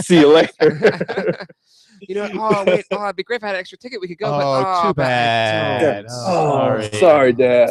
See 0.00 0.20
you 0.20 0.28
later. 0.28 1.46
you 2.00 2.14
know, 2.14 2.28
oh 2.34 2.64
wait, 2.66 2.84
oh, 2.90 3.04
it'd 3.04 3.16
be 3.16 3.22
great 3.22 3.36
if 3.36 3.44
I 3.44 3.48
had 3.48 3.56
an 3.56 3.60
extra 3.60 3.78
ticket. 3.78 4.00
We 4.00 4.08
could 4.08 4.18
go. 4.18 4.30
but, 4.30 4.44
Oh, 4.44 4.64
oh, 4.66 4.88
too 4.88 4.94
but 4.94 5.04
I 5.04 5.08
bad. 5.08 6.06
Oh, 6.10 6.78
Oh, 6.92 6.98
sorry, 6.98 7.32
Dad. 7.32 7.70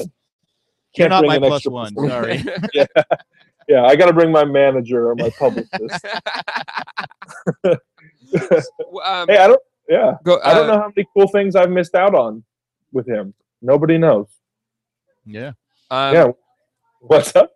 You're 0.98 1.10
not 1.10 1.22
bring 1.26 1.42
my 1.42 1.48
an 1.48 1.54
extra 1.54 1.72
one. 1.72 1.94
person. 1.96 2.10
Sorry. 2.10 2.44
Yeah, 2.74 2.86
yeah, 3.68 3.84
I 3.86 3.96
got 3.96 4.08
to 4.08 4.14
bring 4.14 4.32
my 4.32 4.44
manager 4.44 5.10
or 5.10 5.16
my 5.16 5.30
publicist. 5.30 6.06
um, 7.64 9.28
hey, 9.28 9.38
I 9.38 9.48
don't. 9.48 9.62
Yeah, 9.90 10.14
go, 10.24 10.40
I 10.44 10.54
don't 10.54 10.70
uh, 10.70 10.74
know 10.76 10.82
how 10.82 10.92
many 10.96 11.08
cool 11.16 11.28
things 11.28 11.56
I've 11.56 11.70
missed 11.70 11.96
out 11.96 12.16
on 12.16 12.44
with 12.92 13.08
him. 13.08 13.34
Nobody 13.62 13.98
knows. 13.98 14.28
Yeah. 15.26 15.52
Um, 15.90 16.14
yeah. 16.16 16.28
What's 17.02 17.36
up? 17.36 17.52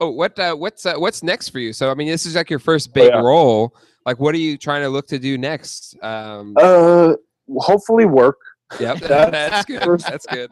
Oh, 0.00 0.10
what 0.10 0.38
uh, 0.38 0.54
what's 0.54 0.84
uh, 0.86 0.94
what's 0.96 1.22
next 1.22 1.50
for 1.50 1.58
you? 1.58 1.72
So 1.72 1.90
I 1.90 1.94
mean, 1.94 2.08
this 2.08 2.26
is 2.26 2.34
like 2.34 2.50
your 2.50 2.58
first 2.58 2.92
big 2.92 3.12
Oh, 3.12 3.16
yeah. 3.16 3.22
role. 3.22 3.74
Like, 4.04 4.20
what 4.20 4.34
are 4.34 4.38
you 4.38 4.56
trying 4.56 4.82
to 4.82 4.88
look 4.88 5.06
to 5.08 5.18
do 5.18 5.36
next? 5.38 5.96
Um, 6.02 6.54
Uh, 6.58 7.14
hopefully 7.58 8.04
work. 8.04 8.36
yep, 8.78 8.98
that's 9.00 9.30
that's 9.32 9.64
good. 9.66 9.82
first- 9.82 10.06
That's 10.06 10.26
good. 10.26 10.50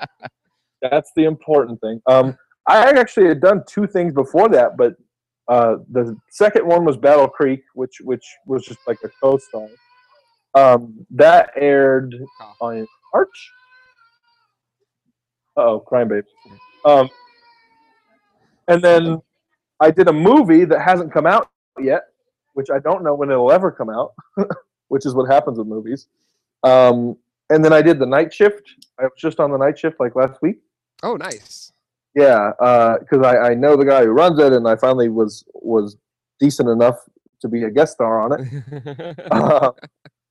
That's 0.82 1.10
the 1.16 1.24
important 1.24 1.80
thing. 1.80 2.00
Um, 2.06 2.36
I 2.66 2.90
actually 2.98 3.28
had 3.28 3.40
done 3.40 3.62
two 3.66 3.86
things 3.86 4.12
before 4.12 4.48
that, 4.50 4.76
but 4.76 4.94
uh, 5.48 5.76
the 5.90 6.16
second 6.30 6.66
one 6.66 6.84
was 6.84 6.96
Battle 6.96 7.28
Creek, 7.28 7.62
which 7.74 7.96
which 8.02 8.24
was 8.46 8.64
just 8.64 8.80
like 8.86 8.98
a 9.04 9.08
co-star. 9.22 9.68
Um, 10.54 11.06
that 11.10 11.50
aired 11.56 12.14
on 12.60 12.86
March. 13.12 13.50
Oh, 15.56 15.80
Crime 15.80 16.08
Babe. 16.08 16.24
Um, 16.84 17.08
and 18.68 18.82
then 18.82 19.20
I 19.80 19.90
did 19.90 20.08
a 20.08 20.12
movie 20.12 20.64
that 20.64 20.80
hasn't 20.80 21.12
come 21.12 21.26
out 21.26 21.50
yet, 21.80 22.04
which 22.54 22.70
I 22.70 22.78
don't 22.78 23.02
know 23.02 23.14
when 23.14 23.30
it'll 23.30 23.52
ever 23.52 23.70
come 23.70 23.90
out, 23.90 24.14
which 24.88 25.06
is 25.06 25.14
what 25.14 25.30
happens 25.30 25.58
with 25.58 25.66
movies. 25.66 26.08
Um, 26.62 27.16
and 27.50 27.64
then 27.64 27.72
I 27.72 27.82
did 27.82 27.98
the 27.98 28.06
night 28.06 28.32
shift. 28.32 28.62
I 28.98 29.04
was 29.04 29.12
just 29.18 29.40
on 29.40 29.50
the 29.50 29.58
night 29.58 29.78
shift 29.78 30.00
like 30.00 30.16
last 30.16 30.40
week. 30.40 30.58
Oh, 31.02 31.16
nice. 31.16 31.72
Yeah, 32.14 32.52
because 32.58 33.24
I, 33.24 33.50
I 33.50 33.54
know 33.54 33.76
the 33.76 33.84
guy 33.84 34.04
who 34.04 34.10
runs 34.10 34.38
it, 34.38 34.52
and 34.52 34.68
I 34.68 34.76
finally 34.76 35.08
was 35.08 35.44
was 35.52 35.96
decent 36.38 36.68
enough 36.68 36.96
to 37.40 37.48
be 37.48 37.64
a 37.64 37.70
guest 37.70 37.94
star 37.94 38.20
on 38.20 38.40
it. 38.40 39.16
Uh, 39.30 39.72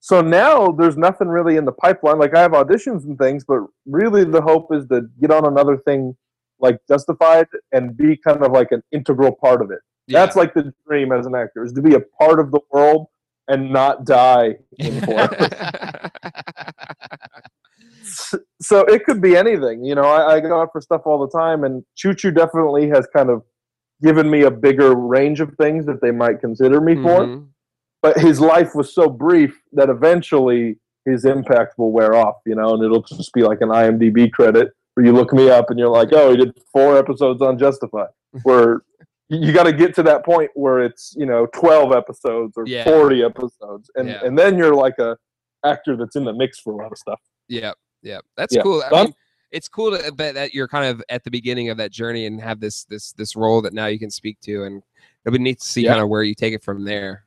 so 0.03 0.19
now 0.19 0.67
there's 0.67 0.97
nothing 0.97 1.29
really 1.29 1.55
in 1.55 1.63
the 1.63 1.71
pipeline. 1.71 2.19
Like 2.19 2.35
I 2.35 2.41
have 2.41 2.51
auditions 2.51 3.05
and 3.05 3.17
things, 3.17 3.45
but 3.45 3.61
really 3.85 4.25
the 4.25 4.41
hope 4.41 4.67
is 4.73 4.85
to 4.87 5.03
get 5.21 5.31
on 5.31 5.45
another 5.45 5.77
thing 5.77 6.17
like 6.59 6.77
Justified 6.89 7.47
and 7.71 7.95
be 7.95 8.17
kind 8.17 8.43
of 8.43 8.51
like 8.51 8.73
an 8.73 8.83
integral 8.91 9.31
part 9.31 9.61
of 9.61 9.71
it. 9.71 9.79
That's 10.09 10.35
like 10.35 10.53
the 10.53 10.73
dream 10.85 11.13
as 11.13 11.25
an 11.25 11.35
actor 11.35 11.63
is 11.63 11.71
to 11.71 11.81
be 11.81 11.95
a 11.95 12.01
part 12.19 12.41
of 12.41 12.51
the 12.51 12.59
world 12.69 13.07
and 13.47 13.71
not 13.71 14.03
die 14.03 14.55
in 14.77 14.99
so 18.61 18.81
it 18.81 19.05
could 19.05 19.21
be 19.21 19.37
anything. 19.37 19.85
You 19.85 19.95
know, 19.95 20.03
I, 20.03 20.35
I 20.35 20.39
go 20.41 20.59
out 20.61 20.73
for 20.73 20.81
stuff 20.81 21.03
all 21.05 21.25
the 21.25 21.29
time, 21.29 21.63
and 21.63 21.81
Choo 21.95 22.13
Choo 22.13 22.31
definitely 22.31 22.89
has 22.89 23.07
kind 23.15 23.29
of 23.29 23.41
given 24.01 24.29
me 24.29 24.41
a 24.41 24.51
bigger 24.51 24.95
range 24.95 25.39
of 25.39 25.53
things 25.57 25.85
that 25.85 26.01
they 26.01 26.11
might 26.11 26.41
consider 26.41 26.81
me 26.81 26.95
for. 26.95 27.21
Mm-hmm. 27.21 27.45
But 28.03 28.19
his 28.19 28.39
life 28.41 28.75
was 28.75 28.93
so 28.93 29.09
brief 29.09 29.59
that 29.71 29.89
eventually 29.89 30.75
his 31.05 31.23
impact 31.23 31.79
will 31.79 31.91
wear 31.93 32.13
off, 32.15 32.35
you 32.45 32.53
know, 32.53 32.73
and 32.75 32.83
it'll 32.83 33.01
just 33.01 33.33
be 33.33 33.43
like 33.43 33.61
an 33.61 33.69
IMDb 33.69 34.29
credit 34.31 34.71
where 34.93 35.05
you 35.05 35.13
look 35.13 35.33
me 35.33 35.49
up 35.49 35.69
and 35.69 35.79
you're 35.79 35.89
like, 35.89 36.09
oh, 36.11 36.31
he 36.31 36.37
did 36.37 36.53
four 36.71 36.97
episodes 36.97 37.41
on 37.41 37.57
Justified. 37.57 38.09
Where 38.43 38.81
you 39.29 39.51
got 39.53 39.63
to 39.63 39.73
get 39.73 39.95
to 39.95 40.03
that 40.03 40.25
point 40.25 40.51
where 40.53 40.81
it's 40.81 41.15
you 41.17 41.25
know 41.25 41.47
12 41.55 41.91
episodes 41.93 42.53
or 42.57 42.65
Yeah. 42.67 42.83
40 42.83 43.23
episodes, 43.23 43.89
and 43.95 44.07
Yeah. 44.09 44.19
and 44.23 44.37
then 44.37 44.57
you're 44.57 44.75
like 44.75 44.99
a 44.99 45.17
actor 45.63 45.95
that's 45.95 46.15
in 46.15 46.25
the 46.25 46.33
mix 46.33 46.59
for 46.59 46.73
a 46.73 46.75
lot 46.77 46.91
of 46.91 46.97
stuff. 46.97 47.19
Yeah, 47.47 47.71
yeah, 48.01 48.19
That's 48.35 48.53
Yeah. 48.53 48.63
cool. 48.63 48.83
I 48.91 49.03
mean, 49.03 49.13
it's 49.51 49.67
cool 49.69 49.97
to 49.97 50.11
bet 50.11 50.33
that 50.35 50.53
you're 50.53 50.67
kind 50.67 50.85
of 50.85 51.01
at 51.09 51.23
the 51.23 51.31
beginning 51.31 51.69
of 51.69 51.77
that 51.77 51.91
journey 51.91 52.25
and 52.25 52.41
have 52.41 52.59
this 52.59 52.83
this 52.85 53.13
this 53.13 53.35
role 53.35 53.61
that 53.61 53.73
now 53.73 53.85
you 53.85 53.97
can 53.97 54.11
speak 54.11 54.39
to, 54.41 54.63
and 54.63 54.83
it'll 55.25 55.37
be 55.37 55.43
neat 55.43 55.59
to 55.61 55.65
see 55.67 55.85
kind 55.85 56.01
of 56.01 56.09
where 56.09 56.23
you 56.23 56.35
take 56.35 56.53
it 56.53 56.63
from 56.63 56.83
there. 56.83 57.25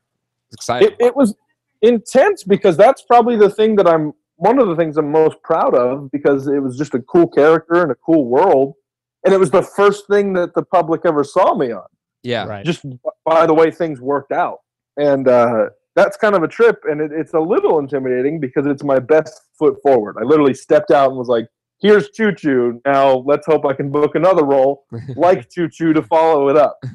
It's 0.51 0.57
exciting. 0.57 0.89
it, 0.89 0.97
it 0.99 1.17
was 1.17 1.35
intense 1.83 2.45
because 2.45 2.77
that's 2.77 3.03
probably 3.03 3.37
the 3.37 3.51
thing 3.51 3.77
that 3.77 3.87
I'm 3.87 4.13
one 4.37 4.59
of 4.59 4.69
the 4.69 4.77
things 4.77 4.97
I'm 4.97 5.11
most 5.11 5.37
proud 5.43 5.75
of 5.75 6.11
because 6.11 6.47
it 6.47 6.63
was 6.63 6.77
just 6.77 6.95
a 6.95 7.01
cool 7.01 7.27
character 7.27 7.83
and 7.83 7.91
a 7.91 7.95
cool 7.95 8.27
world, 8.27 8.75
and 9.25 9.33
it 9.33 9.39
was 9.39 9.51
the 9.51 9.63
first 9.63 10.07
thing 10.09 10.35
that 10.35 10.55
the 10.55 10.63
public 10.63 11.03
ever 11.05 11.25
saw 11.25 11.55
me 11.55 11.73
on. 11.73 11.87
yeah, 12.23 12.45
Right. 12.45 12.65
Just 12.65 12.85
by 13.25 13.47
the 13.47 13.55
way 13.55 13.71
things 13.71 14.01
worked 14.01 14.33
out, 14.33 14.59
and 14.97 15.27
uh, 15.27 15.71
that's 15.95 16.17
kind 16.17 16.35
of 16.35 16.43
a 16.43 16.49
trip, 16.49 16.83
and 16.85 17.01
it, 17.01 17.13
it's 17.13 17.35
a 17.35 17.41
little 17.41 17.79
intimidating 17.79 18.39
because 18.41 18.67
it's 18.67 18.85
my 18.85 18.99
best 18.99 19.41
foot 19.59 19.77
forward. 19.83 20.17
I 20.21 20.25
literally 20.25 20.55
stepped 20.55 20.91
out 20.91 21.09
and 21.11 21.19
was 21.19 21.29
like. 21.29 21.47
Here's 21.79 22.09
Choo 22.09 22.35
Choo. 22.35 22.81
Now 22.87 23.17
let's 23.27 23.45
hope 23.45 23.67
I 23.67 23.75
can 23.75 23.91
book 23.91 24.15
another 24.15 24.45
role 24.45 24.87
like 25.15 25.51
Choo 25.51 25.69
Choo 25.69 25.93
to 25.93 26.01
follow 26.03 26.49
it 26.49 26.57
up. 26.57 26.79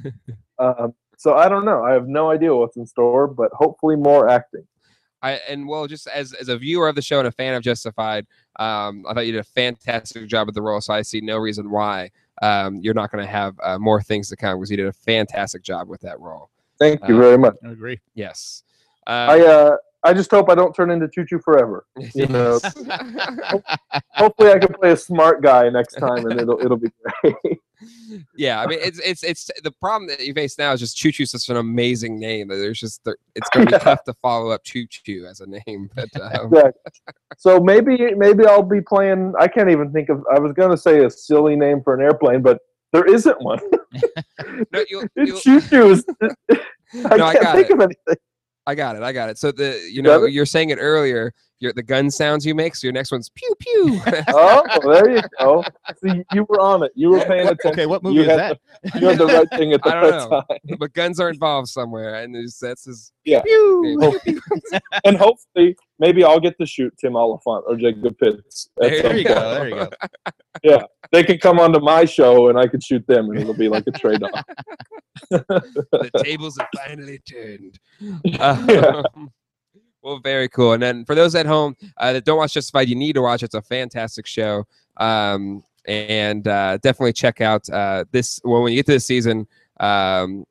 Um, 0.60 0.94
so 1.22 1.36
I 1.36 1.48
don't 1.50 1.66
know. 1.66 1.84
I 1.84 1.94
have 1.94 2.08
no 2.08 2.32
idea 2.32 2.56
what's 2.56 2.78
in 2.78 2.88
store, 2.88 3.28
but 3.28 3.52
hopefully 3.54 3.96
more 3.96 4.28
acting. 4.28 4.66
I 5.22 5.34
and 5.48 5.68
well, 5.68 5.86
just 5.86 6.08
as 6.08 6.34
as 6.34 6.50
a 6.50 6.58
viewer 6.58 6.88
of 6.90 6.96
the 6.96 7.02
show 7.04 7.20
and 7.20 7.28
a 7.28 7.32
fan 7.32 7.54
of 7.54 7.62
Justified, 7.62 8.26
um, 8.60 9.06
I 9.08 9.14
thought 9.14 9.28
you 9.28 9.32
did 9.34 9.42
a 9.42 9.44
fantastic 9.44 10.28
job 10.28 10.48
with 10.48 10.56
the 10.56 10.64
role. 10.64 10.82
So 10.82 10.96
I 10.96 11.04
see 11.04 11.22
no 11.22 11.38
reason 11.38 11.70
why 11.70 12.10
um, 12.42 12.78
you're 12.82 12.96
not 12.96 13.12
going 13.12 13.24
to 13.24 13.30
have 13.32 13.54
uh, 13.62 13.78
more 13.78 14.02
things 14.02 14.30
to 14.30 14.36
come 14.36 14.58
because 14.58 14.72
you 14.72 14.78
did 14.78 14.88
a 14.88 14.94
fantastic 14.94 15.62
job 15.62 15.88
with 15.90 16.02
that 16.02 16.20
role. 16.20 16.50
Thank 16.80 17.08
you 17.08 17.16
Uh, 17.16 17.22
very 17.22 17.38
much. 17.38 17.54
I 17.64 17.70
agree. 17.70 18.00
Yes. 18.16 18.64
I 19.06 19.42
Um, 19.42 19.48
uh, 19.48 19.76
I 20.04 20.14
just 20.16 20.32
hope 20.32 20.50
I 20.50 20.56
don't 20.56 20.74
turn 20.74 20.90
into 20.90 21.08
Choo 21.08 21.24
Choo 21.24 21.38
forever. 21.38 21.86
You 22.16 22.26
know, 22.36 22.60
hopefully 24.16 24.52
I 24.52 24.58
can 24.58 24.74
play 24.74 24.92
a 24.94 24.98
smart 24.98 25.44
guy 25.44 25.70
next 25.70 25.94
time, 26.00 26.26
and 26.26 26.40
it'll 26.42 26.60
it'll 26.60 26.78
be 26.78 26.90
great. 27.22 27.36
yeah, 28.36 28.62
I 28.62 28.68
mean, 28.68 28.80
it's 28.82 29.00
it's 29.00 29.24
it's 29.24 29.50
the 29.64 29.72
problem 29.72 30.08
that 30.10 30.20
you 30.26 30.34
face 30.34 30.58
now 30.58 30.72
is 30.74 30.80
just 30.80 30.98
Choo 30.98 31.12
Choo 31.12 31.26
such 31.26 31.50
an 31.50 31.58
amazing 31.58 32.20
name 32.20 32.48
that 32.50 32.56
there's 32.56 32.80
just 32.80 33.04
there, 33.04 33.18
it's 33.36 33.50
going 33.50 33.68
to 33.68 33.74
be 33.74 33.80
tough 33.84 34.04
to 34.06 34.14
follow 34.22 34.52
up 34.52 34.64
Choo 34.64 34.86
Choo 34.88 35.26
as 35.30 35.42
a 35.42 35.48
name. 35.48 35.90
But 35.96 36.10
um, 36.22 36.46
Exactly. 36.54 36.92
So 37.38 37.60
maybe 37.60 38.14
maybe 38.16 38.46
I'll 38.46 38.62
be 38.64 38.82
playing. 38.82 39.34
I 39.40 39.48
can't 39.48 39.70
even 39.70 39.92
think 39.92 40.10
of. 40.10 40.24
I 40.34 40.40
was 40.40 40.54
gonna 40.54 40.78
say 40.78 41.04
a 41.06 41.10
silly 41.10 41.56
name 41.56 41.82
for 41.84 41.94
an 41.94 42.02
airplane, 42.02 42.42
but 42.42 42.60
there 42.94 43.06
isn't 43.06 43.42
one. 43.42 43.60
no, 44.74 44.84
you'll, 44.90 45.06
you'll, 45.16 45.40
Choo 45.40 45.62
Choo 45.62 45.92
is. 45.92 46.06
I 46.52 47.16
No, 47.18 47.32
can't 47.32 47.42
got 47.42 47.56
think 47.56 47.70
it. 47.70 47.74
of 47.74 47.80
anything. 47.82 48.16
I 48.68 48.76
got 48.76 48.96
it. 48.96 49.02
I 49.04 49.12
got 49.12 49.30
it. 49.30 49.38
So 49.38 49.52
the 49.52 49.80
you 49.92 50.02
know 50.02 50.26
you're 50.26 50.46
saying 50.46 50.70
it 50.70 50.78
earlier. 50.78 51.34
Your 51.62 51.72
the 51.74 51.84
gun 51.84 52.10
sounds 52.10 52.44
you 52.44 52.56
make. 52.56 52.76
So 52.76 52.88
your 52.88 52.92
next 52.94 53.12
one's 53.12 53.30
pew 53.30 53.56
pew. 53.60 54.02
Oh, 54.34 54.64
there 54.92 55.12
you 55.18 55.22
go. 55.40 55.64
See, 56.04 56.24
you 56.34 56.46
were 56.50 56.60
on 56.60 56.84
it. 56.84 56.92
You 56.96 57.10
were 57.12 57.20
paying 57.20 57.48
attention. 57.48 57.72
Okay, 57.72 57.86
what 57.86 58.02
movie 58.04 58.16
you 58.16 58.22
is 58.22 58.28
that? 58.28 58.60
The, 58.84 59.00
you 59.00 59.08
had 59.08 59.18
the 59.20 59.28
right 59.28 59.50
thing 59.52 59.72
at 59.74 59.84
the 59.84 59.90
I 59.96 60.02
don't 60.02 60.12
right 60.12 60.30
know. 60.30 60.44
time. 60.50 60.78
but 60.80 60.94
guns 60.94 61.20
are 61.20 61.30
involved 61.30 61.68
somewhere, 61.68 62.16
and 62.24 62.36
that's 62.36 62.86
his. 62.86 63.12
Yeah. 63.26 63.44
Pew. 63.44 63.98
Hope- 64.02 64.22
oh. 64.74 64.80
and 65.06 65.16
hopefully, 65.18 65.76
maybe 66.00 66.24
I'll 66.24 66.40
get 66.40 66.58
to 66.60 66.66
shoot 66.66 66.94
Tim 67.00 67.16
Olyphant 67.16 67.64
or 67.68 67.76
Jacob 67.76 68.18
Pitts. 68.18 68.70
There 68.78 69.16
you 69.16 69.24
point. 69.24 69.28
go. 69.28 69.54
There 69.54 69.70
you 69.70 69.76
go. 69.76 69.90
Yeah, 70.64 70.84
they 71.12 71.24
can 71.24 71.38
come 71.38 71.60
onto 71.60 71.80
my 71.80 72.06
show 72.06 72.50
and 72.50 72.58
I 72.58 72.66
can 72.68 72.82
shoot 72.82 73.06
them, 73.08 73.30
and 73.30 73.40
it'll 73.40 73.54
be 73.54 73.70
like 73.70 73.84
a 73.86 73.92
trade 73.92 74.24
off. 74.24 74.44
the 75.30 76.12
tables 76.24 76.58
have 76.58 76.70
finally 76.76 77.20
turned. 77.20 77.80
Yeah. 78.24 79.04
Um, 79.16 79.32
Well, 80.04 80.20
very 80.20 80.50
cool. 80.50 80.74
And 80.74 80.82
then 80.82 81.06
for 81.06 81.16
those 81.16 81.36
at 81.36 81.46
home 81.46 81.76
uh, 81.98 82.14
that 82.14 82.26
don't 82.26 82.38
watch 82.38 82.54
Justified, 82.54 82.90
you 82.90 82.96
need 82.96 83.14
to 83.14 83.22
watch. 83.22 83.44
It's 83.44 83.56
a 83.56 83.62
fantastic 83.62 84.26
show. 84.26 84.66
Um, 84.98 85.64
and 85.86 86.48
uh, 86.48 86.78
definitely 86.78 87.14
check 87.14 87.42
out 87.42 87.70
uh, 87.70 88.06
this. 88.12 88.40
Well, 88.44 88.62
when 88.64 88.72
you 88.72 88.80
get 88.80 88.86
to 88.88 88.94
this 88.94 89.06
season, 89.06 89.48
um, 89.80 90.46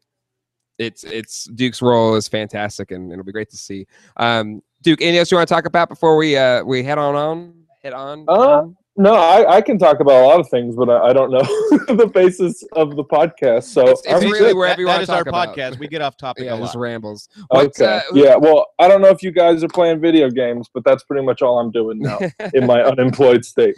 it's 0.78 1.04
it's 1.04 1.44
Duke's 1.44 1.82
role 1.82 2.14
is 2.14 2.26
fantastic, 2.26 2.90
and 2.90 3.12
it'll 3.12 3.24
be 3.24 3.32
great 3.32 3.50
to 3.50 3.56
see. 3.56 3.86
Um, 4.16 4.62
Duke, 4.82 5.02
anything 5.02 5.18
else 5.18 5.30
you 5.30 5.36
want 5.36 5.48
to 5.48 5.54
talk 5.54 5.66
about 5.66 5.88
before 5.88 6.16
we 6.16 6.36
uh, 6.36 6.64
we 6.64 6.82
head 6.82 6.98
on 6.98 7.14
on 7.14 7.54
head 7.82 7.92
on? 7.92 8.24
Uh, 8.28 8.66
no, 9.00 9.14
I, 9.14 9.56
I 9.56 9.60
can 9.60 9.78
talk 9.78 10.00
about 10.00 10.22
a 10.22 10.26
lot 10.26 10.40
of 10.40 10.48
things, 10.48 10.76
but 10.76 10.88
I, 10.90 11.08
I 11.08 11.12
don't 11.12 11.30
know 11.30 11.40
the 11.94 12.10
basis 12.12 12.62
of 12.72 12.96
the 12.96 13.04
podcast. 13.04 13.64
So 13.64 13.82
It's- 13.82 14.00
it's 14.04 14.12
I'm 14.12 14.20
really 14.30 14.38
good. 14.38 14.56
wherever 14.56 14.74
That- 14.76 14.80
you 14.80 14.86
want 14.86 15.02
is 15.02 15.08
to 15.08 15.14
our 15.14 15.24
talk 15.24 15.28
about. 15.28 15.56
podcast. 15.56 15.78
We 15.78 15.88
get 15.88 16.02
off 16.02 16.16
topic 16.16 16.44
yeah, 16.44 16.54
a 16.54 16.58
just 16.58 16.74
rambles. 16.74 17.28
What, 17.48 17.66
Okay. 17.66 17.84
uh, 17.98 18.00
yeah. 18.14 18.36
Well, 18.36 18.66
I 18.78 18.88
don't 18.88 19.00
know 19.02 19.08
if 19.08 19.22
you 19.22 19.30
guys 19.30 19.64
are 19.64 19.68
playing 19.68 20.00
video 20.00 20.30
games, 20.30 20.68
but 20.72 20.84
that's 20.84 21.02
pretty 21.04 21.24
much 21.24 21.42
all 21.42 21.58
I'm 21.58 21.70
doing 21.70 21.98
now 22.00 22.18
in 22.54 22.66
my 22.66 22.82
unemployed 22.82 23.44
state. 23.44 23.74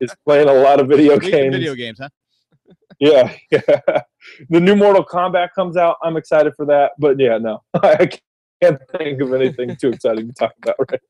Is 0.00 0.14
playing 0.26 0.48
a 0.48 0.52
lot 0.54 0.80
of 0.80 0.88
video 0.88 1.18
games. 1.18 1.54
Video 1.54 1.74
games, 1.74 1.98
huh? 2.00 2.08
Yeah, 3.00 3.32
yeah. 3.50 3.60
The 4.50 4.60
new 4.60 4.74
Mortal 4.76 5.04
Kombat 5.04 5.48
comes 5.54 5.76
out. 5.76 5.96
I'm 6.02 6.16
excited 6.16 6.52
for 6.56 6.66
that. 6.66 6.92
But 6.98 7.18
yeah, 7.18 7.38
no, 7.38 7.62
I 7.74 8.08
can't 8.62 8.78
think 8.96 9.20
of 9.20 9.32
anything 9.34 9.76
too 9.76 9.90
exciting 9.90 10.28
to 10.28 10.32
talk 10.34 10.52
about 10.62 10.76
right. 10.90 11.00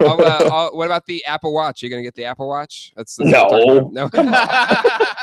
I'll, 0.00 0.20
uh, 0.20 0.48
I'll- 0.52 0.76
what 0.76 0.86
about 0.86 1.06
the 1.06 1.24
Apple 1.24 1.52
Watch? 1.54 1.82
You're 1.82 1.90
gonna 1.90 2.02
get 2.02 2.14
the 2.14 2.24
Apple 2.24 2.48
Watch? 2.48 2.92
That's, 2.96 3.16
that's 3.16 3.30
No. 3.30 3.44
what 3.46 3.78
I'm 3.78 4.10
talking 4.10 4.28
about. 4.28 5.16
no. 5.16 5.16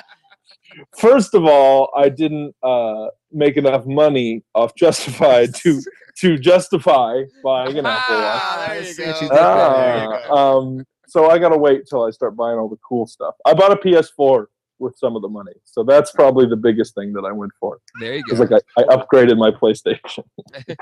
First 0.98 1.36
of 1.36 1.46
all, 1.46 1.92
I 1.96 2.10
didn't 2.10 2.56
uh, 2.64 3.08
make 3.32 3.58
enough 3.58 3.86
money 3.86 4.44
off 4.56 4.74
Justified 4.76 5.54
to 5.64 5.82
to 6.18 6.38
justify 6.38 7.22
buying 7.44 7.78
an 7.78 7.86
Apple 7.86 8.16
Watch. 8.16 8.42
Ah, 8.44 8.66
there 8.70 8.80
you 8.80 8.86
see 8.94 9.04
go. 9.04 9.12
what 9.12 9.22
you 9.22 9.30
did. 9.30 9.38
Ah, 9.40 10.30
um, 10.32 10.86
so 11.08 11.30
I 11.30 11.38
gotta 11.38 11.58
wait 11.58 11.86
till 11.88 12.04
I 12.04 12.12
start 12.12 12.36
buying 12.36 12.58
all 12.58 12.70
the 12.70 12.78
cool 12.88 13.06
stuff. 13.08 13.36
I 13.46 13.54
bought 13.54 13.72
a 13.72 13.76
PS4 13.76 14.46
with 14.84 14.96
some 14.98 15.16
of 15.16 15.22
the 15.24 15.28
money, 15.30 15.54
so 15.64 15.84
that's 15.84 16.12
probably 16.12 16.46
the 16.46 16.56
biggest 16.56 16.94
thing 16.94 17.12
that 17.14 17.24
I 17.26 17.32
went 17.32 17.52
for. 17.60 17.80
There 18.00 18.14
you 18.16 18.24
It's 18.28 18.40
go. 18.40 18.46
like 18.46 18.62
I, 18.78 18.82
I 18.84 18.96
upgraded 18.98 19.38
my 19.38 19.50
PlayStation. 19.52 20.24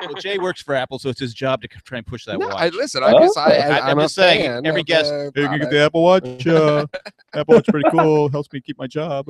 Well, 0.02 0.14
Jay 0.16 0.38
works 0.38 0.62
for 0.62 0.74
Apple, 0.76 1.00
so 1.00 1.08
it's 1.10 1.20
his 1.20 1.34
job 1.34 1.62
to 1.62 1.68
try 1.68 2.00
and 2.00 2.06
push 2.08 2.26
that 2.26 2.38
No, 2.40 2.48
watch. 2.48 2.56
I 2.58 2.70
listen. 2.70 3.04
I 3.04 3.12
just, 3.14 3.38
I, 3.38 3.42
Oh. 3.42 3.60
I, 3.60 3.68
I- 3.78 3.80
I'm 3.92 4.00
I'm 4.00 4.04
just 4.06 4.16
saying, 4.16 4.66
every 4.66 4.82
of 4.82 4.88
guest, 4.88 5.10
the 5.10 5.32
"Hey, 5.36 5.42
you 5.44 5.48
can 5.48 5.60
get 5.60 5.70
the 5.70 5.80
Apple 5.80 6.04
Watch. 6.04 6.46
Uh, 6.48 6.86
Apple 7.34 7.56
Watch 7.56 7.68
pretty 7.68 7.90
cool. 7.92 8.28
Helps 8.30 8.52
me 8.52 8.60
keep 8.60 8.78
my 8.78 8.88
job. 8.88 9.28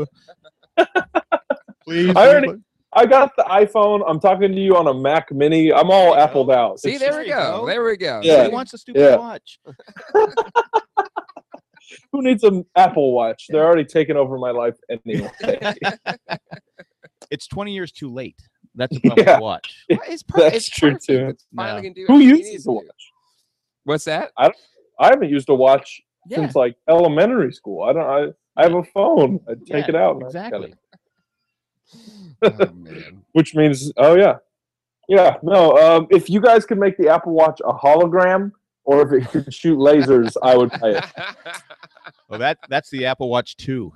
Please. 1.84 2.16
I 2.16 2.28
already- 2.30 2.54
I 2.94 3.06
got 3.06 3.32
the 3.38 3.44
iPhone. 3.44 4.04
I'm 4.06 4.20
talking 4.20 4.52
to 4.52 4.60
you 4.60 4.76
on 4.76 4.88
a 4.88 4.94
Mac 4.94 5.32
Mini. 5.32 5.72
I'm 5.72 5.90
all 5.90 6.14
There 6.14 6.22
you 6.22 6.28
appled 6.28 6.54
out. 6.54 6.80
See, 6.82 6.92
It's 6.92 7.00
there 7.00 7.10
just- 7.12 7.20
we 7.20 7.28
go. 7.30 7.60
go. 7.62 7.66
There 7.68 7.84
we 7.86 7.96
go. 7.96 8.20
Yeah. 8.24 8.44
He 8.46 8.50
wants 8.50 8.74
a 8.74 8.78
stupid 8.78 9.00
Yeah. 9.02 9.16
watch. 9.16 9.60
Who 12.12 12.22
needs 12.22 12.44
an 12.44 12.66
Apple 12.76 13.14
Watch? 13.14 13.46
They're 13.50 13.66
already 13.66 13.86
taking 13.86 14.16
over 14.18 14.38
my 14.38 14.52
life 14.52 14.76
anyway. 14.90 15.32
It's 17.30 17.48
20 17.48 17.74
years 17.74 17.92
too 17.94 18.12
late. 18.12 18.36
That's 18.76 18.96
a 18.98 19.00
problem 19.02 19.26
Yeah. 19.26 19.34
with 19.36 19.42
watch. 19.42 19.76
It's 19.90 20.24
per- 20.24 20.40
That's 20.42 20.56
it's 20.58 20.70
true, 20.70 20.92
perfect. 20.92 21.06
too. 21.06 21.26
It's 21.30 21.46
finally 21.56 21.90
No. 21.90 21.94
do 21.94 22.06
who 22.08 22.20
uses 22.20 22.46
needs 22.52 22.64
the 22.66 22.72
watch? 22.74 22.86
What's 23.86 24.04
that? 24.06 24.32
I 24.38 24.52
haven't 25.00 25.30
used 25.30 25.48
a 25.50 25.54
watch 25.56 26.02
Yeah. 26.28 26.38
since 26.38 26.56
like 26.56 26.76
elementary 26.90 27.54
school. 27.54 27.84
I 27.84 27.94
don't. 27.94 28.06
I, 28.58 28.62
I 28.62 28.64
have 28.64 28.74
a 28.76 28.84
phone. 28.84 29.40
I 29.48 29.54
take 29.54 29.88
Yeah, 29.88 29.90
it 29.90 29.96
out. 29.96 30.16
and 30.18 30.24
I 30.24 30.28
look 30.28 30.36
at 30.36 30.46
Exactly. 30.46 30.74
it. 32.44 32.54
Oh 32.60 32.74
man. 32.74 33.22
Which 33.32 33.56
means, 33.56 33.92
oh 33.98 34.16
yeah, 34.16 34.36
yeah. 35.08 35.38
No. 35.44 35.78
Um, 35.78 36.08
if 36.10 36.30
you 36.30 36.42
guys 36.42 36.66
could 36.66 36.80
make 36.80 36.98
the 36.98 37.08
Apple 37.10 37.32
Watch 37.34 37.62
a 37.64 37.72
hologram, 37.74 38.52
or 38.84 39.02
if 39.02 39.24
it 39.24 39.30
could 39.30 39.54
shoot 39.54 39.78
lasers, 39.78 40.36
I 40.44 40.58
would 40.58 40.70
buy 40.82 40.90
it. 40.98 41.06
Well, 42.32 42.40
that 42.40 42.58
that's 42.70 42.90
the 42.90 43.06
Apple 43.06 43.30
Watch 43.30 43.56
2. 43.58 43.92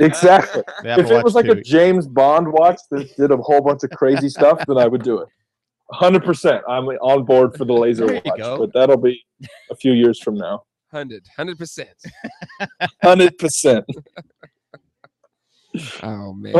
Exactly. 0.00 0.62
Apple 0.86 1.04
if 1.04 1.10
it 1.10 1.14
Watch 1.14 1.24
was 1.24 1.34
like 1.34 1.46
a 1.46 1.54
James 1.60 2.06
Bond 2.06 2.46
watch 2.52 2.78
that 2.90 3.14
did 3.16 3.30
a 3.30 3.36
whole 3.36 3.60
bunch 3.60 3.82
of 3.84 3.90
crazy 3.90 4.28
stuff, 4.28 4.62
then 4.66 4.78
I 4.78 4.86
would 4.86 5.02
do 5.02 5.18
it. 5.20 5.28
Hundred 5.92 6.24
percent. 6.24 6.62
I'm 6.68 6.86
on 6.86 7.24
board 7.24 7.56
for 7.56 7.64
the 7.66 7.72
laser 7.74 8.06
There 8.06 8.22
watch, 8.24 8.38
go. 8.38 8.58
but 8.58 8.72
that'll 8.72 8.96
be 8.96 9.22
a 9.70 9.76
few 9.76 9.92
years 9.92 10.20
from 10.22 10.36
now. 10.36 10.62
Hundred, 10.90 11.24
hundred 11.36 11.58
percent. 11.58 11.90
Hundred 13.02 13.36
percent. 13.38 13.84
Oh 16.02 16.34
man. 16.34 16.52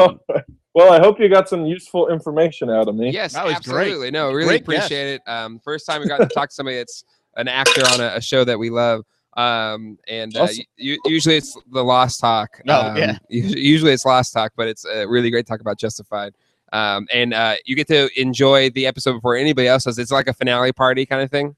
Well, 0.75 0.91
I 0.91 0.99
hope 0.99 1.20
you 1.20 1.29
got 1.29 1.47
some 1.47 1.66
useful 1.66 2.09
information 2.09 2.70
out 2.70 2.89
of 2.89 2.95
me. 2.95 3.11
Yes, 3.11 3.35
That 3.35 3.45
was 3.45 3.59
great. 3.61 4.11
No, 4.11 4.33
really 4.33 4.47
Great 4.47 4.66
guest. 4.66 4.87
appreciate 4.87 5.14
it. 5.16 5.23
Um, 5.27 5.61
first 5.62 5.85
time 5.85 6.01
we 6.01 6.09
got 6.09 6.16
to 6.18 6.27
talk 6.27 6.49
to 6.49 6.55
somebody 6.55 6.79
that's 6.79 7.05
an 7.37 7.47
actor 7.47 7.83
on 7.89 8.01
a, 8.01 8.14
a 8.16 8.20
show 8.23 8.43
that 8.45 8.59
we 8.59 8.70
love. 8.70 9.05
Um, 9.35 9.99
and 10.09 10.37
uh, 10.37 10.43
Awesome. 10.43 10.64
u- 10.76 11.01
usually 11.07 11.37
it's 11.37 11.57
the 11.70 11.83
Lost 11.83 12.20
Talk. 12.20 12.61
No, 12.66 12.80
um, 12.80 12.97
yeah. 12.97 13.18
Usually 13.30 13.93
it's 13.93 14.05
Lost 14.05 14.33
Talk, 14.35 14.53
but 14.57 14.68
it's 14.68 14.85
a 14.85 15.07
really 15.07 15.30
great 15.30 15.47
talk 15.47 15.61
about 15.61 15.78
Justified. 15.78 16.35
Um, 16.72 17.07
and 17.12 17.33
uh, 17.35 17.55
you 17.64 17.74
get 17.76 17.87
to 17.89 18.09
enjoy 18.20 18.70
the 18.70 18.87
episode 18.87 19.14
before 19.14 19.37
anybody 19.37 19.68
else 19.68 19.85
does. 19.85 19.99
It's 19.99 20.11
like 20.12 20.26
a 20.28 20.35
finale 20.35 20.72
party 20.72 21.07
kind 21.07 21.22
of 21.22 21.30
thing. 21.30 21.57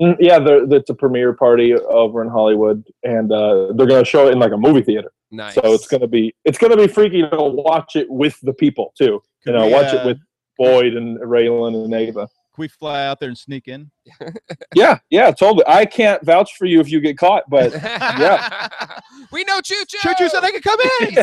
Mm, 0.00 0.16
Yeah, 0.20 0.38
there- 0.38 0.64
it's 0.72 0.90
a 0.90 0.94
premiere 0.94 1.32
party 1.32 1.74
over 1.74 2.22
in 2.22 2.28
Hollywood, 2.28 2.84
and 3.04 3.30
uh, 3.32 3.72
they're 3.74 3.86
going 3.86 4.02
to 4.04 4.08
show 4.08 4.28
it 4.28 4.32
in 4.32 4.38
like 4.38 4.52
a 4.52 4.56
movie 4.56 4.82
theater. 4.82 5.12
Nice. 5.30 5.54
So 5.54 5.72
it's 5.72 5.86
going 5.86 6.00
to 6.02 6.06
be 6.08 6.34
it's 6.44 6.58
going 6.58 6.70
to 6.72 6.76
be 6.76 6.86
freaky 6.86 7.22
to 7.22 7.28
watch 7.32 7.96
it 7.96 8.08
with 8.10 8.38
the 8.42 8.52
people 8.52 8.92
too. 8.96 9.04
You 9.04 9.22
Could 9.44 9.54
know, 9.54 9.66
we, 9.66 9.72
watch 9.72 9.92
uh, 9.94 9.98
it 9.98 10.06
with 10.06 10.18
Boyd 10.58 10.94
and 10.94 11.18
Raylan 11.20 11.84
and 11.84 11.94
Ava. 11.94 12.28
Can 12.54 12.62
we 12.62 12.68
fly 12.68 13.06
out 13.06 13.18
there 13.18 13.28
and 13.28 13.38
sneak 13.38 13.68
in? 13.68 13.90
Yeah, 14.74 14.98
yeah, 15.10 15.30
totally. 15.30 15.64
I 15.66 15.84
can't 15.84 16.24
vouch 16.24 16.56
for 16.56 16.64
you 16.64 16.80
if 16.80 16.90
you 16.90 16.98
get 17.00 17.18
caught, 17.18 17.44
but 17.50 17.72
yeah. 17.72 18.68
we 19.30 19.44
know 19.44 19.60
Choo 19.60 19.74
Choo. 19.86 19.98
Choo 20.00 20.14
Choo 20.16 20.30
said 20.30 20.42
I 20.42 20.50
could 20.50 20.64
come 20.64 20.80
in. 21.02 21.16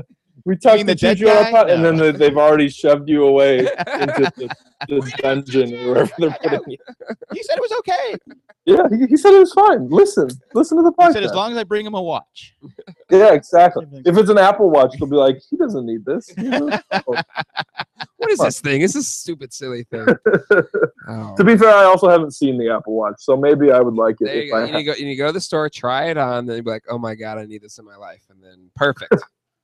He 0.44 0.50
said. 0.50 0.52
we 0.54 0.56
talked 0.56 0.76
mean 0.78 0.86
to 0.86 0.92
the 0.92 0.94
dead 1.00 1.18
Choo 1.18 1.24
Choo 1.24 1.30
on 1.30 1.44
guy? 1.44 1.50
pot, 1.50 1.70
and 1.70 1.84
then 1.84 1.96
they- 1.96 2.12
they've 2.12 2.36
already 2.36 2.68
shoved 2.68 3.08
you 3.08 3.24
away 3.24 3.58
into 3.60 4.32
the, 4.36 4.54
the 4.88 5.12
dungeon 5.18 5.74
or 5.74 5.88
wherever 5.92 6.12
they're 6.18 6.36
putting 6.42 6.60
you. 6.72 6.78
He 7.32 7.42
said 7.42 7.56
it 7.56 7.60
was 7.60 7.72
okay. 7.80 8.14
Yeah, 8.64 8.82
he, 8.90 9.06
he 9.06 9.16
said 9.16 9.32
it 9.34 9.38
was 9.38 9.52
fine. 9.52 9.88
Listen, 9.88 10.28
listen 10.54 10.76
to 10.76 10.82
the 10.82 10.92
podcast. 10.92 11.06
He 11.08 11.12
said 11.14 11.24
as 11.24 11.32
long 11.34 11.52
as 11.52 11.58
I 11.58 11.64
bring 11.64 11.86
him 11.86 11.94
a 11.94 12.02
watch. 12.02 12.54
yeah, 13.10 13.32
exactly. 13.32 13.86
If 14.04 14.16
it's 14.18 14.28
an 14.30 14.36
Apple 14.38 14.68
Watch, 14.70 14.94
they'll 14.98 15.08
be 15.08 15.16
like, 15.16 15.38
he 15.48 15.56
doesn't 15.56 15.86
need 15.86 16.04
this. 16.04 16.30
Oh, 16.38 17.14
what 18.16 18.30
is 18.30 18.36
Come 18.38 18.40
on. 18.44 18.46
this 18.48 18.60
thing? 18.60 18.82
It's 18.82 18.94
a 18.94 19.02
stupid, 19.02 19.52
silly 19.52 19.84
thing. 19.84 20.06
Oh. 21.08 21.34
to 21.36 21.44
be 21.44 21.56
fair, 21.56 21.70
I 21.70 21.84
also 21.84 22.08
haven't 22.10 22.32
seen 22.34 22.58
the 22.58 22.68
Apple 22.70 22.94
Watch, 22.94 23.14
so 23.18 23.36
maybe 23.36 23.72
I 23.72 23.80
would 23.80 23.94
like 23.94 24.16
it 24.20 24.24
There 24.26 24.34
you 24.36 24.42
if 24.42 24.50
go. 24.50 24.56
I 24.56 24.66
You 24.66 24.72
need, 24.72 24.78
to 24.78 24.84
go, 24.84 24.94
you 24.94 25.04
need 25.06 25.12
to 25.14 25.16
go 25.16 25.26
to 25.28 25.32
the 25.32 25.40
store, 25.40 25.68
try 25.70 26.10
it 26.10 26.18
on, 26.18 26.44
then 26.46 26.56
you'd 26.56 26.64
be 26.66 26.70
like, 26.70 26.84
"Oh 26.90 26.98
my 26.98 27.14
god, 27.14 27.38
I 27.38 27.46
need 27.46 27.62
this 27.62 27.78
in 27.78 27.84
my 27.86 27.96
life," 27.96 28.22
and 28.28 28.42
then 28.42 28.70
perfect. 28.76 29.14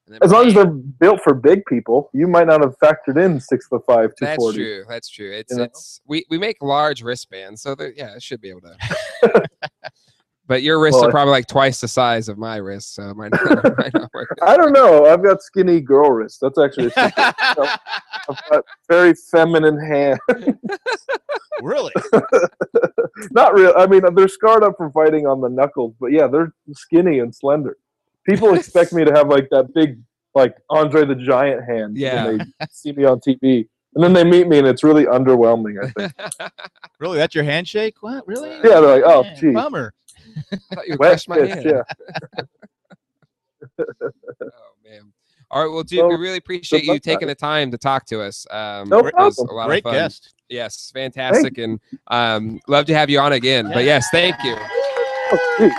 And 0.07 0.15
then 0.15 0.21
As 0.23 0.33
long 0.33 0.47
as 0.47 0.55
they're 0.55 0.67
built 0.67 1.21
for 1.25 1.33
big 1.33 1.65
people, 1.65 2.11
you 2.13 2.27
might 2.27 2.47
not 2.47 2.61
have 2.61 2.77
factored 2.79 3.23
in 3.23 3.41
six 3.41 3.67
foot 3.67 3.83
five, 3.87 4.11
two 4.19 4.27
That's 4.27 4.53
true. 4.53 4.85
That's 4.87 5.09
true. 5.09 5.33
It's 5.33 5.53
You 5.53 5.59
know? 5.59 5.65
it's 5.65 6.01
we, 6.07 6.27
we 6.29 6.37
make 6.37 6.59
large 6.61 7.03
wristbands, 7.03 7.63
so 7.63 7.75
they're- 7.75 7.95
yeah, 7.97 8.15
it 8.15 8.23
should 8.23 8.41
be 8.43 8.51
able 8.51 8.61
to. 8.63 9.43
but 10.47 10.63
your 10.63 10.79
wrists 10.79 11.01
Well, 11.01 11.09
are 11.09 11.11
probably 11.11 11.31
like 11.33 11.47
twice 11.47 11.81
the 11.81 11.89
size 11.89 12.29
of 12.29 12.37
my 12.37 12.57
wrists, 12.57 12.95
so 12.95 13.09
it 13.09 13.17
might 13.17 13.33
not, 13.33 13.65
might 13.79 13.95
not 13.95 14.13
work. 14.13 14.37
I 14.43 14.59
don't 14.59 14.75
know. 14.75 15.07
I've 15.07 15.25
got 15.25 15.43
skinny 15.43 15.81
girl 15.81 16.11
wrists. 16.11 16.39
That's 16.39 16.59
actually. 16.59 16.93
I've 16.97 17.25
got 18.51 18.65
very 18.91 19.15
feminine 19.31 19.79
hands. 19.79 20.19
really? 21.63 21.93
not 23.31 23.55
real. 23.55 23.73
I 23.75 23.87
mean, 23.87 24.03
they're 24.15 24.29
scarred 24.29 24.65
up 24.65 24.77
from 24.77 24.93
fighting 24.93 25.27
on 25.27 25.41
the 25.41 25.49
knuckles, 25.49 25.95
but 25.99 26.13
yeah, 26.13 26.27
they're 26.27 26.53
skinny 26.75 27.21
and 27.21 27.35
slender. 27.35 27.79
People 28.27 28.55
expect 28.59 28.93
me 28.93 29.05
to 29.05 29.13
have 29.13 29.29
like 29.29 29.49
that 29.51 29.73
big, 29.75 29.99
like 30.35 30.57
Andre 30.71 31.05
the 31.05 31.15
Giant 31.15 31.65
hand 31.65 31.97
Yeah. 31.97 32.27
when 32.27 32.39
they 32.39 32.67
see 32.71 32.93
me 32.93 33.05
on 33.05 33.21
TV, 33.21 33.69
and 33.95 34.03
then 34.05 34.13
they 34.13 34.25
meet 34.25 34.49
me, 34.49 34.59
and 34.59 34.67
it's 34.67 34.83
really 34.83 35.05
underwhelming. 35.05 35.83
I 35.85 35.91
think. 35.91 36.13
Really? 37.01 37.19
That's 37.19 37.35
your 37.35 37.45
handshake? 37.45 37.97
What? 38.03 38.27
Really? 38.27 38.51
Yeah, 38.51 38.81
they're 38.81 38.81
like, 38.81 39.03
oh, 39.05 39.25
Man, 39.25 39.37
geez. 39.37 39.53
Bummer. 39.55 39.93
I 40.53 40.57
thought 40.75 40.89
you 40.89 40.97
crushed 40.97 41.29
my 41.29 41.39
hand. 41.41 41.65
yeah. 41.65 41.83
Oh 43.79 44.73
man. 44.85 45.13
All 45.51 45.63
right, 45.65 45.73
well, 45.73 45.83
dude, 45.83 46.07
we 46.07 46.15
really 46.17 46.39
appreciate 46.39 46.85
you 46.85 46.99
taking 46.99 47.29
guys. 47.29 47.37
the 47.37 47.41
time 47.41 47.71
to 47.71 47.79
talk 47.79 48.07
to 48.07 48.21
us. 48.23 48.47
Um, 48.51 48.89
No 48.89 48.99
it 49.01 49.15
was 49.15 49.35
problem. 49.37 49.49
a 49.49 49.53
lot 49.53 49.67
Great 49.67 49.79
of 49.85 49.91
fun. 49.91 49.95
guest. 49.95 50.35
Yes, 50.49 50.91
fantastic, 50.95 51.59
and 51.59 51.81
um, 52.09 52.61
love 52.69 52.87
to 52.87 52.95
have 52.95 53.09
you 53.11 53.19
on 53.21 53.33
again. 53.33 53.71
But 53.73 53.85
yes, 53.85 54.07
thank 54.11 54.37
you. 54.45 54.57
Oh, 54.59 55.57
geez. 55.59 55.73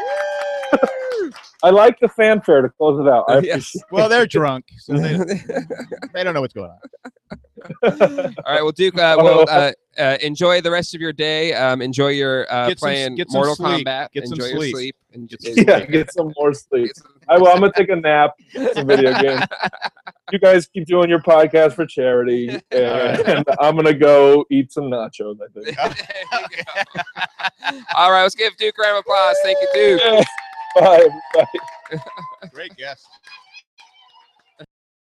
I 1.63 1.69
like 1.69 1.99
the 1.99 2.07
fanfare 2.09 2.61
to 2.61 2.69
close 2.69 2.99
it 2.99 3.07
out. 3.09 3.43
Yes. 3.43 3.75
Well, 3.91 4.09
they're 4.09 4.25
drunk, 4.25 4.65
so 4.77 4.93
they, 4.93 5.17
they 6.13 6.23
don't 6.23 6.33
know 6.33 6.41
what's 6.41 6.53
going 6.53 6.69
on. 6.71 6.79
All 7.83 8.53
right, 8.53 8.61
well, 8.61 8.71
Duke, 8.71 8.95
uh, 8.97 9.15
well, 9.21 9.45
uh, 9.49 9.71
uh, 9.97 10.17
enjoy 10.21 10.61
the 10.61 10.69
rest 10.69 10.93
of 10.93 11.01
your 11.01 11.13
day. 11.13 11.53
Um, 11.53 11.81
enjoy 11.81 12.09
your 12.09 12.51
uh, 12.51 12.67
Get 12.69 12.79
some- 12.79 12.87
playing 12.87 13.15
get 13.15 13.29
some 13.31 13.39
Mortal 13.39 13.55
sleep. 13.55 13.87
Kombat. 13.87 14.11
Get 14.11 14.27
some 14.27 14.33
enjoy 14.33 14.45
your 14.47 14.57
sleep. 14.57 14.75
sleep. 14.75 14.95
And, 15.13 15.29
Get 15.29 15.41
some 15.41 15.53
and- 15.57 15.67
Yeah, 15.67 15.85
get 15.85 16.13
some 16.13 16.33
more 16.37 16.53
sleep. 16.53 16.91
some- 16.95 17.11
I 17.29 17.37
will. 17.39 17.47
I'm 17.47 17.59
gonna 17.59 17.71
take 17.75 17.89
a 17.89 17.95
nap. 17.95 18.31
Some 18.73 18.85
video 18.87 19.19
games. 19.19 19.41
You 20.31 20.37
guys 20.39 20.67
keep 20.67 20.85
doing 20.85 21.09
your 21.09 21.21
podcast 21.21 21.73
for 21.73 21.85
charity, 21.87 22.49
and 22.71 23.45
I'm 23.59 23.75
gonna 23.75 23.93
go 23.93 24.45
eat 24.51 24.71
some 24.71 24.85
nachos. 24.85 25.37
I 25.41 25.47
think. 25.63 25.75
There 25.75 26.41
you 26.41 26.63
go. 27.71 27.79
All 27.95 28.11
right, 28.11 28.21
let's 28.23 28.35
give 28.35 28.55
Duke 28.57 28.75
a 28.77 28.81
round 28.83 28.97
of 28.97 29.01
applause. 29.01 29.35
Thank 29.43 29.57
you, 29.61 29.97
Duke. 29.99 30.25
Bye. 30.75 31.07
Bye. 31.33 31.99
Great 32.53 32.75
guest. 32.75 33.07